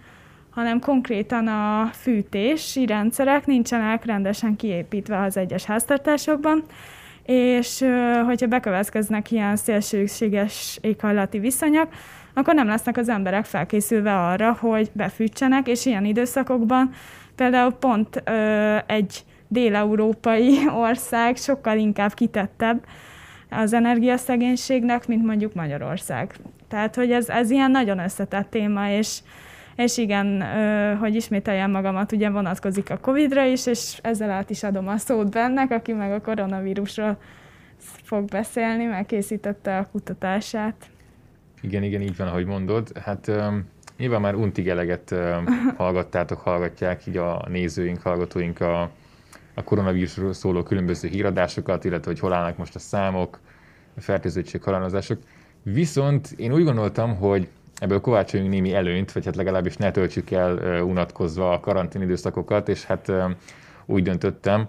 hanem 0.51 0.81
konkrétan 0.81 1.47
a 1.47 1.91
fűtési 1.93 2.87
rendszerek 2.87 3.47
nincsenek 3.47 4.05
rendesen 4.05 4.57
kiépítve 4.57 5.23
az 5.23 5.37
egyes 5.37 5.65
háztartásokban, 5.65 6.65
és 7.25 7.85
hogyha 8.25 8.47
bekövetkeznek 8.47 9.31
ilyen 9.31 9.57
szélsőséges 9.57 10.79
éghajlati 10.81 11.39
viszonyok, 11.39 11.89
akkor 12.35 12.55
nem 12.55 12.67
lesznek 12.67 12.97
az 12.97 13.09
emberek 13.09 13.45
felkészülve 13.45 14.27
arra, 14.27 14.57
hogy 14.61 14.91
befűtsenek, 14.93 15.69
és 15.69 15.87
ilyen 15.87 16.05
időszakokban 16.05 16.91
például 17.37 17.73
pont 17.73 18.23
ö, 18.25 18.77
egy 18.87 19.25
déleurópai 19.49 20.59
ország 20.87 21.37
sokkal 21.37 21.79
inkább 21.79 22.15
kitettebb 22.15 22.85
az 23.51 23.73
energiaszegénységnek, 23.73 25.07
mint 25.07 25.25
mondjuk 25.25 25.55
Magyarország. 25.55 26.35
Tehát, 26.69 26.95
hogy 26.95 27.13
ez, 27.13 27.29
ez 27.29 27.51
ilyen 27.51 27.71
nagyon 27.71 27.99
összetett 27.99 28.51
téma, 28.51 28.91
és, 28.91 29.19
és 29.77 29.99
igen, 29.99 30.43
hogy 30.97 31.15
ismételjem 31.15 31.71
magamat, 31.71 32.13
ugye 32.13 32.31
vonatkozik 32.31 32.91
a 32.91 32.99
Covid-ra 32.99 33.45
is, 33.45 33.67
és 33.67 33.99
ezzel 34.03 34.31
át 34.31 34.51
is 34.51 34.63
adom 34.63 34.89
a 34.89 34.97
szót 34.97 35.31
bennek, 35.31 35.71
aki 35.71 35.93
meg 35.93 36.13
a 36.13 36.21
koronavírusról 36.21 37.17
fog 38.03 38.25
beszélni, 38.25 38.85
mert 38.85 39.07
készítette 39.07 39.79
a 39.79 39.89
kutatását. 39.93 40.91
Igen, 41.61 41.83
igen, 41.83 42.01
így 42.01 42.17
van, 42.17 42.29
ahogy 42.29 42.47
mondod. 42.47 42.99
Hát 42.99 43.29
um, 43.29 43.69
nyilván 43.99 44.21
már 44.21 44.35
untig 44.35 44.69
eleget 44.69 45.11
um, 45.11 45.47
hallgattátok, 45.77 46.39
hallgatják 46.39 47.07
így 47.07 47.17
a 47.17 47.45
nézőink, 47.49 48.03
hallgatóink 48.03 48.61
a, 48.61 48.91
a 49.55 49.63
koronavírusról 49.65 50.33
szóló 50.33 50.63
különböző 50.63 51.09
híradásokat, 51.09 51.85
illetve 51.85 52.11
hogy 52.11 52.21
hol 52.21 52.33
állnak 52.33 52.57
most 52.57 52.75
a 52.75 52.79
számok, 52.79 53.41
a 53.97 54.01
fertőzöttség, 54.01 54.63
halálozások. 54.63 55.19
Viszont 55.63 56.35
én 56.37 56.53
úgy 56.53 56.65
gondoltam, 56.65 57.17
hogy 57.17 57.49
ebből 57.81 58.01
kovácsoljunk 58.01 58.53
némi 58.53 58.75
előnyt, 58.75 59.13
vagy 59.13 59.25
hát 59.25 59.37
legalábbis 59.37 59.77
ne 59.77 59.91
töltsük 59.91 60.31
el 60.31 60.83
unatkozva 60.83 61.53
a 61.53 61.61
karantén 61.61 62.03
időszakokat, 62.03 62.69
és 62.69 62.85
hát 62.85 63.13
úgy 63.87 64.03
döntöttem, 64.03 64.69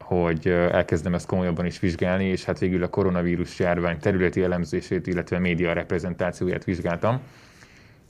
hogy 0.00 0.48
elkezdem 0.48 1.14
ezt 1.14 1.26
komolyabban 1.26 1.66
is 1.66 1.80
vizsgálni, 1.80 2.24
és 2.24 2.44
hát 2.44 2.58
végül 2.58 2.82
a 2.82 2.88
koronavírus 2.88 3.58
járvány 3.58 3.98
területi 3.98 4.42
elemzését, 4.42 5.06
illetve 5.06 5.38
média 5.38 5.72
reprezentációját 5.72 6.64
vizsgáltam. 6.64 7.20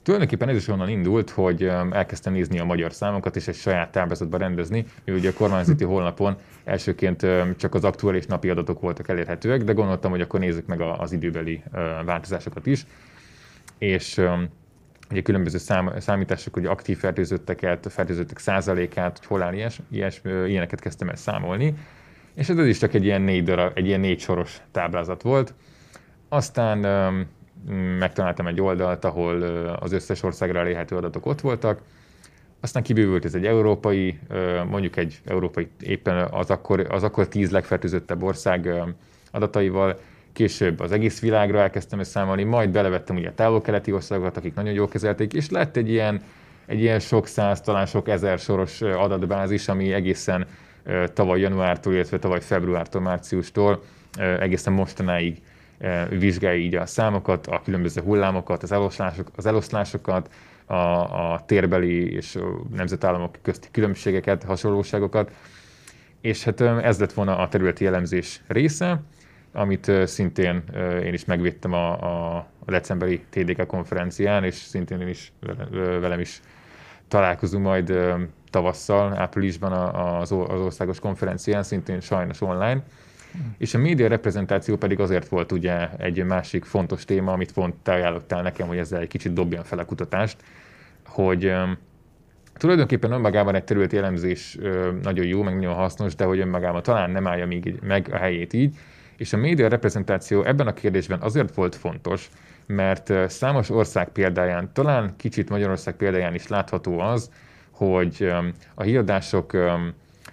Tulajdonképpen 0.03 0.49
ez 0.49 0.55
is 0.55 0.67
onnan 0.67 0.89
indult, 0.89 1.29
hogy 1.29 1.63
elkezdtem 1.91 2.33
nézni 2.33 2.59
a 2.59 2.65
magyar 2.65 2.93
számokat, 2.93 3.35
és 3.35 3.47
egy 3.47 3.55
saját 3.55 3.91
táblázatba 3.91 4.37
rendezni, 4.37 4.85
mivel 5.05 5.19
ugye 5.19 5.29
a 5.29 5.33
kormányzati 5.33 5.83
honlapon 5.93 6.35
elsőként 6.63 7.25
csak 7.57 7.73
az 7.73 7.83
aktuális 7.83 8.25
napi 8.25 8.49
adatok 8.49 8.79
voltak 8.81 9.07
elérhetőek, 9.07 9.63
de 9.63 9.73
gondoltam, 9.73 10.11
hogy 10.11 10.21
akkor 10.21 10.39
nézzük 10.39 10.65
meg 10.65 10.81
az 10.81 11.11
időbeli 11.11 11.63
változásokat 12.05 12.65
is. 12.65 12.85
És 13.77 14.21
ugye 15.11 15.21
különböző 15.21 15.57
szám, 15.57 15.93
számítások, 15.99 16.53
hogy 16.53 16.65
aktív 16.65 16.97
fertőzötteket, 16.97 17.87
fertőzöttek 17.89 18.37
százalékát, 18.37 19.17
hogy 19.17 19.27
hol 19.27 19.41
áll 19.41 19.53
ilyes, 19.53 19.79
ilyes, 19.91 20.21
ilyeneket 20.23 20.79
kezdtem 20.79 21.09
el 21.09 21.15
számolni, 21.15 21.73
és 22.33 22.49
ez 22.49 22.57
is 22.57 22.77
csak 22.77 22.93
egy 22.93 23.05
ilyen 23.05 23.21
négy, 23.21 23.43
darab, 23.43 23.71
egy 23.75 23.85
ilyen 23.85 23.99
négy 23.99 24.19
soros 24.19 24.61
táblázat 24.71 25.21
volt. 25.21 25.53
Aztán 26.29 26.77
megtaláltam 27.99 28.47
egy 28.47 28.61
oldalt, 28.61 29.05
ahol 29.05 29.41
az 29.79 29.91
összes 29.91 30.23
országra 30.23 30.59
elérhető 30.59 30.95
adatok 30.95 31.25
ott 31.25 31.41
voltak, 31.41 31.81
aztán 32.59 32.83
kibővült 32.83 33.25
ez 33.25 33.35
egy 33.35 33.45
európai, 33.45 34.19
mondjuk 34.69 34.95
egy 34.95 35.19
európai 35.25 35.69
éppen 35.79 36.27
az 36.31 36.49
akkor, 36.49 36.87
az 36.89 37.03
akkor 37.03 37.27
tíz 37.27 37.51
legfertőzöttebb 37.51 38.23
ország 38.23 38.69
adataival, 39.31 39.99
később 40.37 40.79
az 40.79 40.91
egész 40.91 41.19
világra 41.19 41.59
elkezdtem 41.59 42.03
számolni, 42.03 42.43
majd 42.43 42.69
belevettem 42.69 43.15
ugye 43.15 43.29
a 43.29 43.33
távol-keleti 43.33 43.91
országokat, 43.91 44.37
akik 44.37 44.53
nagyon 44.53 44.73
jól 44.73 44.87
kezelték, 44.87 45.33
és 45.33 45.49
lett 45.49 45.75
egy 45.75 45.89
ilyen, 45.89 46.21
egy 46.65 46.79
ilyen 46.79 46.99
sok 46.99 47.27
száz, 47.27 47.61
talán 47.61 47.85
sok 47.85 48.07
ezer 48.07 48.39
soros 48.39 48.81
adatbázis, 48.81 49.67
ami 49.67 49.93
egészen 49.93 50.47
tavaly 51.13 51.39
januártól, 51.39 51.93
illetve 51.93 52.19
tavaly 52.19 52.41
februártól, 52.41 53.01
márciustól 53.01 53.83
egészen 54.39 54.73
mostanáig 54.73 55.41
vizsgálja 56.09 56.59
így 56.59 56.75
a 56.75 56.85
számokat, 56.85 57.47
a 57.47 57.61
különböző 57.63 58.01
hullámokat, 58.01 58.63
az, 58.63 58.71
eloszlások, 58.71 59.31
az 59.35 59.45
eloszlásokat, 59.45 60.29
a, 60.65 60.75
a 61.33 61.43
térbeli 61.45 62.13
és 62.13 62.37
nemzetállamok 62.75 63.35
közti 63.41 63.67
különbségeket, 63.71 64.43
hasonlóságokat, 64.43 65.31
és 66.21 66.43
hát 66.43 66.61
ez 66.61 66.99
lett 66.99 67.13
volna 67.13 67.37
a 67.37 67.47
területi 67.47 67.85
elemzés 67.85 68.41
része 68.47 69.01
amit 69.57 69.91
szintén 70.05 70.63
én 71.03 71.13
is 71.13 71.25
megvédtem 71.25 71.73
a, 71.73 71.91
a 72.37 72.47
decemberi 72.65 73.21
TDK 73.29 73.67
konferencián, 73.67 74.43
és 74.43 74.55
szintén 74.55 75.01
én 75.01 75.07
is 75.07 75.31
velem 75.99 76.19
is 76.19 76.41
találkozunk 77.07 77.63
majd 77.63 77.93
tavasszal, 78.49 79.17
áprilisban 79.17 79.71
az 79.95 80.31
országos 80.31 80.99
konferencián, 80.99 81.63
szintén 81.63 81.99
sajnos 81.99 82.41
online. 82.41 82.83
És 83.57 83.73
a 83.73 83.77
média 83.77 84.07
reprezentáció 84.07 84.77
pedig 84.77 84.99
azért 84.99 85.27
volt 85.27 85.51
ugye 85.51 85.89
egy 85.97 86.23
másik 86.23 86.65
fontos 86.65 87.05
téma, 87.05 87.31
amit 87.31 87.53
pont 87.53 87.75
te 87.75 87.91
ajánlottál 87.91 88.41
nekem, 88.41 88.67
hogy 88.67 88.77
ezzel 88.77 89.01
egy 89.01 89.07
kicsit 89.07 89.33
dobjam 89.33 89.63
fel 89.63 89.79
a 89.79 89.85
kutatást, 89.85 90.37
hogy 91.05 91.53
tulajdonképpen 92.53 93.11
önmagában 93.11 93.55
egy 93.55 93.63
területi 93.63 93.97
elemzés 93.97 94.57
nagyon 95.01 95.25
jó, 95.25 95.43
meg 95.43 95.55
nagyon 95.55 95.73
hasznos, 95.73 96.15
de 96.15 96.25
hogy 96.25 96.39
önmagában 96.39 96.83
talán 96.83 97.11
nem 97.11 97.27
állja 97.27 97.47
még 97.47 97.79
meg 97.81 98.09
a 98.11 98.17
helyét 98.17 98.53
így, 98.53 98.75
és 99.17 99.33
a 99.33 99.37
média 99.37 99.67
reprezentáció 99.67 100.43
ebben 100.43 100.67
a 100.67 100.73
kérdésben 100.73 101.21
azért 101.21 101.55
volt 101.55 101.75
fontos, 101.75 102.29
mert 102.65 103.29
számos 103.29 103.69
ország 103.69 104.09
példáján, 104.09 104.69
talán 104.73 105.13
kicsit 105.17 105.49
Magyarország 105.49 105.95
példáján 105.95 106.33
is 106.33 106.47
látható 106.47 106.99
az, 106.99 107.31
hogy 107.71 108.33
a 108.75 108.83
híradások 108.83 109.57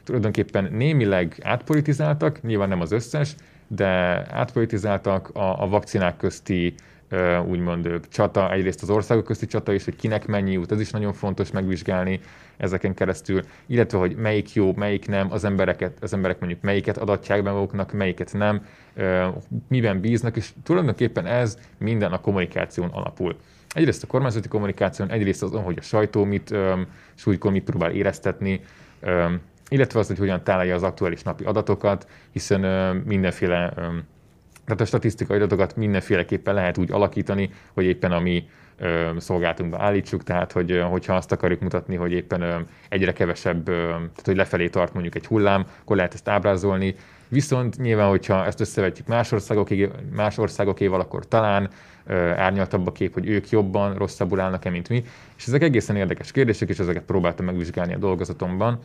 tulajdonképpen 0.04 0.68
némileg 0.72 1.36
átpolitizáltak, 1.42 2.42
nyilván 2.42 2.68
nem 2.68 2.80
az 2.80 2.92
összes, 2.92 3.34
de 3.66 3.86
átpolitizáltak 4.30 5.28
a, 5.28 5.62
a 5.62 5.68
vakcinák 5.68 6.16
közti 6.16 6.74
úgymond 7.46 8.00
csata, 8.08 8.52
egyrészt 8.52 8.82
az 8.82 8.90
országok 8.90 9.24
közti 9.24 9.46
csata 9.46 9.72
is, 9.72 9.84
hogy 9.84 9.96
kinek 9.96 10.26
mennyi 10.26 10.52
jut, 10.52 10.72
ez 10.72 10.80
is 10.80 10.90
nagyon 10.90 11.12
fontos 11.12 11.50
megvizsgálni 11.50 12.20
ezeken 12.56 12.94
keresztül, 12.94 13.42
illetve 13.66 13.98
hogy 13.98 14.16
melyik 14.16 14.52
jó, 14.52 14.72
melyik 14.76 15.08
nem, 15.08 15.32
az 15.32 15.44
embereket, 15.44 15.96
az 16.00 16.12
emberek 16.12 16.38
mondjuk 16.40 16.60
melyiket 16.62 16.98
adatják 16.98 17.42
be 17.42 17.50
maguknak, 17.50 17.92
melyiket 17.92 18.32
nem, 18.32 18.66
miben 19.68 20.00
bíznak, 20.00 20.36
és 20.36 20.52
tulajdonképpen 20.62 21.26
ez 21.26 21.58
minden 21.78 22.12
a 22.12 22.20
kommunikáción 22.20 22.88
alapul. 22.88 23.36
Egyrészt 23.68 24.02
a 24.02 24.06
kormányzati 24.06 24.48
kommunikáción, 24.48 25.10
egyrészt 25.10 25.42
azon, 25.42 25.62
hogy 25.62 25.78
a 25.78 25.82
sajtó 25.82 26.24
mit 26.24 26.54
súlykor 27.14 27.52
mit 27.52 27.64
próbál 27.64 27.90
éreztetni, 27.90 28.60
illetve 29.68 29.98
az, 29.98 30.06
hogy 30.06 30.18
hogyan 30.18 30.44
találja 30.44 30.74
az 30.74 30.82
aktuális 30.82 31.22
napi 31.22 31.44
adatokat, 31.44 32.06
hiszen 32.32 32.60
mindenféle 32.96 33.74
tehát 34.64 34.80
a 34.80 34.84
statisztikai 34.84 35.36
adatokat 35.36 35.76
mindenféleképpen 35.76 36.54
lehet 36.54 36.78
úgy 36.78 36.92
alakítani, 36.92 37.50
hogy 37.72 37.84
éppen 37.84 38.12
a 38.12 38.20
mi 38.20 38.48
szolgáltunkba 39.16 39.78
állítsuk, 39.82 40.22
tehát 40.22 40.52
hogy, 40.52 40.82
hogyha 40.90 41.14
azt 41.14 41.32
akarjuk 41.32 41.60
mutatni, 41.60 41.96
hogy 41.96 42.12
éppen 42.12 42.66
egyre 42.88 43.12
kevesebb, 43.12 43.64
tehát 43.64 44.22
hogy 44.24 44.36
lefelé 44.36 44.68
tart 44.68 44.92
mondjuk 44.92 45.14
egy 45.14 45.26
hullám, 45.26 45.66
akkor 45.80 45.96
lehet 45.96 46.14
ezt 46.14 46.28
ábrázolni. 46.28 46.94
Viszont 47.28 47.78
nyilván, 47.78 48.08
hogyha 48.08 48.46
ezt 48.46 48.60
összevetjük 48.60 49.06
más, 49.06 49.32
országoké, 49.32 49.90
más 50.14 50.38
országokéval, 50.38 51.00
akkor 51.00 51.28
talán 51.28 51.70
árnyaltabb 52.36 52.86
a 52.86 52.92
kép, 52.92 53.12
hogy 53.12 53.28
ők 53.28 53.50
jobban, 53.50 53.94
rosszabbul 53.94 54.40
állnak-e, 54.40 54.70
mint 54.70 54.88
mi. 54.88 55.04
És 55.36 55.46
ezek 55.46 55.62
egészen 55.62 55.96
érdekes 55.96 56.32
kérdések, 56.32 56.68
és 56.68 56.78
ezeket 56.78 57.02
próbáltam 57.02 57.46
megvizsgálni 57.46 57.94
a 57.94 57.98
dolgozatomban. 57.98 58.78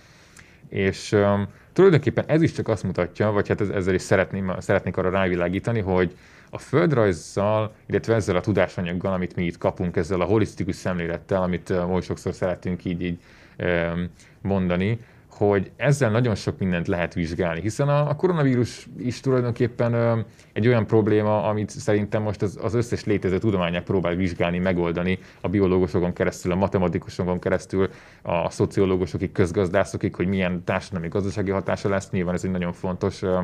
És 0.69 1.11
um, 1.11 1.47
tulajdonképpen 1.73 2.23
ez 2.27 2.41
is 2.41 2.51
csak 2.51 2.67
azt 2.67 2.83
mutatja, 2.83 3.31
vagy 3.31 3.47
hát 3.47 3.61
ezzel 3.61 3.93
is 3.93 4.01
szeretném, 4.01 4.53
szeretnék 4.59 4.97
arra 4.97 5.09
rávilágítani, 5.09 5.79
hogy 5.79 6.15
a 6.49 6.57
földrajzzal, 6.57 7.73
illetve 7.85 8.15
ezzel 8.15 8.35
a 8.35 8.41
tudásanyaggal, 8.41 9.13
amit 9.13 9.35
mi 9.35 9.45
itt 9.45 9.57
kapunk, 9.57 9.95
ezzel 9.95 10.21
a 10.21 10.25
holisztikus 10.25 10.75
szemlélettel, 10.75 11.41
amit 11.41 11.69
uh, 11.69 11.93
oly 11.93 12.01
sokszor 12.01 12.33
szeretünk 12.33 12.85
így, 12.85 13.01
így 13.01 13.19
um, 13.57 14.09
mondani, 14.41 14.99
hogy 15.39 15.71
ezzel 15.75 16.11
nagyon 16.11 16.35
sok 16.35 16.59
mindent 16.59 16.87
lehet 16.87 17.13
vizsgálni, 17.13 17.61
hiszen 17.61 17.89
a, 17.89 18.09
a 18.09 18.15
koronavírus 18.15 18.87
is 18.97 19.19
tulajdonképpen 19.19 19.93
ö, 19.93 20.19
egy 20.53 20.67
olyan 20.67 20.85
probléma, 20.87 21.43
amit 21.43 21.69
szerintem 21.69 22.21
most 22.21 22.41
az, 22.41 22.59
az 22.61 22.73
összes 22.73 23.03
létező 23.03 23.37
tudományák 23.37 23.83
próbál 23.83 24.15
vizsgálni, 24.15 24.57
megoldani 24.57 25.19
a 25.41 25.47
biológusokon 25.47 26.13
keresztül, 26.13 26.51
a 26.51 26.55
matematikusokon 26.55 27.39
keresztül, 27.39 27.89
a 28.21 28.49
szociológusokig, 28.49 29.31
közgazdászokig, 29.31 30.15
hogy 30.15 30.27
milyen 30.27 30.63
társadalmi 30.63 31.07
gazdasági 31.07 31.51
hatása 31.51 31.89
lesz. 31.89 32.09
Nyilván 32.09 32.35
ez 32.35 32.43
egy 32.43 32.51
nagyon 32.51 32.73
fontos 32.73 33.21
ö, 33.21 33.39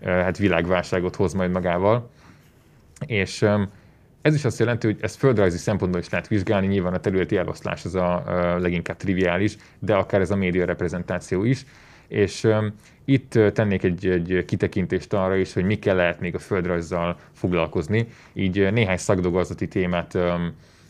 ö, 0.00 0.08
hát 0.08 0.38
világválságot 0.38 1.16
hoz 1.16 1.32
majd 1.32 1.50
magával. 1.50 2.10
És 3.06 3.42
ö, 3.42 3.62
ez 4.24 4.34
is 4.34 4.44
azt 4.44 4.58
jelenti, 4.58 4.86
hogy 4.86 4.96
ezt 5.00 5.16
földrajzi 5.16 5.58
szempontból 5.58 6.00
is 6.00 6.08
lehet 6.08 6.28
vizsgálni, 6.28 6.66
nyilván 6.66 6.94
a 6.94 7.00
területi 7.00 7.36
eloszlás 7.36 7.84
az 7.84 7.94
a, 7.94 8.24
leginkább 8.60 8.96
triviális, 8.96 9.56
de 9.78 9.94
akár 9.94 10.20
ez 10.20 10.30
a 10.30 10.36
média 10.36 10.64
reprezentáció 10.64 11.44
is. 11.44 11.64
És 12.08 12.48
itt 13.04 13.38
tennék 13.52 13.82
egy, 13.82 14.06
egy 14.06 14.44
kitekintést 14.44 15.12
arra 15.12 15.36
is, 15.36 15.52
hogy 15.52 15.64
mikkel 15.64 15.96
lehet 15.96 16.20
még 16.20 16.34
a 16.34 16.38
földrajzzal 16.38 17.18
foglalkozni. 17.32 18.06
Így 18.32 18.72
néhány 18.72 18.96
szakdolgozati 18.96 19.68
témát 19.68 20.18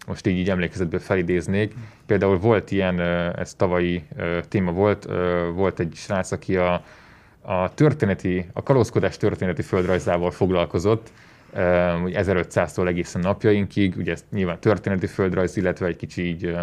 most 0.07 0.27
így, 0.27 0.39
így 0.39 0.51
emlékezetből 0.51 1.01
felidéznék. 1.01 1.75
Például 2.07 2.39
volt 2.39 2.71
ilyen, 2.71 3.01
ez 3.37 3.55
tavalyi 3.55 4.05
téma 4.49 4.73
volt, 4.73 5.09
volt 5.55 5.81
egy 5.81 5.93
srác, 5.95 6.33
aki 6.33 6.57
a, 6.57 6.85
a 7.41 7.75
történeti, 7.75 8.47
a 8.53 8.63
kalózkodás 8.63 9.17
történeti 9.17 9.63
földrajzával 9.63 10.31
foglalkozott, 10.31 11.11
hogy 12.01 12.15
1500-tól 12.17 12.87
egészen 12.87 13.21
napjainkig, 13.21 13.97
ugye 13.97 14.13
ezt 14.13 14.25
nyilván 14.31 14.61
történeti 14.61 15.07
földrajz, 15.07 15.57
illetve 15.57 15.87
egy 15.87 15.97
kicsi 15.97 16.27
így 16.27 16.57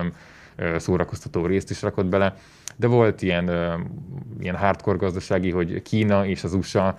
szórakoztató 0.77 1.45
részt 1.45 1.69
is 1.69 1.81
rakott 1.81 2.05
bele, 2.05 2.35
de 2.75 2.87
volt 2.87 3.21
ilyen, 3.21 3.51
ilyen 4.39 4.55
hardcore 4.55 4.97
gazdasági, 4.97 5.51
hogy 5.51 5.81
Kína 5.81 6.25
és 6.25 6.43
az 6.43 6.53
USA 6.53 6.97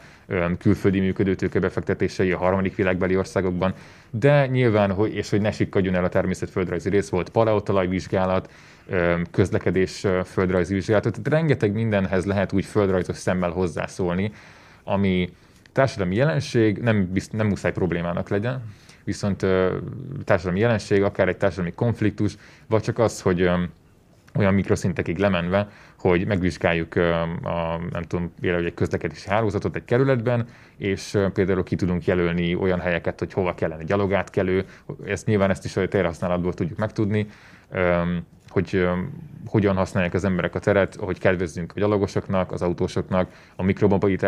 külföldi 0.59 1.01
működőtőke 1.01 1.61
befektetései 1.61 2.33
a 2.33 2.39
harmadik 2.39 2.75
világbeli 2.75 3.17
országokban, 3.17 3.75
de 4.11 4.47
nyilván, 4.47 4.93
hogy, 4.93 5.15
és 5.15 5.31
hogy 5.31 5.41
ne 5.41 5.51
sikkadjon 5.51 5.95
el 5.95 6.05
a 6.05 6.09
természetföldrajzi 6.09 6.89
rész, 6.89 7.09
volt 7.09 7.29
paleotalajvizsgálat, 7.29 8.51
közlekedés 9.31 10.07
földrajzi 10.25 10.75
vizsgálat, 10.75 11.03
tehát 11.03 11.29
rengeteg 11.29 11.73
mindenhez 11.73 12.25
lehet 12.25 12.53
úgy 12.53 12.65
földrajzos 12.65 13.17
szemmel 13.17 13.51
hozzászólni, 13.51 14.33
ami, 14.85 15.29
társadalmi 15.73 16.17
jelenség 16.17 16.79
nem, 16.79 17.13
bizt, 17.13 17.33
nem 17.33 17.47
muszáj 17.47 17.73
problémának 17.73 18.29
legyen, 18.29 18.63
viszont 19.05 19.47
társadalmi 20.25 20.61
jelenség, 20.61 21.03
akár 21.03 21.29
egy 21.29 21.37
társadalmi 21.37 21.73
konfliktus, 21.73 22.37
vagy 22.67 22.83
csak 22.83 22.99
az, 22.99 23.21
hogy 23.21 23.51
olyan 24.35 24.55
mikroszintekig 24.55 25.19
lemenve, 25.19 25.69
hogy 25.99 26.27
megvizsgáljuk 26.27 26.95
a, 27.43 27.81
nem 27.91 28.03
tudom, 28.03 28.33
például 28.41 28.65
egy 28.65 28.75
közlekedési 28.75 29.29
hálózatot 29.29 29.77
egy 29.77 29.85
kerületben, 29.85 30.47
és 30.77 31.19
például 31.33 31.63
ki 31.63 31.77
tudunk 31.77 32.05
jelölni 32.05 32.55
olyan 32.55 32.81
helyeket, 32.81 33.19
hogy 33.19 33.33
hova 33.33 33.55
kellene 33.55 33.83
gyalogátkelő, 33.83 34.65
ezt 35.05 35.27
nyilván 35.27 35.51
ezt 35.51 35.65
is 35.65 35.77
a 35.77 35.89
térhasználatból 35.89 36.55
tudjuk 36.55 36.79
megtudni, 36.79 37.27
hogy 38.53 38.89
hogyan 39.47 39.77
használják 39.77 40.15
az 40.15 40.25
emberek 40.25 40.55
a 40.55 40.59
teret, 40.59 40.95
hogy 40.95 41.19
kedvezzünk 41.19 41.73
a 41.75 41.81
gyalogosoknak, 41.81 42.53
az 42.53 42.63
autósoknak, 42.63 43.31
a 43.57 43.63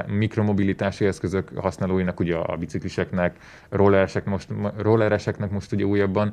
mikromobilitási 0.07 1.07
eszközök 1.07 1.51
használóinak, 1.57 2.21
ugye 2.21 2.37
a 2.37 2.57
bicikliseknek, 2.57 3.37
rollereseknek 3.69 4.33
most, 4.35 4.49
rollereseknek 4.77 5.51
most 5.51 5.73
ugye 5.73 5.85
újabban, 5.85 6.33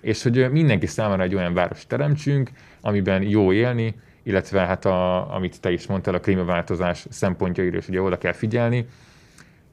és 0.00 0.22
hogy 0.22 0.50
mindenki 0.50 0.86
számára 0.86 1.22
egy 1.22 1.34
olyan 1.34 1.54
város 1.54 1.86
teremtsünk, 1.86 2.50
amiben 2.80 3.22
jó 3.22 3.52
élni, 3.52 3.94
illetve 4.22 4.60
hát 4.60 4.84
a, 4.84 5.34
amit 5.34 5.60
te 5.60 5.70
is 5.70 5.86
mondtál, 5.86 6.14
a 6.14 6.20
klímaváltozás 6.20 7.06
szempontjaira 7.10 7.76
is 7.76 7.88
ugye 7.88 8.02
oda 8.02 8.18
kell 8.18 8.32
figyelni, 8.32 8.86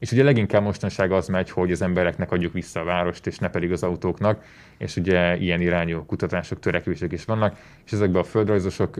és 0.04 0.12
ugye 0.12 0.22
leginkább 0.22 0.62
mostanság 0.62 1.12
az 1.12 1.28
megy, 1.28 1.50
hogy 1.50 1.72
az 1.72 1.82
embereknek 1.82 2.32
adjuk 2.32 2.52
vissza 2.52 2.80
a 2.80 2.84
várost, 2.84 3.26
és 3.26 3.38
ne 3.38 3.48
pedig 3.48 3.72
az 3.72 3.82
autóknak, 3.82 4.44
és 4.78 4.96
ugye 4.96 5.36
ilyen 5.36 5.60
irányú 5.60 6.04
kutatások, 6.06 6.60
törekvések 6.60 7.12
is 7.12 7.24
vannak, 7.24 7.56
és 7.84 7.92
ezekben 7.92 8.20
a 8.20 8.24
földrajzosok 8.24 8.96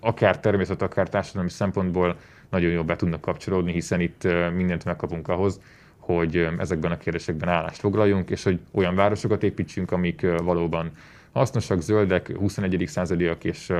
akár 0.00 0.40
természet, 0.40 0.82
akár 0.82 1.08
társadalmi 1.08 1.50
szempontból 1.50 2.16
nagyon 2.50 2.70
jól 2.70 2.82
be 2.82 2.96
tudnak 2.96 3.20
kapcsolódni, 3.20 3.72
hiszen 3.72 4.00
itt 4.00 4.28
mindent 4.54 4.84
megkapunk 4.84 5.28
ahhoz, 5.28 5.60
hogy 5.98 6.48
ezekben 6.58 6.92
a 6.92 6.96
kérdésekben 6.96 7.48
állást 7.48 7.80
foglaljunk, 7.80 8.30
és 8.30 8.42
hogy 8.42 8.60
olyan 8.70 8.94
városokat 8.94 9.42
építsünk, 9.42 9.92
amik 9.92 10.26
valóban 10.42 10.90
hasznosak, 11.32 11.80
zöldek, 11.80 12.36
21. 12.36 12.84
századiak, 12.86 13.44
és, 13.44 13.72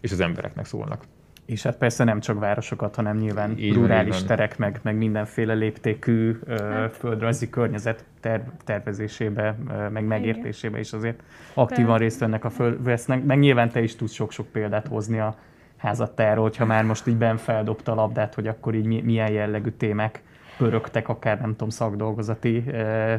és 0.00 0.12
az 0.12 0.20
embereknek 0.20 0.66
szólnak. 0.66 1.04
És 1.46 1.62
hát 1.62 1.76
persze 1.76 2.04
nem 2.04 2.20
csak 2.20 2.38
városokat, 2.38 2.94
hanem 2.94 3.16
nyilván 3.16 3.58
így 3.58 3.74
rurális 3.74 4.18
van, 4.18 4.26
terek, 4.26 4.58
meg, 4.58 4.80
meg 4.82 4.96
mindenféle 4.96 5.54
léptékű 5.54 6.38
hát. 6.48 6.96
földrajzi 6.96 7.50
környezet 7.50 8.04
ter- 8.20 8.50
tervezésébe, 8.64 9.56
meg 9.92 10.04
megértésébe 10.04 10.78
is 10.78 10.92
azért 10.92 11.22
aktívan 11.54 11.98
részt 11.98 12.20
vennek 12.20 12.44
a 12.44 12.50
föl, 12.50 12.82
vesznek. 12.82 13.24
Meg 13.24 13.38
nyilván 13.38 13.70
te 13.70 13.82
is 13.82 13.96
tudsz 13.96 14.12
sok-sok 14.12 14.46
példát 14.46 14.88
hozni 14.88 15.18
a 15.18 15.36
házattáról, 15.76 16.42
hogyha 16.42 16.64
már 16.64 16.84
most 16.84 17.06
így 17.06 17.16
ben 17.16 17.36
feldobta 17.36 17.92
a 17.92 17.94
labdát, 17.94 18.34
hogy 18.34 18.46
akkor 18.46 18.74
így 18.74 19.04
milyen 19.04 19.30
jellegű 19.30 19.70
témák 19.70 20.22
pörögtek, 20.56 21.08
akár 21.08 21.40
nem 21.40 21.50
tudom, 21.50 21.68
szakdolgozati 21.68 22.64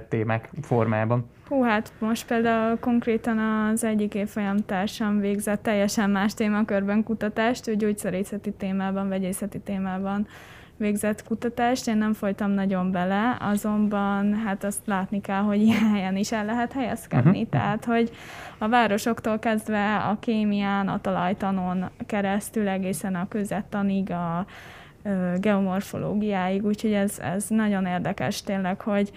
témák 0.10 0.50
formában. 0.62 1.30
Hú, 1.48 1.64
hát 1.64 1.92
most 2.00 2.26
például 2.26 2.80
konkrétan 2.80 3.40
az 3.40 3.84
egyik 3.84 4.14
évfolyam 4.14 4.58
társam 4.58 5.20
végzett 5.20 5.64
teljesen 5.64 6.10
más 6.10 6.34
témakörben 6.34 7.04
kutatást, 7.04 7.68
ő 7.68 7.76
gyógyszerészeti 7.76 8.52
témában, 8.52 9.10
vegyészeti 9.10 9.60
témában 9.60 10.28
végzett 10.78 11.24
kutatást, 11.24 11.88
én 11.88 11.98
nem 11.98 12.14
folytam 12.14 12.52
nagyon 12.52 12.92
bele, 12.92 13.38
azonban 13.40 14.34
hát 14.34 14.64
azt 14.64 14.86
látni 14.86 15.22
kell, 15.22 15.42
hogy 15.42 15.62
ilyen 15.62 15.90
helyen 15.90 16.16
is 16.16 16.32
el 16.32 16.46
lehet 16.46 16.74
helyezkedni. 16.74 17.30
Uh-huh. 17.30 17.50
Tehát, 17.50 17.86
hogy 17.86 18.12
a 18.58 18.68
városoktól 18.68 19.40
kezdve 19.40 19.96
a 19.96 20.18
kémián, 20.20 20.88
a 20.88 21.02
talajtanon 21.02 21.90
keresztül 22.06 22.68
egészen 22.68 23.16
a 23.16 23.28
közettanig, 23.28 24.12
a 24.12 24.46
geomorfológiáig, 25.38 26.66
úgyhogy 26.66 26.94
ez, 26.94 27.20
ez 27.20 27.46
nagyon 27.48 27.86
érdekes 27.86 28.42
tényleg, 28.42 28.82
hogy 28.82 29.12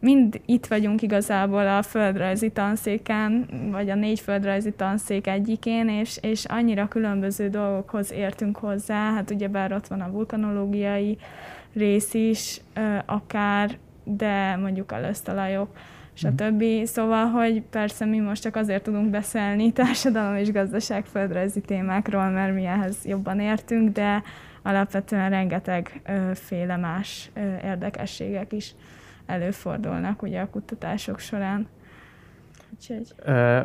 mind 0.00 0.40
itt 0.46 0.66
vagyunk 0.66 1.02
igazából 1.02 1.68
a 1.68 1.82
földrajzi 1.82 2.50
tanszéken, 2.50 3.48
vagy 3.70 3.90
a 3.90 3.94
négy 3.94 4.20
földrajzi 4.20 4.72
tanszék 4.72 5.26
egyikén, 5.26 5.88
és, 5.88 6.18
és 6.22 6.44
annyira 6.44 6.88
különböző 6.88 7.48
dolgokhoz 7.48 8.12
értünk 8.12 8.56
hozzá, 8.56 9.12
hát 9.12 9.30
ugyebár 9.30 9.72
ott 9.72 9.86
van 9.86 10.00
a 10.00 10.10
vulkanológiai 10.10 11.18
rész 11.72 12.14
is, 12.14 12.60
akár, 13.06 13.78
de 14.04 14.56
mondjuk 14.56 14.92
a 14.92 15.00
lösztalajok, 15.00 15.68
stb. 16.12 16.62
Mm. 16.64 16.84
Szóval, 16.84 17.26
hogy 17.26 17.62
persze 17.62 18.04
mi 18.04 18.18
most 18.18 18.42
csak 18.42 18.56
azért 18.56 18.82
tudunk 18.82 19.10
beszélni 19.10 19.72
társadalom 19.82 20.36
és 20.36 20.52
gazdaság 20.52 21.04
földrajzi 21.04 21.60
témákról, 21.60 22.28
mert 22.28 22.54
mi 22.54 22.64
ehhez 22.64 22.96
jobban 23.04 23.40
értünk, 23.40 23.92
de 23.92 24.22
alapvetően 24.62 25.30
rengeteg 25.30 26.00
féle 26.34 26.76
más 26.76 27.30
érdekességek 27.64 28.52
is 28.52 28.74
előfordulnak 29.30 30.22
ugye 30.22 30.40
a 30.40 30.50
kutatások 30.50 31.18
során. 31.18 31.68
Úgyhogy... 32.74 33.14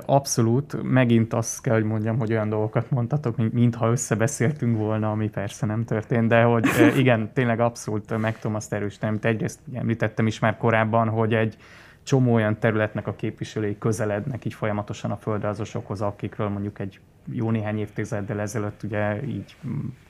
Abszolút. 0.05 0.83
Megint 0.83 1.33
azt 1.33 1.61
kell, 1.61 1.73
hogy 1.73 1.83
mondjam, 1.83 2.17
hogy 2.17 2.31
olyan 2.31 2.49
dolgokat 2.49 2.89
mondtatok, 2.89 3.37
mint, 3.37 3.53
mintha 3.53 3.91
összebeszéltünk 3.91 4.77
volna, 4.77 5.11
ami 5.11 5.29
persze 5.29 5.65
nem 5.65 5.85
történt, 5.85 6.27
de 6.27 6.41
hogy 6.41 6.67
igen, 6.97 7.33
tényleg 7.33 7.59
abszolút 7.59 8.17
meg 8.17 8.39
tudom 8.39 8.55
azt 8.55 8.73
erősíteni, 8.73 9.11
amit 9.11 9.25
egyrészt 9.25 9.59
említettem 9.73 10.27
is 10.27 10.39
már 10.39 10.57
korábban, 10.57 11.09
hogy 11.09 11.33
egy 11.33 11.57
csomó 12.03 12.33
olyan 12.33 12.59
területnek 12.59 13.07
a 13.07 13.15
képviselői 13.15 13.77
közelednek 13.77 14.45
így 14.45 14.53
folyamatosan 14.53 15.11
a 15.11 15.17
földrajzosokhoz, 15.17 16.01
akikről 16.01 16.49
mondjuk 16.49 16.79
egy 16.79 16.99
jó 17.31 17.51
néhány 17.51 17.79
évtizeddel 17.79 18.39
ezelőtt 18.39 18.83
ugye 18.83 19.23
így 19.23 19.55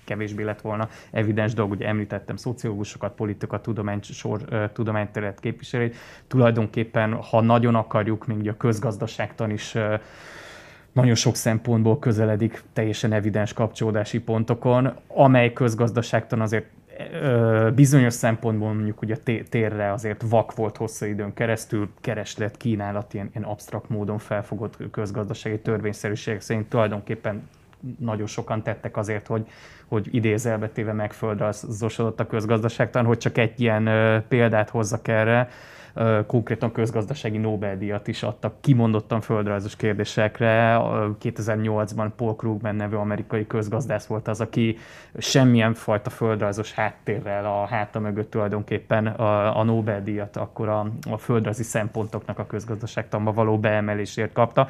kevésbé 0.06 0.44
lett 0.44 0.62
volna 0.62 0.90
evidens 1.12 1.54
dolog, 1.54 1.72
ugye 1.72 1.88
említettem 1.88 2.36
szociológusokat, 2.36 3.16
politikat, 3.16 3.62
tudomány, 3.62 4.00
sor, 4.02 4.70
tudományterület 4.74 5.40
képviselőit. 5.40 5.96
Tulajdonképpen, 6.28 7.14
ha 7.14 7.42
nagyon 7.42 7.76
akarjuk, 7.76 8.28
még 8.28 8.38
ugye 8.38 8.52
a 8.52 8.58
közgazdaságtan 8.58 9.50
is 9.50 9.78
nagyon 10.92 11.16
sok 11.16 11.36
szempontból 11.36 12.00
közeledik 12.00 12.64
teljesen 12.74 13.14
evidens 13.14 13.54
kapcsolódási 13.54 14.20
pontokon, 14.20 14.94
amely 15.08 15.54
közgazdaságtan 15.54 16.42
azért 16.42 16.66
bizonyos 17.76 18.14
szempontból 18.14 18.74
mondjuk 18.74 19.02
ugye 19.02 19.18
térre 19.50 19.92
azért 19.92 20.24
vak 20.30 20.56
volt 20.56 20.78
hosszú 20.78 21.06
időn 21.06 21.34
keresztül, 21.34 21.90
kereslet, 22.02 22.58
kínálat, 22.58 23.14
ilyen, 23.14 23.30
ilyen 23.34 23.44
absztrakt 23.44 23.90
módon 23.90 24.18
felfogott 24.18 24.78
közgazdasági 24.92 25.60
törvényszerűségek 25.60 26.42
szerint 26.42 26.70
tulajdonképpen 26.70 27.50
nagyon 28.00 28.28
sokan 28.28 28.64
tettek 28.64 28.98
azért, 28.98 29.28
hogy, 29.28 29.48
hogy 29.88 30.08
idézelbetéve 30.12 30.94
megföldrajzosodott 30.94 32.20
a 32.20 32.28
közgazdaságtan, 32.28 33.06
hogy 33.06 33.18
csak 33.18 33.38
egy 33.38 33.60
ilyen 33.60 33.84
példát 34.28 34.70
hozzak 34.70 35.08
erre, 35.08 35.50
konkrétan 36.28 36.72
közgazdasági 36.72 37.38
Nobel-díjat 37.38 38.08
is 38.08 38.24
adtak 38.24 38.62
kimondottan 38.62 39.22
földrajzos 39.22 39.76
kérdésekre. 39.76 40.78
2008-ban 41.22 42.10
Paul 42.16 42.36
Krugman 42.36 42.76
nevű 42.76 42.96
amerikai 42.96 43.48
közgazdász 43.48 44.06
volt 44.06 44.28
az, 44.28 44.42
aki 44.42 44.78
semmilyen 45.18 45.74
fajta 45.74 46.10
földrajzos 46.10 46.74
háttérrel 46.74 47.46
a 47.46 47.66
háta 47.66 48.00
mögött 48.00 48.32
tulajdonképpen 48.32 49.08
a, 49.08 49.64
Nobel-díjat 49.64 50.38
akkor 50.38 50.70
a, 50.70 50.92
a 51.10 51.18
földrajzi 51.18 51.64
szempontoknak 51.64 52.40
a 52.40 52.46
közgazdaságtanba 52.46 53.34
való 53.34 53.60
beemelésért 53.60 54.34
kapta. 54.34 54.68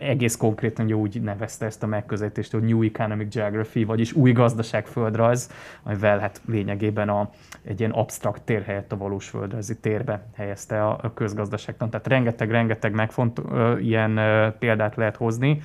Egész 0.00 0.36
konkrétan 0.36 0.84
ugye 0.84 0.94
úgy 0.94 1.20
nevezte 1.22 1.66
ezt 1.66 1.82
a 1.82 1.86
megközelítést, 1.86 2.52
hogy 2.52 2.62
New 2.62 2.82
Economic 2.82 3.34
Geography, 3.34 3.84
vagyis 3.84 4.12
új 4.12 4.32
gazdaságföldrajz, 4.32 5.50
amivel 5.82 6.18
hát 6.18 6.40
lényegében 6.46 7.08
a, 7.08 7.30
egy 7.64 7.80
ilyen 7.80 7.92
absztrakt 7.92 8.42
tér 8.42 8.62
helyett 8.62 8.92
a 8.92 8.96
valós 8.96 9.28
földrajzi 9.28 9.78
térbe 9.78 10.26
helyez 10.34 10.59
elkezdte 10.60 10.82
a, 10.82 10.98
a 11.02 11.14
közgazdaságtan. 11.14 11.90
Tehát 11.90 12.06
rengeteg-rengeteg 12.06 12.92
megfont, 12.92 13.42
ilyen 13.80 14.20
példát 14.58 14.96
lehet 14.96 15.16
hozni, 15.16 15.62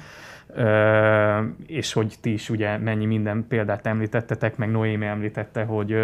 és 1.67 1.93
hogy 1.93 2.15
ti 2.21 2.33
is 2.33 2.49
ugye 2.49 2.77
mennyi 2.77 3.05
minden 3.05 3.45
példát 3.47 3.85
említettetek, 3.85 4.57
meg 4.57 4.71
Noémi 4.71 5.05
említette, 5.05 5.63
hogy 5.63 5.95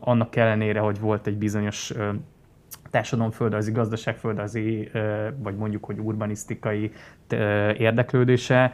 annak 0.00 0.36
ellenére, 0.36 0.80
hogy 0.80 1.00
volt 1.00 1.26
egy 1.26 1.36
bizonyos 1.36 1.92
társadalomföldrajzi, 2.90 3.72
gazdaságföldrajzi, 3.72 4.90
vagy 5.38 5.56
mondjuk, 5.56 5.84
hogy 5.84 5.98
urbanisztikai 5.98 6.92
érdeklődése, 7.76 8.72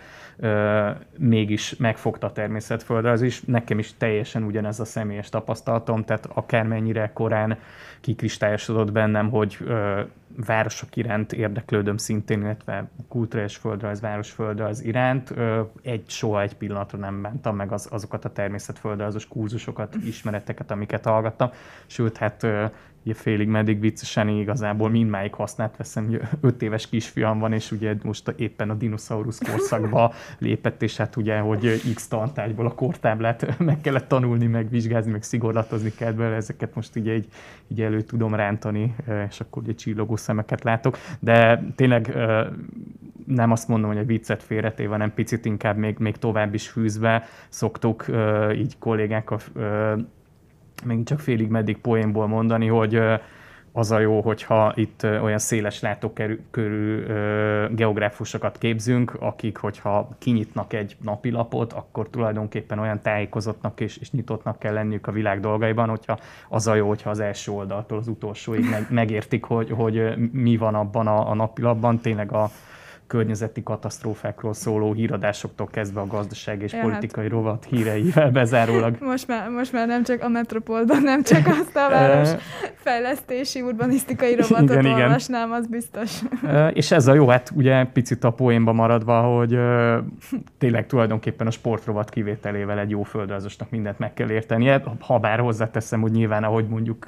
mégis 1.19 1.77
megfogta 1.77 2.27
a 2.27 2.33
természetföldrajz 2.33 3.23
is. 3.23 3.41
Nekem 3.41 3.79
is 3.79 3.97
teljesen 3.97 4.43
ugyanez 4.43 4.81
a 4.81 4.85
személyes 4.85 5.29
tapasztalatom, 5.29 6.05
tehát 6.05 6.29
akármennyire 6.35 7.11
korán 7.15 7.59
kikristályosodott 8.03 8.93
bennem, 8.93 9.31
hogy 9.31 9.59
városok 10.47 10.97
iránt 10.97 11.33
érdeklődöm 11.33 11.97
szintén, 11.97 12.41
illetve 12.41 12.89
kulturális 13.09 13.57
földrajz, 13.57 14.01
városföldrajz 14.01 14.81
iránt. 14.85 15.35
Egy 15.83 16.05
soha 16.09 16.41
egy 16.41 16.55
pillanatra 16.55 16.99
nem 16.99 17.15
mentem 17.15 17.57
meg 17.57 17.73
az, 17.73 17.89
azokat 17.91 18.25
a 18.25 18.33
természetföldrajzos 18.33 19.29
kurzusokat, 19.29 19.95
ismereteket, 20.05 20.71
amiket 20.71 21.05
hallgattam. 21.05 21.51
Sőt, 21.87 22.17
hát 22.17 22.47
ugye 23.05 23.15
félig 23.15 23.49
meddig 23.49 23.81
viccesen 23.81 24.29
igazából 24.29 24.91
mindmáig 24.91 25.35
hasznát 25.35 25.77
veszem, 25.77 26.07
hogy 26.07 26.21
öt 26.41 26.63
éves 26.63 26.89
kisfiam 26.89 27.39
van, 27.39 27.53
és 27.53 27.71
ugye 27.71 27.95
most 28.03 28.35
éppen 28.37 28.71
a 28.71 28.75
dinoszaurusz 28.75 29.39
korszakba 29.39 30.13
lépett, 30.39 30.83
és 30.83 30.97
hát 30.97 31.17
ugye, 31.17 31.39
hogy 31.39 31.93
X 31.95 32.09
tantárgyból 32.09 32.67
a 32.67 32.75
kortáblát 32.75 33.59
meg 33.59 33.81
kellett 33.81 34.09
tanulni, 34.09 34.47
meg 34.47 34.69
vizsgázni, 34.69 35.11
meg 35.11 35.23
szigorlatozni 35.23 35.93
kell 35.97 36.13
belőle, 36.13 36.37
ezeket 36.37 36.75
most 36.75 36.97
így, 36.97 37.07
így, 37.07 37.27
így 37.69 37.81
elő 37.81 38.01
tudom 38.01 38.35
rántani, 38.35 38.95
és 39.29 39.41
akkor 39.41 39.63
ugye 39.63 39.75
csillogó 39.75 40.17
szemeket 40.17 40.63
látok, 40.63 40.99
de 41.19 41.65
tényleg 41.77 42.17
nem 43.27 43.51
azt 43.51 43.69
mondom, 43.69 43.91
hogy 43.91 43.99
a 43.99 44.05
viccet 44.05 44.43
félretéve, 44.43 44.91
hanem 44.91 45.15
picit 45.15 45.45
inkább 45.45 45.77
még, 45.77 45.99
még 45.99 46.17
tovább 46.17 46.55
is 46.55 46.69
fűzve 46.69 47.25
szoktuk 47.49 48.07
így 48.55 48.79
kollégákkal 48.79 49.39
még 50.85 51.05
csak 51.05 51.21
félig 51.21 51.49
meddig 51.49 51.79
poénból 51.79 52.27
mondani, 52.27 52.67
hogy 52.67 53.01
az 53.73 53.91
a 53.91 53.99
jó, 53.99 54.21
hogyha 54.21 54.73
itt 54.77 55.03
olyan 55.23 55.39
széles 55.39 55.81
látókörű 55.81 57.05
geográfusokat 57.71 58.59
képzünk, 58.59 59.17
akik, 59.21 59.57
hogyha 59.57 60.09
kinyitnak 60.19 60.73
egy 60.73 60.97
napilapot, 61.01 61.73
akkor 61.73 62.09
tulajdonképpen 62.11 62.79
olyan 62.79 63.01
tájékozottnak 63.03 63.81
és, 63.81 63.97
és 63.97 64.11
nyitottnak 64.11 64.59
kell 64.59 64.73
lenniük 64.73 65.07
a 65.07 65.13
világ 65.13 65.41
dolgaiban, 65.41 65.89
hogyha 65.89 66.19
az 66.49 66.67
a 66.67 66.75
jó, 66.75 66.89
hogyha 66.89 67.11
az 67.11 67.21
első 67.21 67.53
oldaltól 67.53 67.99
az 67.99 68.09
utolsóig 68.09 68.71
meg, 68.71 68.87
megértik, 68.91 69.45
hogy, 69.45 69.71
hogy 69.71 70.15
mi 70.33 70.57
van 70.57 70.75
abban 70.75 71.07
a, 71.07 71.31
a 71.31 71.35
napilapban, 71.35 71.99
tényleg 71.99 72.33
a, 72.33 72.51
környezeti 73.13 73.63
katasztrófákról 73.63 74.55
szóló 74.55 74.93
híradásoktól 74.93 75.67
kezdve 75.67 76.01
a 76.01 76.07
gazdaság 76.07 76.63
és 76.63 76.73
ja, 76.73 76.81
politikai 76.81 77.25
hát. 77.25 77.33
rovat 77.33 77.65
híreivel 77.65 78.31
bezárólag. 78.31 78.97
Most 79.13 79.29
már, 79.29 79.49
most 79.49 79.73
már 79.73 79.87
nem 79.87 80.05
csak 80.05 80.23
a 80.23 80.29
Metropolban, 80.29 81.03
nem 81.03 81.23
csak 81.23 81.47
azt 81.47 81.77
a 81.77 81.89
város 81.99 82.29
fejlesztési, 82.75 83.61
urbanisztikai 83.61 84.35
rovatot 84.35 84.71
igen, 84.71 84.85
olvasnám, 84.85 85.49
igen. 85.49 85.61
az 85.61 85.67
biztos. 85.67 86.21
És 86.73 86.91
ez 86.91 87.07
a 87.07 87.15
jó, 87.15 87.29
hát 87.29 87.53
ugye 87.55 87.85
picit 87.85 88.25
a 88.25 88.31
poénba 88.31 88.73
maradva, 88.73 89.21
hogy 89.21 89.59
tényleg 90.59 90.87
tulajdonképpen 90.87 91.47
a 91.47 91.51
sportrovat 91.51 92.11
kivételével 92.11 92.79
egy 92.79 92.91
jó 92.91 93.03
földrajzosnak 93.03 93.71
mindent 93.71 93.99
meg 93.99 94.15
kell 94.15 94.31
értenie, 94.31 94.83
ha 95.01 95.19
bár 95.19 95.39
hozzáteszem, 95.39 96.01
hogy 96.01 96.13
nyilván, 96.13 96.45
ahogy 96.45 96.67
mondjuk 96.69 97.07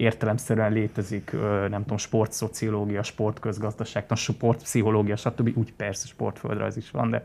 értelemszerűen 0.00 0.72
létezik, 0.72 1.32
nem 1.68 1.82
tudom, 1.82 1.98
sportszociológia, 1.98 3.02
sportközgazdaság, 3.02 4.04
sportpszichológia, 4.14 5.16
stb. 5.16 5.52
Úgy 5.54 5.72
persze 5.72 6.06
sportföldrajz 6.06 6.76
is 6.76 6.90
van, 6.90 7.10
de 7.10 7.24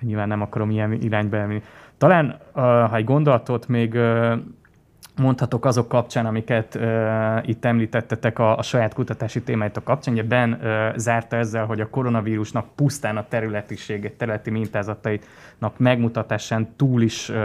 nyilván 0.00 0.28
nem 0.28 0.40
akarom 0.40 0.70
ilyen 0.70 0.92
irányba 0.92 1.36
elmenni. 1.36 1.62
Talán, 1.98 2.38
ha 2.52 2.96
egy 2.96 3.04
gondolatot 3.04 3.68
még 3.68 3.98
mondhatok 5.16 5.64
azok 5.64 5.88
kapcsán, 5.88 6.26
amiket 6.26 6.74
uh, 6.74 7.48
itt 7.48 7.64
említettetek 7.64 8.38
a, 8.38 8.58
a 8.58 8.62
saját 8.62 8.94
kutatási 8.94 9.42
témáitok 9.42 9.84
kapcsán. 9.84 10.14
Ugye 10.14 10.22
Ben 10.22 10.52
uh, 10.52 10.96
zárta 10.96 11.36
ezzel, 11.36 11.64
hogy 11.64 11.80
a 11.80 11.88
koronavírusnak 11.88 12.66
pusztán 12.74 13.16
a 13.16 13.24
területiség, 13.28 14.16
területi 14.16 14.50
mintázatainak 14.50 15.74
megmutatásán 15.76 16.68
túl 16.76 17.02
is 17.02 17.28
uh, 17.28 17.36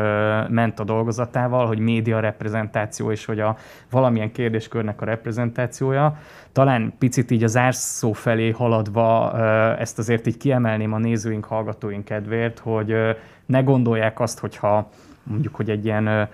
ment 0.49 0.80
a 0.80 0.84
dolgozatával, 0.84 1.67
hogy 1.67 1.80
média 1.80 2.20
reprezentáció 2.20 3.11
és 3.11 3.26
hogy 3.26 3.39
a 3.39 3.57
valamilyen 3.89 4.32
kérdéskörnek 4.32 5.01
a 5.01 5.05
reprezentációja. 5.05 6.17
Talán 6.51 6.93
picit 6.99 7.32
így 7.32 7.43
az 7.43 7.57
árszó 7.57 8.11
felé 8.11 8.49
haladva 8.49 9.32
uh, 9.34 9.82
ezt 9.82 9.99
azért 9.99 10.28
így 10.28 10.38
kiemelném 10.38 10.93
a 10.93 10.97
nézőink, 10.97 11.45
hallgatóink 11.45 12.05
kedvéért, 12.05 12.59
hogy 12.59 12.91
uh, 12.91 13.09
ne 13.45 13.61
gondolják 13.61 14.20
azt, 14.20 14.39
hogyha 14.39 14.89
mondjuk, 15.24 15.55
hogy 15.55 15.70
egy 15.70 15.86
ilyen 15.86 16.07
uh, 16.07 16.28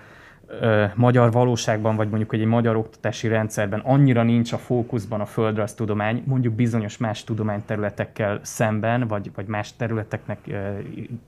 ö, 0.60 0.84
magyar 0.94 1.32
valóságban, 1.32 1.96
vagy 1.96 2.08
mondjuk 2.08 2.32
egy 2.32 2.44
magyar 2.44 2.76
oktatási 2.76 3.28
rendszerben 3.28 3.80
annyira 3.80 4.22
nincs 4.22 4.52
a 4.52 4.58
fókuszban 4.58 5.20
a 5.20 5.26
földrajztudomány, 5.26 6.22
mondjuk 6.26 6.54
bizonyos 6.54 6.96
más 6.96 7.24
tudományterületekkel 7.24 8.38
szemben, 8.42 9.06
vagy, 9.06 9.30
vagy 9.34 9.46
más 9.46 9.76
területeknek 9.76 10.38
ö, 10.46 10.54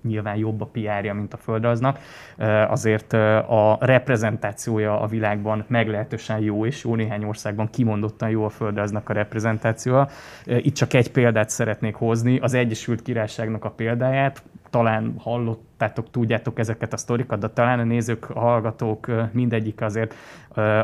nyilván 0.02 0.36
jobb 0.36 0.60
a 0.60 0.66
PR-ja, 0.66 1.14
mint 1.14 1.34
a 1.34 1.36
földrajznak, 1.36 1.98
ö, 2.36 2.44
azért 2.44 3.12
ö, 3.12 3.36
a 3.36 3.78
reprezentációja 3.80 5.00
a 5.00 5.06
világban 5.06 5.64
meglehetősen 5.66 6.38
jó, 6.38 6.66
és 6.66 6.84
jó 6.84 6.94
néhány 6.94 7.24
országban 7.24 7.70
kimondottan 7.70 8.30
jó 8.30 8.44
a 8.44 8.48
földrajznak 8.48 9.08
a 9.08 9.12
reprezentációja. 9.12 10.08
Itt 10.44 10.74
csak 10.74 10.94
egy 10.94 11.10
példát 11.10 11.50
szeretnék 11.50 11.94
hozni, 11.94 12.38
az 12.38 12.54
Egyesült 12.54 13.02
Királyságnak 13.02 13.64
a 13.64 13.70
példáját, 13.70 14.42
talán 14.70 15.14
hallottátok, 15.18 16.10
tudjátok 16.10 16.58
ezeket 16.58 16.92
a 16.92 16.96
sztorikat, 16.96 17.38
de 17.38 17.48
talán 17.48 17.78
a 17.78 17.84
nézők, 17.84 18.30
a 18.30 18.40
hallgatók 18.40 19.10
mindegyik 19.32 19.80
azért, 19.80 20.14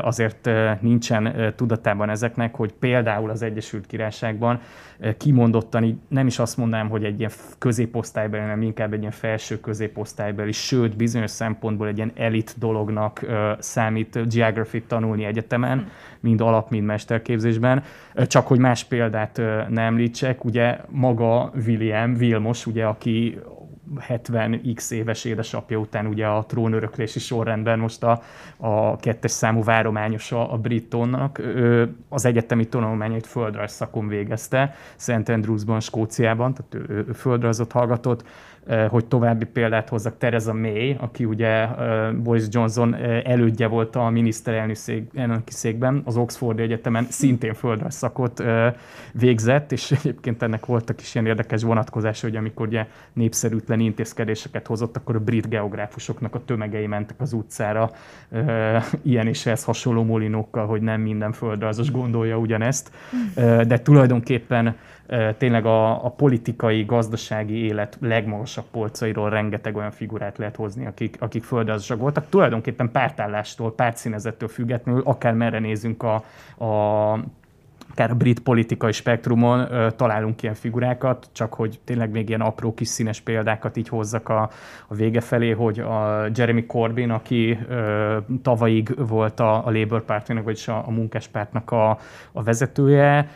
azért 0.01 0.49
nincsen 0.79 1.53
tudatában 1.55 2.09
ezeknek, 2.09 2.55
hogy 2.55 2.73
például 2.73 3.29
az 3.29 3.41
Egyesült 3.41 3.85
Királyságban 3.85 4.59
kimondottan, 5.17 6.01
nem 6.07 6.27
is 6.27 6.39
azt 6.39 6.57
mondanám, 6.57 6.89
hogy 6.89 7.03
egy 7.03 7.19
ilyen 7.19 7.31
középosztálybeli, 7.57 8.41
hanem 8.41 8.61
inkább 8.61 8.93
egy 8.93 8.99
ilyen 8.99 9.11
felső 9.11 9.59
középosztálybeli, 9.59 10.51
sőt 10.51 10.95
bizonyos 10.95 11.31
szempontból 11.31 11.87
egy 11.87 11.97
ilyen 11.97 12.11
elit 12.15 12.55
dolognak 12.57 13.25
számít 13.59 14.33
geography 14.33 14.81
tanulni 14.81 15.25
egyetemen, 15.25 15.89
mind 16.19 16.41
alap, 16.41 16.69
mind 16.69 16.85
mesterképzésben. 16.85 17.83
Csak 18.27 18.47
hogy 18.47 18.59
más 18.59 18.83
példát 18.83 19.37
nem 19.69 19.77
említsek, 19.77 20.45
ugye 20.45 20.77
maga 20.89 21.51
William 21.67 22.13
Vilmos, 22.13 22.65
ugye, 22.65 22.85
aki 22.85 23.39
70x 23.99 24.91
éves 24.91 25.25
édesapja 25.25 25.77
után 25.77 26.07
ugye 26.07 26.27
a 26.27 26.45
trónöröklési 26.45 27.19
sorrendben 27.19 27.79
most 27.79 28.03
a, 28.03 28.21
a 28.57 28.95
kettes 28.95 29.31
számú 29.31 29.63
várományosa 29.63 30.51
a 30.51 30.57
Brittonnak. 30.57 31.39
Ő 31.39 31.95
az 32.09 32.25
egyetemi 32.25 32.67
tanulmányait 32.67 33.27
földrajz 33.27 33.71
szakon 33.71 34.07
végezte, 34.07 34.75
St. 34.95 35.29
Andrewsban, 35.29 35.79
Skóciában, 35.79 36.53
tehát 36.53 36.89
ő, 36.89 37.05
ő 37.07 37.11
földrajzot 37.11 37.71
hallgatott, 37.71 38.23
hogy 38.89 39.05
további 39.05 39.45
példát 39.45 39.89
hozzak, 39.89 40.17
Tereza 40.17 40.53
May, 40.53 40.95
aki 40.99 41.25
ugye 41.25 41.47
eh, 41.47 42.11
Boris 42.13 42.43
Johnson 42.49 42.95
eh, 42.95 43.21
elődje 43.23 43.67
volt 43.67 43.95
a 43.95 44.09
miniszterelnöki 44.09 45.51
székben, 45.51 46.01
az 46.05 46.17
Oxford 46.17 46.59
Egyetemen 46.59 47.07
szintén 47.09 47.53
földrajz 47.53 47.95
szakot 47.95 48.43
végzett, 49.11 49.71
és 49.71 49.91
egyébként 49.91 50.41
ennek 50.41 50.65
voltak 50.65 51.01
is 51.01 51.15
ilyen 51.15 51.27
érdekes 51.27 51.63
vonatkozása, 51.63 52.27
hogy 52.27 52.35
amikor 52.35 52.67
ugye 52.67 52.87
népszerűtlen 53.13 53.79
intézkedéseket 53.79 54.67
hozott, 54.67 54.97
akkor 54.97 55.15
a 55.15 55.19
brit 55.19 55.49
geográfusoknak 55.49 56.35
a 56.35 56.45
tömegei 56.45 56.87
mentek 56.87 57.21
az 57.21 57.33
utcára 57.33 57.91
ilyen 59.01 59.27
és 59.27 59.45
ehhez 59.45 59.63
hasonló 59.63 60.03
molinókkal, 60.03 60.67
hogy 60.67 60.81
nem 60.81 61.01
minden 61.01 61.31
földrajzos 61.31 61.91
gondolja 61.91 62.37
ugyanezt, 62.37 62.91
de 63.67 63.79
tulajdonképpen 63.79 64.75
tényleg 65.37 65.65
a, 65.65 66.05
a 66.05 66.09
politikai, 66.09 66.83
gazdasági 66.83 67.65
élet 67.65 67.97
legmagasabb 68.01 68.55
magasabb 68.55 68.71
polcairól 68.71 69.29
rengeteg 69.29 69.75
olyan 69.75 69.91
figurát 69.91 70.37
lehet 70.37 70.55
hozni, 70.55 70.85
akik, 70.85 71.17
akik 71.19 71.43
földrajzosak 71.43 71.99
voltak. 71.99 72.29
Tulajdonképpen 72.29 72.91
pártállástól, 72.91 73.75
pártszínezettől 73.75 74.49
függetlenül, 74.49 75.01
akár 75.05 75.33
merre 75.33 75.59
nézünk 75.59 76.03
a, 76.03 76.23
a 76.65 77.19
akár 77.91 78.11
a 78.11 78.15
brit 78.15 78.39
politikai 78.39 78.91
spektrumon 78.91 79.71
ö, 79.71 79.91
találunk 79.91 80.41
ilyen 80.43 80.53
figurákat, 80.53 81.29
csak 81.31 81.53
hogy 81.53 81.79
tényleg 81.83 82.09
még 82.09 82.27
ilyen 82.27 82.41
apró 82.41 82.73
kis 82.73 82.87
színes 82.87 83.21
példákat 83.21 83.77
így 83.77 83.89
hozzak 83.89 84.29
a, 84.29 84.49
a 84.87 84.93
vége 84.95 85.21
felé, 85.21 85.51
hogy 85.51 85.79
a 85.79 86.25
Jeremy 86.35 86.65
Corbyn, 86.65 87.09
aki 87.09 87.59
ö, 87.69 88.17
tavalyig 88.41 89.07
volt 89.07 89.39
a, 89.39 89.65
a 89.65 89.71
Labour 89.71 90.05
Party-nak, 90.05 90.43
vagyis 90.43 90.67
a, 90.67 90.83
a 90.87 90.91
munkáspártnak 90.91 91.71
a, 91.71 91.89
a 92.31 92.43
vezetője, 92.43 93.29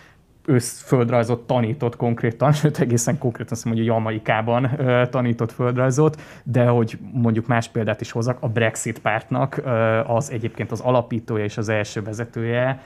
ő 0.46 0.60
földrajzot 0.60 1.48
tanított 1.48 1.96
konkrétan, 1.96 2.52
sőt 2.60 2.80
egészen 2.80 3.18
konkrétan 3.18 3.54
azt 3.54 3.66
mondom, 3.66 3.84
hogy 3.84 3.92
a 3.92 3.96
Jamaikában 3.96 4.70
tanított 5.10 5.52
földrajzot, 5.52 6.22
de 6.44 6.66
hogy 6.66 6.98
mondjuk 7.14 7.48
más 7.48 7.68
példát 7.68 8.02
is 8.02 8.12
hozzak, 8.12 8.38
a 8.40 8.48
Brexit 8.48 9.00
pártnak 9.00 9.62
az 10.06 10.32
egyébként 10.32 10.72
az 10.72 10.80
alapítója 10.80 11.44
és 11.44 11.58
az 11.58 11.70
első 11.70 12.02
vezetője, 12.02 12.82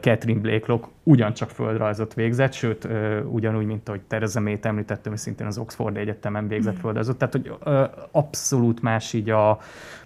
Catherine 0.00 0.40
Blakelock 0.40 0.88
ugyancsak 1.02 1.50
földrajzot 1.50 2.14
végzett, 2.14 2.52
sőt, 2.52 2.88
ugyanúgy, 3.24 3.66
mint 3.66 3.88
ahogy 3.88 4.00
Tereza 4.00 4.40
May-t 4.40 4.66
említettem, 4.66 5.16
szintén 5.16 5.46
az 5.46 5.58
Oxford 5.58 5.96
Egyetemen 5.96 6.48
végzett 6.48 6.76
mm. 6.76 6.80
földrajzot. 6.80 7.16
Tehát, 7.16 7.32
hogy 7.32 7.52
abszolút 8.10 8.82
más 8.82 9.12
így 9.12 9.30
a 9.30 9.58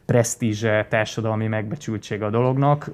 presztízse, 0.04 0.86
társadalmi 0.88 1.46
megbecsültség 1.46 2.22
a 2.22 2.30
dolognak 2.30 2.90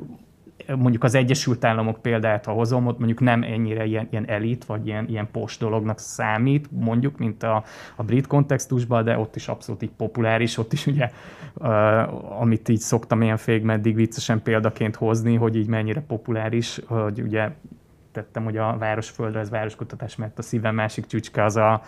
mondjuk 0.76 1.04
az 1.04 1.14
Egyesült 1.14 1.64
Államok 1.64 2.02
példát, 2.02 2.44
ha 2.44 2.52
hozom, 2.52 2.86
ott 2.86 2.98
mondjuk 2.98 3.20
nem 3.20 3.42
ennyire 3.42 3.84
ilyen, 3.84 4.08
ilyen 4.10 4.28
elit, 4.28 4.64
vagy 4.64 4.86
ilyen, 4.86 5.08
ilyen 5.08 5.28
post 5.32 5.60
dolognak 5.60 5.98
számít, 5.98 6.68
mondjuk, 6.70 7.18
mint 7.18 7.42
a, 7.42 7.64
a 7.96 8.02
brit 8.02 8.26
kontextusban, 8.26 9.04
de 9.04 9.18
ott 9.18 9.36
is 9.36 9.48
abszolút 9.48 9.82
így 9.82 9.92
populáris, 9.96 10.58
ott 10.58 10.72
is 10.72 10.86
ugye, 10.86 11.10
uh, 11.54 12.40
amit 12.40 12.68
így 12.68 12.80
szoktam 12.80 13.22
ilyen 13.22 13.36
fék 13.36 13.62
meddig 13.62 13.94
viccesen 13.94 14.42
példaként 14.42 14.96
hozni, 14.96 15.34
hogy 15.34 15.56
így 15.56 15.66
mennyire 15.66 16.00
populáris, 16.00 16.80
hogy 16.86 17.20
ugye 17.20 17.50
tettem, 18.12 18.44
hogy 18.44 18.56
a 18.56 18.76
városföldrajz, 18.78 19.50
városkutatás, 19.50 20.16
mert 20.16 20.38
a 20.38 20.42
szívem 20.42 20.74
másik 20.74 21.06
csücske 21.06 21.44
az 21.44 21.56
a 21.56 21.82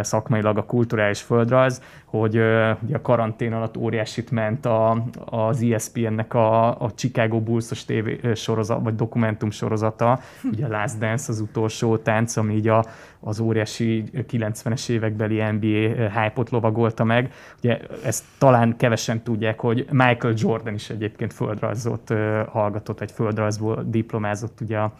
szakmailag 0.00 0.56
a 0.58 0.64
kulturális 0.64 1.20
földrajz, 1.20 1.82
hogy 2.04 2.34
ugye 2.82 2.96
a 2.96 3.00
karantén 3.02 3.52
alatt 3.52 3.76
óriásit 3.76 4.30
ment 4.30 4.66
a, 4.66 5.04
az 5.24 5.62
ESPN-nek 5.62 6.34
a, 6.34 6.80
a 6.80 6.90
Chicago 6.94 7.40
Bulls-os 7.40 7.84
TV 7.84 8.32
sorozat, 8.34 8.82
vagy 8.82 8.94
dokumentum 8.94 9.50
sorozata, 9.50 10.20
ugye 10.52 10.66
a 10.66 10.68
Last 10.68 10.98
Dance 10.98 11.32
az 11.32 11.40
utolsó 11.40 11.96
tánc, 11.96 12.36
ami 12.36 12.54
így 12.54 12.68
a, 12.68 12.84
az 13.20 13.40
óriási 13.40 14.04
90-es 14.14 14.88
évekbeli 14.88 15.42
NBA 15.42 16.10
hype-ot 16.20 16.50
lovagolta 16.50 17.04
meg. 17.04 17.32
Ugye 17.58 17.78
ezt 18.04 18.24
talán 18.38 18.76
kevesen 18.76 19.22
tudják, 19.22 19.60
hogy 19.60 19.86
Michael 19.90 20.34
Jordan 20.36 20.74
is 20.74 20.90
egyébként 20.90 21.32
földrajzot 21.32 22.12
hallgatott, 22.48 23.00
egy 23.00 23.10
földrajzból 23.10 23.84
diplomázott 23.86 24.60
ugye 24.60 24.78
a 24.78 24.92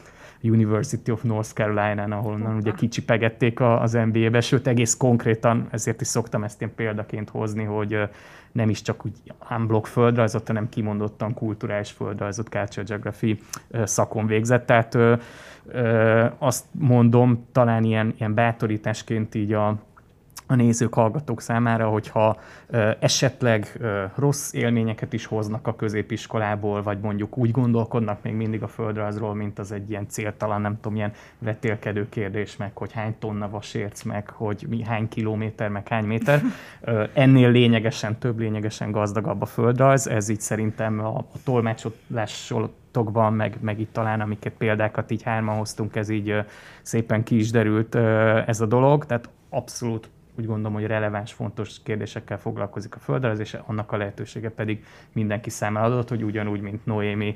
University 0.42 1.10
of 1.10 1.22
North 1.22 1.52
Carolina-n, 1.52 2.12
ahol 2.12 2.54
ugye 2.56 2.72
kicsipegették 2.72 3.60
az 3.60 3.92
NBA-be, 3.92 4.40
sőt 4.40 4.66
egész 4.66 4.96
konkrétan, 4.96 5.66
ezért 5.70 6.00
is 6.00 6.06
szoktam 6.06 6.44
ezt 6.44 6.60
ilyen 6.60 6.74
példaként 6.74 7.30
hozni, 7.30 7.64
hogy 7.64 8.08
nem 8.52 8.68
is 8.68 8.82
csak 8.82 9.04
úgy 9.04 9.12
unblock 9.50 9.86
földrajzot, 9.86 10.46
hanem 10.46 10.68
kimondottan 10.68 11.34
kulturális 11.34 11.90
földrajzot, 11.90 12.48
culture 12.48 12.86
geography 12.86 13.38
szakon 13.84 14.26
végzett. 14.26 14.66
Tehát 14.66 14.94
ö, 14.94 15.14
ö, 15.66 16.26
azt 16.38 16.64
mondom, 16.70 17.46
talán 17.52 17.84
ilyen, 17.84 18.14
ilyen 18.18 18.34
bátorításként 18.34 19.34
így 19.34 19.52
a, 19.52 19.76
a 20.50 20.54
nézők, 20.54 20.94
hallgatók 20.94 21.40
számára, 21.40 21.88
hogyha 21.88 22.36
ö, 22.66 22.90
esetleg 22.98 23.76
ö, 23.78 24.04
rossz 24.14 24.52
élményeket 24.52 25.12
is 25.12 25.26
hoznak 25.26 25.66
a 25.66 25.76
középiskolából, 25.76 26.82
vagy 26.82 26.98
mondjuk 27.00 27.38
úgy 27.38 27.50
gondolkodnak 27.50 28.22
még 28.22 28.34
mindig 28.34 28.62
a 28.62 28.68
földrajzról, 28.68 29.34
mint 29.34 29.58
az 29.58 29.72
egy 29.72 29.90
ilyen 29.90 30.08
céltalan, 30.08 30.60
nem 30.60 30.78
tudom, 30.80 30.96
ilyen 30.96 31.12
vetélkedő 31.38 32.08
kérdés, 32.08 32.56
meg 32.56 32.70
hogy 32.76 32.92
hány 32.92 33.14
tonna 33.18 33.50
vas 33.50 33.74
érsz 33.74 34.02
meg, 34.02 34.28
hogy 34.30 34.66
mi, 34.68 34.82
hány 34.82 35.08
kilométer, 35.08 35.68
meg 35.68 35.88
hány 35.88 36.04
méter. 36.04 36.42
Ö, 36.80 37.04
ennél 37.14 37.50
lényegesen 37.50 38.18
több, 38.18 38.38
lényegesen 38.38 38.90
gazdagabb 38.90 39.42
a 39.42 39.46
földrajz, 39.46 40.06
ez 40.06 40.28
így 40.28 40.40
szerintem 40.40 41.00
a, 41.00 41.16
a 41.18 41.38
tolmácsolásról 41.44 42.70
meg, 43.30 43.56
meg 43.60 43.80
itt 43.80 43.92
talán, 43.92 44.20
amiket 44.20 44.52
példákat 44.52 45.10
így 45.10 45.22
hárman 45.22 45.56
hoztunk, 45.56 45.96
ez 45.96 46.08
így 46.08 46.34
szépen 46.82 47.22
ki 47.22 47.38
is 47.38 47.50
derült 47.50 47.94
ez 48.46 48.60
a 48.60 48.66
dolog, 48.66 49.06
tehát 49.06 49.28
abszolút 49.48 50.10
úgy 50.38 50.46
gondolom, 50.46 50.72
hogy 50.72 50.86
releváns, 50.86 51.32
fontos 51.32 51.82
kérdésekkel 51.82 52.38
foglalkozik 52.38 52.94
a 52.94 52.98
földrajz, 52.98 53.38
és 53.38 53.56
annak 53.66 53.92
a 53.92 53.96
lehetősége 53.96 54.50
pedig 54.50 54.84
mindenki 55.12 55.50
számára 55.50 55.86
adott, 55.86 56.08
hogy 56.08 56.22
ugyanúgy, 56.22 56.60
mint 56.60 56.86
Noémi 56.86 57.34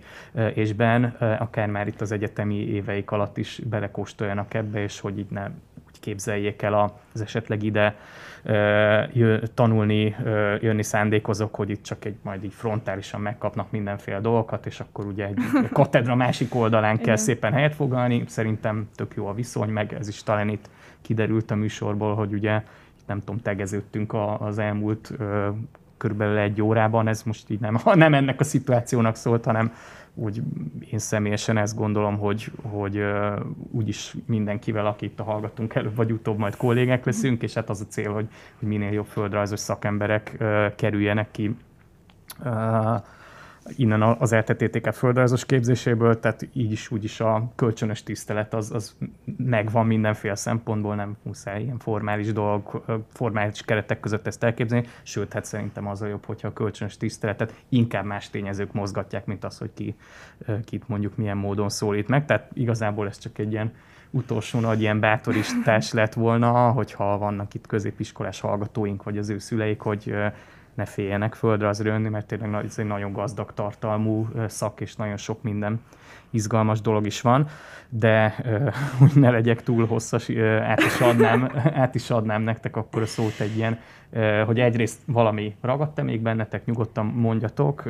és 0.55 0.73
Ben, 0.73 1.05
akár 1.39 1.69
már 1.69 1.87
itt 1.87 2.01
az 2.01 2.13
egyetemi 2.13 2.55
éveik 2.55 3.11
alatt 3.11 3.37
is 3.37 3.61
belekóstoljanak 3.65 4.55
ebbe, 4.55 4.83
és 4.83 5.01
hogy 5.01 5.19
így 5.19 5.31
nem 5.31 5.61
úgy 5.93 6.01
képzeljék 6.01 6.63
el 6.63 6.93
az 7.13 7.21
esetleg 7.21 7.63
ide 7.63 7.97
eh, 8.43 9.09
tanulni, 9.55 10.17
jönni 10.61 10.83
szándékozok, 10.83 11.55
hogy 11.55 11.71
itt 11.71 11.83
csak 11.83 12.05
egy 12.05 12.17
majd 12.23 12.45
így 12.45 12.55
frontálisan 12.55 13.21
megkapnak 13.21 13.71
mindenféle 13.71 14.21
dolgokat, 14.21 14.67
és 14.67 14.81
akkor 14.81 15.07
ugye 15.07 15.27
egy 15.27 15.39
katedra 15.73 16.15
másik 16.15 16.55
oldalán 16.55 16.99
kell 16.99 17.17
szépen 17.17 17.53
helyet 17.53 17.75
foglalni. 17.75 18.25
Szerintem 18.27 18.89
tök 18.95 19.15
jó 19.15 19.27
a 19.27 19.35
viszony, 19.35 19.69
meg 19.69 19.93
ez 19.93 20.09
is 20.09 20.23
talán 20.23 20.49
itt 20.49 20.71
kiderült 21.03 21.51
a 21.51 21.55
műsorból, 21.55 22.15
hogy 22.15 22.33
ugye 22.33 22.63
nem 23.07 23.19
tudom, 23.19 23.41
tegeződtünk 23.41 24.15
az 24.39 24.59
elmúlt 24.59 25.13
körülbelül 25.97 26.39
egy 26.39 26.63
órában, 26.63 27.09
ez 27.09 27.23
most 27.23 27.51
így 27.51 27.61
nem, 27.61 27.79
nem 27.95 28.15
ennek 28.15 28.41
a 28.41 28.45
szituációnak 28.45 29.17
szólt, 29.17 29.45
hanem 29.45 29.73
úgy 30.15 30.43
én 30.91 30.99
személyesen 30.99 31.57
ezt 31.57 31.77
gondolom, 31.77 32.19
hogy, 32.19 32.51
hogy 32.63 33.05
úgyis 33.71 34.15
mindenkivel, 34.27 34.87
akit 34.87 35.21
a 35.21 35.23
hallgatunk 35.23 35.75
előbb 35.75 35.97
vagy 35.97 36.13
utóbb 36.13 36.39
majd 36.39 36.57
kollégák 36.57 37.05
leszünk, 37.05 37.43
és 37.43 37.55
hát 37.55 37.71
az 37.71 37.81
a 37.81 37.87
cél, 37.89 38.13
hogy, 38.13 38.29
hogy 38.59 38.69
minél 38.69 38.93
jobb 38.93 39.07
földrajzos 39.07 39.61
szakemberek 39.61 40.45
kerüljenek 40.77 41.31
ki 41.31 41.57
innen 43.77 44.03
az 44.03 44.33
LTTTK 44.33 44.93
földrajzos 44.93 45.47
képzéséből, 45.47 46.21
tehát 46.21 46.49
így 46.53 46.73
is 46.73 46.91
úgy 46.91 47.05
is 47.05 47.21
a 47.21 47.51
kölcsönös 47.55 48.03
tisztelet 48.03 48.55
az, 48.55 48.71
az 48.73 48.97
megvan 49.37 49.87
mindenféle 49.87 50.35
szempontból, 50.35 50.95
nem 50.95 51.17
muszáj 51.23 51.63
ilyen 51.63 51.79
formális 51.79 52.33
dolog, 52.33 52.85
formális 53.13 53.63
keretek 53.63 54.01
között 54.01 54.27
ezt 54.27 54.45
elképzelni, 54.45 54.87
sőt, 55.03 55.33
hát 55.33 55.45
szerintem 55.45 55.87
az 55.87 56.03
a 56.03 56.07
jobb, 56.07 56.25
hogyha 56.25 56.49
a 56.49 56.53
kölcsönös 56.53 56.97
tiszteletet 56.97 57.55
inkább 57.69 58.05
más 58.05 58.31
tényezők 58.31 58.73
mozgatják, 58.73 59.27
mint 59.27 59.45
az, 59.45 59.59
hogy 59.59 59.71
ki, 59.75 59.95
kit 60.65 60.89
mondjuk 60.89 61.17
milyen 61.17 61.37
módon 61.37 61.69
szólít 61.69 62.09
meg, 62.09 62.25
tehát 62.25 62.51
igazából 62.53 63.07
ez 63.07 63.19
csak 63.19 63.39
egy 63.39 63.53
ilyen 63.53 63.73
utolsó 64.11 64.61
nagy 64.61 64.81
ilyen 64.81 65.01
bátoristás 65.01 65.93
lett 65.93 66.13
volna, 66.13 66.71
hogyha 66.71 67.19
vannak 67.19 67.55
itt 67.55 67.67
középiskolás 67.67 68.41
hallgatóink, 68.41 69.03
vagy 69.03 69.19
az 69.19 69.29
ő 69.29 69.39
szüleik, 69.39 69.81
hogy 69.81 70.15
ne 70.75 70.85
féljenek 70.85 71.35
földre 71.35 71.71
rönni, 71.79 72.09
mert 72.09 72.27
tényleg 72.27 72.65
ez 72.65 72.79
egy 72.79 72.87
nagyon 72.87 73.13
gazdag 73.13 73.53
tartalmú 73.55 74.29
szak, 74.47 74.81
és 74.81 74.97
nagyon 74.97 75.17
sok 75.17 75.43
minden 75.43 75.81
izgalmas 76.31 76.81
dolog 76.81 77.07
is 77.07 77.21
van, 77.21 77.49
de 77.89 78.35
hogy 78.99 79.13
ne 79.23 79.31
legyek 79.31 79.63
túl 79.63 79.87
hosszas, 79.87 80.31
át 80.63 80.81
is 80.81 81.01
adnám, 81.01 81.51
át 81.83 81.95
is 81.95 82.11
adnám 82.11 82.43
nektek 82.43 82.77
akkor 82.77 83.03
a 83.03 83.07
szót 83.07 83.41
egy 83.41 83.57
ilyen, 83.57 83.79
hogy 84.47 84.61
egyrészt 84.61 85.01
valami 85.07 85.55
ragadt-e 85.61 86.03
még 86.03 86.21
bennetek, 86.21 86.65
nyugodtan 86.65 87.07
mondjatok, 87.07 87.85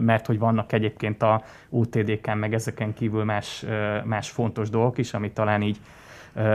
mert 0.00 0.26
hogy 0.26 0.38
vannak 0.38 0.72
egyébként 0.72 1.22
a 1.22 1.42
OTDK-n 1.70 2.36
meg 2.38 2.54
ezeken 2.54 2.94
kívül 2.94 3.24
más, 3.24 3.64
más 4.04 4.30
fontos 4.30 4.70
dolgok 4.70 4.98
is, 4.98 5.14
ami 5.14 5.30
talán 5.30 5.62
így 5.62 5.78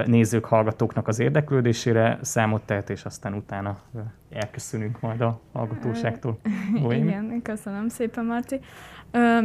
nézők, 0.05 0.45
hallgatóknak 0.45 1.07
az 1.07 1.19
érdeklődésére 1.19 2.19
számot 2.21 2.61
tehet, 2.61 2.89
és 2.89 3.03
aztán 3.03 3.33
utána 3.33 3.77
elköszönünk 4.29 4.99
majd 4.99 5.21
a 5.21 5.39
hallgatóságtól. 5.53 6.39
Olyan? 6.85 7.07
Igen, 7.07 7.41
köszönöm 7.43 7.89
szépen, 7.89 8.25
Marci. 8.25 8.59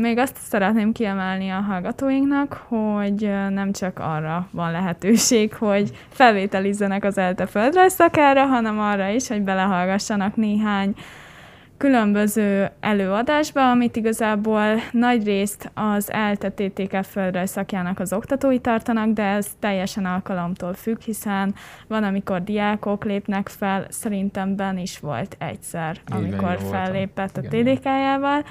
Még 0.00 0.18
azt 0.18 0.36
szeretném 0.36 0.92
kiemelni 0.92 1.50
a 1.50 1.60
hallgatóinknak, 1.60 2.64
hogy 2.68 3.30
nem 3.50 3.72
csak 3.72 3.98
arra 3.98 4.48
van 4.50 4.70
lehetőség, 4.70 5.54
hogy 5.54 5.90
felvételizzenek 6.08 7.04
az 7.04 7.18
ELTE 7.18 7.46
földrajz 7.46 7.92
szakára, 7.92 8.44
hanem 8.44 8.78
arra 8.78 9.08
is, 9.08 9.28
hogy 9.28 9.42
belehallgassanak 9.42 10.36
néhány 10.36 10.94
különböző 11.76 12.70
előadásba, 12.80 13.70
amit 13.70 13.96
igazából 13.96 14.74
nagy 14.92 15.24
részt 15.24 15.70
az 15.74 16.12
ELTE 16.12 16.50
TTK 16.50 17.04
földrajz 17.04 17.50
szakjának 17.50 17.98
az 18.00 18.12
oktatói 18.12 18.58
tartanak, 18.58 19.08
de 19.08 19.22
ez 19.22 19.48
teljesen 19.58 20.04
alkalomtól 20.04 20.74
függ, 20.74 21.00
hiszen 21.00 21.54
van, 21.88 22.04
amikor 22.04 22.42
diákok 22.42 23.04
lépnek 23.04 23.48
fel, 23.48 23.86
szerintem 23.88 24.56
Ben 24.56 24.78
is 24.78 24.98
volt 24.98 25.36
egyszer, 25.38 26.00
amikor 26.06 26.58
fellépett 26.70 27.36
a 27.36 27.40
TDK-jával, 27.40 28.44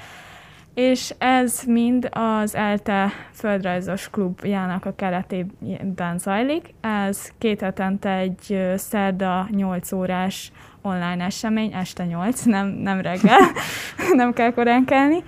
és 0.74 1.14
ez 1.18 1.62
mind 1.66 2.08
az 2.10 2.54
ELTE 2.54 3.12
földrajzos 3.32 4.10
klubjának 4.10 4.84
a 4.84 4.94
keretében 4.94 6.18
zajlik. 6.18 6.74
Ez 6.80 7.28
két 7.38 7.60
hetente 7.60 8.10
egy 8.10 8.72
szerda 8.76 9.48
8 9.50 9.92
órás 9.92 10.52
online 10.86 11.24
esemény, 11.24 11.72
este 11.72 12.04
8, 12.04 12.42
nem, 12.42 12.66
nem 12.66 13.00
reggel, 13.00 13.40
nem 14.20 14.32
kell 14.32 14.52
korán 14.52 14.84
kelni. 14.84 15.22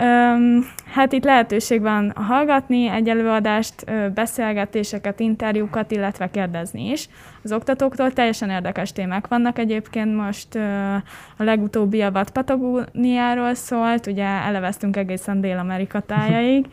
Um, 0.00 0.64
hát 0.92 1.12
itt 1.12 1.24
lehetőség 1.24 1.80
van 1.80 2.12
hallgatni 2.14 2.88
egy 2.88 3.08
előadást, 3.08 3.84
beszélgetéseket, 4.14 5.20
interjúkat, 5.20 5.90
illetve 5.90 6.30
kérdezni 6.30 6.90
is. 6.90 7.08
Az 7.42 7.52
oktatóktól 7.52 8.12
teljesen 8.12 8.50
érdekes 8.50 8.92
témák 8.92 9.26
vannak 9.26 9.58
egyébként. 9.58 10.16
Most 10.16 10.54
uh, 10.54 10.94
a 11.36 11.42
legutóbbi 11.42 12.02
a 12.02 12.24
Patagóniáról 12.32 13.54
szólt, 13.54 14.06
ugye 14.06 14.24
eleveztünk 14.24 14.96
egészen 14.96 15.40
Dél-Amerika 15.40 16.00
tájaig, 16.00 16.66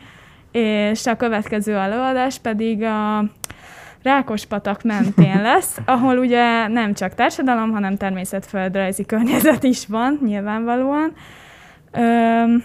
és 0.90 1.06
a 1.06 1.16
következő 1.16 1.74
előadás 1.74 2.38
pedig 2.38 2.82
a 2.82 3.24
Rákospatak 4.06 4.82
mentén 4.82 5.42
lesz, 5.42 5.78
ahol 5.84 6.18
ugye 6.18 6.66
nem 6.66 6.94
csak 6.94 7.14
társadalom, 7.14 7.72
hanem 7.72 7.96
természetföldrajzi 7.96 9.04
környezet 9.04 9.62
is 9.62 9.86
van, 9.86 10.18
nyilvánvalóan. 10.24 11.12
Um, 11.98 12.64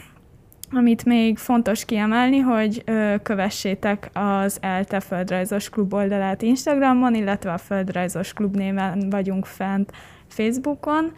amit 0.72 1.06
még 1.06 1.38
fontos 1.38 1.86
kiemelni, 1.86 2.40
hogy 2.40 2.82
ö, 2.86 3.16
kövessétek 3.24 4.10
az 4.14 4.58
ELTE 4.60 5.00
Földrajzos 5.00 5.70
Klub 5.70 5.94
oldalát 5.94 6.42
Instagramon, 6.42 7.16
illetve 7.16 7.52
a 7.52 7.58
Földrajzos 7.58 8.34
Klub 8.34 8.56
néven 8.56 9.10
vagyunk 9.10 9.46
fent 9.46 9.92
Facebookon, 10.28 11.12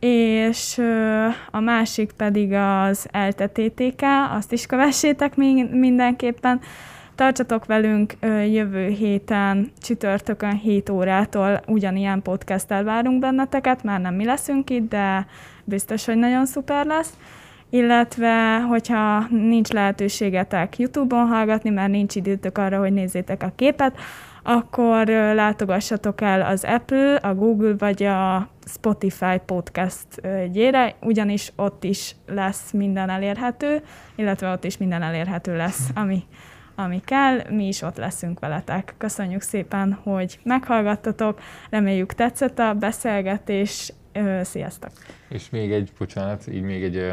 és 0.00 0.78
ö, 0.78 1.26
a 1.50 1.60
másik 1.60 2.12
pedig 2.12 2.52
az 2.52 3.06
ELTE 3.10 3.46
TTK, 3.46 4.02
azt 4.36 4.52
is 4.52 4.66
kövessétek 4.66 5.36
mindenképpen. 5.70 6.60
Tartsatok 7.14 7.64
velünk 7.64 8.12
jövő 8.50 8.88
héten, 8.88 9.70
csütörtökön 9.82 10.56
7 10.56 10.88
órától 10.88 11.60
ugyanilyen 11.66 12.22
podcasttel 12.22 12.84
várunk 12.84 13.20
benneteket, 13.20 13.82
már 13.82 14.00
nem 14.00 14.14
mi 14.14 14.24
leszünk 14.24 14.70
itt, 14.70 14.88
de 14.88 15.26
biztos, 15.64 16.04
hogy 16.04 16.16
nagyon 16.16 16.46
szuper 16.46 16.86
lesz. 16.86 17.16
Illetve 17.70 18.60
hogyha 18.60 19.26
nincs 19.30 19.70
lehetőségetek 19.70 20.78
YouTube-on 20.78 21.26
hallgatni, 21.26 21.70
mert 21.70 21.90
nincs 21.90 22.14
időtök 22.14 22.58
arra, 22.58 22.78
hogy 22.78 22.92
nézzétek 22.92 23.42
a 23.42 23.52
képet, 23.56 23.98
akkor 24.42 25.06
látogassatok 25.34 26.20
el 26.20 26.42
az 26.42 26.64
Apple, 26.64 27.14
a 27.14 27.34
Google 27.34 27.74
vagy 27.78 28.02
a 28.02 28.48
Spotify 28.66 29.40
podcast 29.46 30.06
gyére, 30.52 30.94
ugyanis 31.00 31.52
ott 31.56 31.84
is 31.84 32.16
lesz 32.26 32.70
minden 32.70 33.10
elérhető, 33.10 33.82
illetve 34.14 34.52
ott 34.52 34.64
is 34.64 34.76
minden 34.76 35.02
elérhető 35.02 35.56
lesz, 35.56 35.88
ami, 35.94 36.22
ami 36.74 37.00
kell, 37.04 37.40
mi 37.50 37.66
is 37.66 37.82
ott 37.82 37.96
leszünk 37.96 38.38
veletek. 38.40 38.94
Köszönjük 38.98 39.40
szépen, 39.40 39.92
hogy 40.02 40.38
meghallgattatok, 40.42 41.40
reméljük 41.70 42.14
tetszett 42.14 42.58
a 42.58 42.74
beszélgetés, 42.74 43.92
sziasztok! 44.42 44.90
És 45.28 45.50
még 45.50 45.72
egy, 45.72 45.92
bocsánat, 45.98 46.46
így 46.52 46.62
még 46.62 46.82
egy 46.82 47.12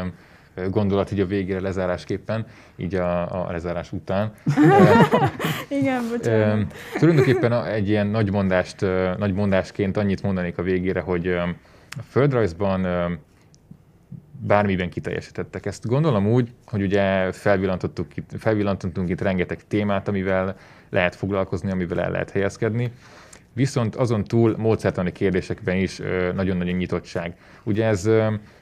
gondolat 0.70 1.12
így 1.12 1.20
a 1.20 1.26
végére 1.26 1.60
lezárásképpen, 1.60 2.46
így 2.76 2.94
a, 2.94 3.46
a 3.46 3.50
lezárás 3.50 3.92
után. 3.92 4.32
Igen, 5.80 6.08
bocsánat. 6.10 6.74
Tulajdonképpen 6.98 7.64
egy 7.64 7.88
ilyen 7.88 8.06
nagy, 8.06 8.30
mondást, 8.30 8.80
nagy 9.18 9.32
mondásként 9.32 9.96
annyit 9.96 10.22
mondanék 10.22 10.58
a 10.58 10.62
végére, 10.62 11.00
hogy 11.00 11.26
a 11.28 12.02
földrajzban 12.08 12.86
bármiben 14.46 14.90
kiteljesítettek. 14.90 15.66
Ezt 15.66 15.86
gondolom 15.86 16.26
úgy, 16.26 16.52
hogy 16.66 16.82
ugye 16.82 17.32
felvillantottuk 17.32 18.16
itt, 18.16 18.30
felvillantottunk 18.38 19.08
itt 19.08 19.20
rengeteg 19.20 19.66
témát, 19.66 20.08
amivel 20.08 20.56
lehet 20.90 21.14
foglalkozni, 21.14 21.70
amivel 21.70 22.00
el 22.00 22.10
lehet 22.10 22.30
helyezkedni. 22.30 22.92
Viszont 23.54 23.96
azon 23.96 24.24
túl 24.24 24.56
módszertani 24.58 25.12
kérdésekben 25.12 25.76
is 25.76 26.00
nagyon-nagyon 26.34 26.76
nyitottság. 26.76 27.36
Ugye 27.62 27.86
ez 27.86 28.10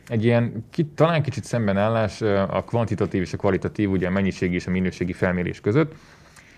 egy 0.08 0.24
ilyen 0.24 0.66
talán 0.94 1.22
kicsit 1.22 1.44
szembenállás 1.44 2.20
a 2.22 2.64
kvantitatív 2.66 3.20
és 3.20 3.32
a 3.32 3.36
kvalitatív, 3.36 3.90
ugye 3.90 4.06
a 4.06 4.10
mennyiségi 4.10 4.54
és 4.54 4.66
a 4.66 4.70
minőségi 4.70 5.12
felmérés 5.12 5.60
között, 5.60 5.94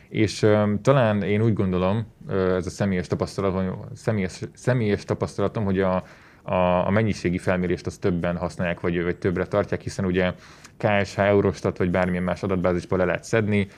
és 0.08 0.46
talán 0.82 1.22
én 1.22 1.42
úgy 1.42 1.52
gondolom, 1.52 2.06
ez 2.28 2.66
a 2.66 2.70
személyes 2.70 3.06
tapasztalatom, 3.06 3.84
személyes, 3.94 4.40
személyes 4.54 5.04
tapasztalatom, 5.04 5.64
hogy 5.64 5.80
a, 5.80 6.04
a, 6.42 6.86
a 6.86 6.90
mennyiségi 6.90 7.38
felmérést 7.38 7.86
azt 7.86 8.00
többen 8.00 8.36
használják, 8.36 8.80
vagy, 8.80 9.02
vagy 9.02 9.16
többre 9.16 9.46
tartják, 9.46 9.80
hiszen 9.80 10.04
ugye 10.04 10.32
KSH, 10.76 11.18
Eurostat, 11.18 11.78
vagy 11.78 11.90
bármilyen 11.90 12.22
más 12.22 12.42
adatbázisból 12.42 12.98
le 12.98 13.04
lehet 13.04 13.24
szedni, 13.24 13.68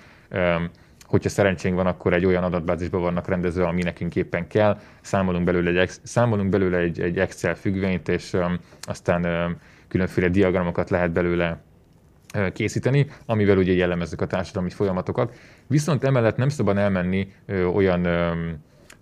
hogyha 1.05 1.29
szerencsénk 1.29 1.75
van, 1.75 1.87
akkor 1.87 2.13
egy 2.13 2.27
olyan 2.27 2.45
adatbázisban 2.45 3.01
vannak 3.01 3.29
rendezve, 3.29 3.67
ami 3.67 3.83
nekünk 3.83 4.17
éppen 4.17 4.47
kell, 4.47 4.79
számolunk 5.01 5.45
belőle 5.45 5.81
egy, 5.81 5.91
számolunk 6.03 6.51
belőle 6.51 6.79
egy, 6.79 7.01
egy 7.01 7.19
Excel 7.19 7.55
függvényt, 7.55 8.09
és 8.09 8.37
aztán 8.81 9.57
különféle 9.89 10.29
diagramokat 10.29 10.91
lehet 10.91 11.13
belőle 11.13 11.63
készíteni, 12.53 13.07
amivel 13.27 13.59
ugye 13.59 13.73
jellemezzük 13.73 14.21
a 14.21 14.27
társadalmi 14.27 14.71
folyamatokat. 14.71 15.35
Viszont 15.67 16.05
emellett 16.05 16.37
nem 16.37 16.49
szabad 16.49 16.77
elmenni 16.77 17.33
olyan 17.75 18.07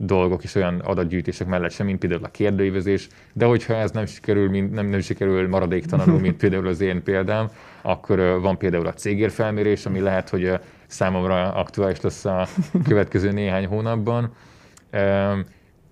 dolgok 0.05 0.45
és 0.45 0.55
olyan 0.55 0.79
adatgyűjtések 0.79 1.47
mellett 1.47 1.71
sem, 1.71 1.87
mint 1.87 1.99
például 1.99 2.25
a 2.25 2.31
kérdőívezés, 2.31 3.09
de 3.33 3.45
hogyha 3.45 3.75
ez 3.75 3.91
nem 3.91 4.07
sikerül, 4.07 4.51
mint, 4.51 4.73
nem, 4.73 4.87
nem 4.87 5.01
sikerül 5.01 5.49
maradéktalanul, 5.49 6.21
mint 6.21 6.37
például 6.43 6.67
az 6.67 6.81
én 6.81 7.03
példám, 7.03 7.49
akkor 7.83 8.19
van 8.41 8.59
például 8.59 8.87
a 8.87 8.93
cégérfelmérés, 8.93 9.87
ami 9.87 10.01
lehet, 10.01 10.29
hogy 10.29 10.53
számomra 10.87 11.53
aktuális 11.53 12.01
lesz 12.01 12.25
a 12.25 12.47
következő 12.89 13.31
néhány 13.31 13.67
hónapban, 13.67 14.33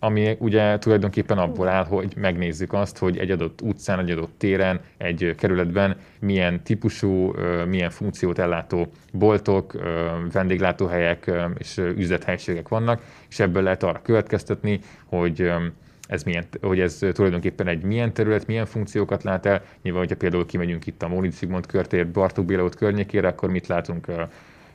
ami 0.02 0.36
ugye 0.38 0.78
tulajdonképpen 0.78 1.38
abból 1.38 1.68
áll, 1.68 1.84
hogy 1.84 2.12
megnézzük 2.16 2.72
azt, 2.72 2.98
hogy 2.98 3.18
egy 3.18 3.30
adott 3.30 3.60
utcán, 3.60 3.98
egy 3.98 4.10
adott 4.10 4.32
téren, 4.38 4.80
egy 4.96 5.34
kerületben 5.38 5.96
milyen 6.20 6.62
típusú, 6.62 7.34
milyen 7.68 7.90
funkciót 7.90 8.38
ellátó 8.38 8.86
boltok, 9.12 9.72
vendéglátóhelyek 10.32 11.30
és 11.58 11.76
üzlethelységek 11.76 12.68
vannak, 12.68 13.02
és 13.28 13.38
ebből 13.38 13.62
lehet 13.62 13.82
arra 13.82 14.02
következtetni, 14.02 14.80
hogy 15.04 15.52
ez, 16.06 16.22
milyen, 16.22 16.44
hogy 16.60 16.80
ez 16.80 16.98
tulajdonképpen 17.12 17.66
egy 17.66 17.82
milyen 17.82 18.12
terület, 18.12 18.46
milyen 18.46 18.66
funkciókat 18.66 19.22
lát 19.22 19.46
el. 19.46 19.62
Nyilván, 19.82 20.02
hogyha 20.02 20.16
például 20.16 20.46
kimegyünk 20.46 20.86
itt 20.86 21.02
a 21.02 21.08
Móricz 21.08 21.38
Zsigmond 21.38 21.66
körtér, 21.66 22.10
Bartók 22.10 22.44
Béla 22.44 22.68
környékére, 22.68 23.28
akkor 23.28 23.50
mit 23.50 23.66
látunk 23.66 24.06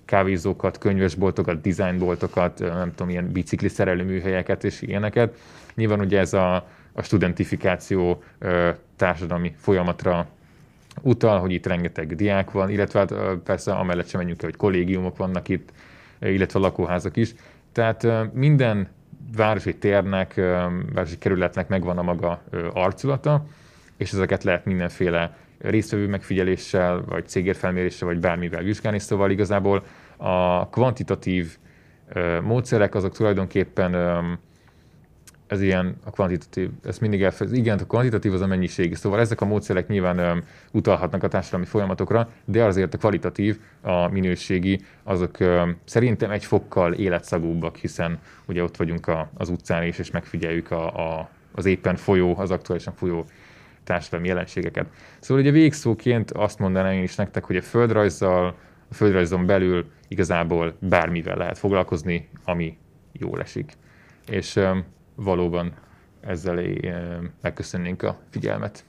kávézókat, 0.06 0.78
könyvesboltokat, 0.78 1.62
designboltokat, 1.62 2.60
nem 2.60 2.90
tudom, 2.90 3.10
ilyen 3.10 3.32
bicikli 3.32 3.68
szerelőműhelyeket 3.68 4.64
és 4.64 4.82
ilyeneket. 4.82 5.38
Nyilván 5.76 6.00
ugye 6.00 6.20
ez 6.20 6.34
a, 6.34 6.56
a 6.94 7.02
studentifikáció 7.02 8.24
társadalmi 8.96 9.56
folyamatra 9.58 10.28
utal, 11.02 11.40
hogy 11.40 11.52
itt 11.52 11.66
rengeteg 11.66 12.16
diák 12.16 12.52
van, 12.52 12.70
illetve 12.70 13.00
hát 13.00 13.14
persze 13.44 13.74
amellett 13.74 14.08
sem 14.08 14.20
menjünk 14.20 14.42
el, 14.42 14.50
hogy 14.50 14.58
kollégiumok 14.58 15.18
vannak 15.18 15.50
itt, 15.50 15.72
illetve 16.20 16.60
lakóházak 16.60 17.18
is. 17.18 17.36
Tehát 17.72 18.08
minden 18.34 18.88
városi 19.36 19.76
térnek, 19.76 20.34
városi 20.94 21.18
kerületnek 21.18 21.68
megvan 21.68 21.98
a 21.98 22.02
maga 22.02 22.42
arculata, 22.74 23.46
és 23.98 24.12
ezeket 24.12 24.44
lehet 24.44 24.66
mindenféle 24.66 25.38
résztvevő 25.60 26.08
megfigyeléssel, 26.08 27.04
vagy 27.08 27.28
cégérfelméréssel, 27.28 28.08
vagy 28.08 28.20
bármivel 28.20 28.64
vizsgálni, 28.64 29.00
szóval 29.00 29.32
igazából 29.32 29.84
a 30.18 30.70
kvantitatív 30.70 31.58
módszerek 32.42 32.96
azok 32.96 33.16
tulajdonképpen 33.16 33.94
ez 35.48 35.62
ilyen 35.62 35.96
a 36.04 36.12
kvantitatív, 36.12 36.70
ez 36.84 37.00
mindig 37.00 37.24
elfez, 37.24 37.52
igen, 37.52 37.80
a 37.80 37.86
kvantitatív 37.86 38.34
az 38.34 38.42
a 38.42 38.48
mennyiségi, 38.48 38.96
szóval 38.96 39.20
ezek 39.20 39.42
a 39.42 39.46
módszerek 39.46 39.88
nyilván 39.88 40.20
um, 40.20 40.44
utalhatnak 40.72 41.24
a 41.24 41.28
társadalmi 41.28 41.66
folyamatokra, 41.66 42.30
de 42.46 42.64
azért 42.64 42.94
a 42.94 42.98
kvalitatív, 42.98 43.60
a 43.82 44.08
minőségi, 44.08 44.80
azok 45.04 45.38
um, 45.40 45.78
szerintem 45.86 46.32
egy 46.32 46.46
fokkal 46.46 46.94
életszagúbbak, 46.94 47.76
hiszen 47.76 48.20
ugye 48.48 48.64
ott 48.64 48.78
vagyunk 48.78 49.08
a, 49.08 49.30
az 49.38 49.50
utcán 49.50 49.84
is, 49.84 50.00
és 50.00 50.12
megfigyeljük 50.12 50.72
a, 50.72 51.18
a, 51.18 51.30
az 51.52 51.66
éppen 51.66 51.96
folyó, 51.96 52.38
az 52.38 52.52
aktuálisan 52.52 52.94
folyó 52.94 53.26
társadalmi 53.86 54.28
jelenségeket. 54.28 54.88
Szóval 55.20 55.44
ugye 55.44 55.52
végszóként 55.52 56.32
azt 56.32 56.60
mondanám 56.60 56.92
én 56.92 57.04
is 57.04 57.16
nektek, 57.16 57.44
hogy 57.44 57.56
a 57.56 57.62
földrajzzal, 57.62 58.56
a 58.90 58.94
földrajzon 58.94 59.46
belül 59.46 59.86
igazából 60.08 60.76
bármivel 60.80 61.38
lehet 61.38 61.58
foglalkozni, 61.58 62.30
ami 62.44 62.78
jól 63.12 63.42
esik. 63.42 63.74
És 64.28 64.56
um, 64.56 64.86
valóban 65.16 65.74
ezzel 66.22 66.60
megköszönnénk 67.42 68.04
a 68.04 68.20
figyelmet. 68.30 68.86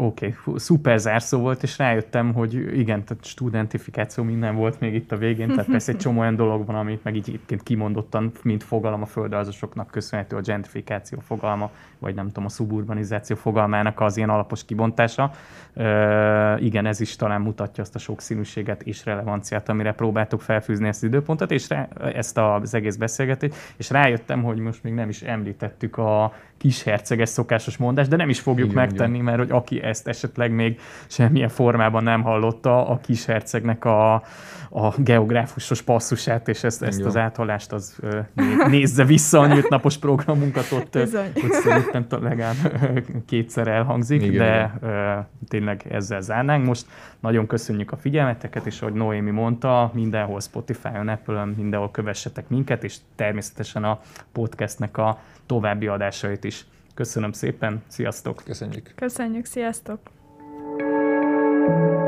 Oké, 0.00 0.34
okay, 0.46 0.58
szuper 0.58 0.98
zárszó 0.98 1.38
volt, 1.38 1.62
és 1.62 1.78
rájöttem, 1.78 2.32
hogy 2.32 2.78
igen, 2.78 3.04
tehát 3.04 3.24
studentifikáció 3.24 4.24
minden 4.24 4.54
volt 4.56 4.80
még 4.80 4.94
itt 4.94 5.12
a 5.12 5.16
végén, 5.16 5.48
tehát 5.48 5.66
persze 5.66 5.92
egy 5.92 5.98
csomó 5.98 6.20
olyan 6.20 6.36
dolog 6.36 6.66
van, 6.66 6.76
amit 6.76 7.04
meg 7.04 7.16
így 7.16 7.28
egyébként 7.28 7.62
kimondottan, 7.62 8.32
mint 8.42 8.62
fogalom 8.62 9.02
a 9.02 9.06
földrajzosoknak 9.06 9.90
köszönhető 9.90 10.36
a 10.36 10.40
gentrifikáció 10.40 11.18
fogalma, 11.18 11.70
vagy 11.98 12.14
nem 12.14 12.26
tudom, 12.26 12.44
a 12.44 12.48
suburbanizáció 12.48 13.36
fogalmának 13.36 14.00
az 14.00 14.16
ilyen 14.16 14.30
alapos 14.30 14.64
kibontása. 14.64 15.30
Uh, 15.74 16.64
igen, 16.64 16.86
ez 16.86 17.00
is 17.00 17.16
talán 17.16 17.40
mutatja 17.40 17.82
azt 17.82 17.94
a 17.94 17.98
sokszínűséget 17.98 18.82
és 18.82 19.04
relevanciát, 19.04 19.68
amire 19.68 19.92
próbáltuk 19.92 20.40
felfűzni 20.40 20.88
ezt 20.88 21.02
az 21.02 21.08
időpontot, 21.08 21.50
és 21.50 21.68
rá, 21.68 21.88
ezt 22.14 22.38
az 22.38 22.74
egész 22.74 22.96
beszélgetést, 22.96 23.54
és 23.76 23.90
rájöttem, 23.90 24.42
hogy 24.42 24.58
most 24.58 24.82
még 24.82 24.92
nem 24.92 25.08
is 25.08 25.22
említettük 25.22 25.96
a 25.96 26.32
kisherceges 26.58 27.28
szokásos 27.28 27.76
mondás, 27.76 28.08
de 28.08 28.16
nem 28.16 28.28
is 28.28 28.40
fogjuk 28.40 28.70
igen, 28.70 28.82
megtenni, 28.84 29.12
igen. 29.12 29.24
mert 29.24 29.38
hogy 29.38 29.50
aki 29.50 29.82
ezt 29.82 30.08
esetleg 30.08 30.50
még 30.52 30.80
semmilyen 31.06 31.48
formában 31.48 32.02
nem 32.02 32.22
hallotta, 32.22 32.86
a 32.86 32.98
kishercegnek 32.98 33.84
a, 33.84 34.14
a 34.70 34.94
geográfusos 34.96 35.82
passzusát, 35.82 36.48
és 36.48 36.64
ezt, 36.64 36.82
ezt 36.82 37.04
az 37.04 37.16
áthallást 37.16 37.72
az 37.72 37.98
nézze 38.68 39.04
vissza 39.04 39.40
a 39.40 39.46
nyílt 39.46 39.68
napos 39.68 39.96
programunkat 39.96 40.72
ott, 40.72 40.94
hogy 40.94 41.52
szerintem 41.52 42.22
legalább 42.22 42.56
kétszer 43.26 43.68
elhangzik, 43.68 44.22
igen, 44.22 44.38
de 44.38 44.78
igen. 44.82 45.26
tényleg 45.48 45.86
ezzel 45.90 46.20
zárnánk. 46.20 46.66
Most 46.66 46.86
nagyon 47.20 47.46
köszönjük 47.46 47.92
a 47.92 47.96
figyelmeteket, 47.96 48.66
és 48.66 48.80
ahogy 48.82 48.94
Noémi 48.94 49.30
mondta, 49.30 49.90
mindenhol 49.94 50.40
Spotify-on, 50.40 51.08
Apple-on, 51.08 51.48
mindenhol 51.48 51.90
kövessetek 51.90 52.48
minket, 52.48 52.84
és 52.84 52.96
természetesen 53.16 53.84
a 53.84 54.00
podcastnek 54.32 54.96
a 54.96 55.18
további 55.48 55.86
adásait 55.86 56.44
is. 56.44 56.64
Köszönöm 56.94 57.32
szépen, 57.32 57.82
sziasztok! 57.86 58.42
Köszönjük! 58.44 58.92
Köszönjük, 58.94 59.44
sziasztok! 59.44 60.00
thank 61.68 62.02
you 62.02 62.07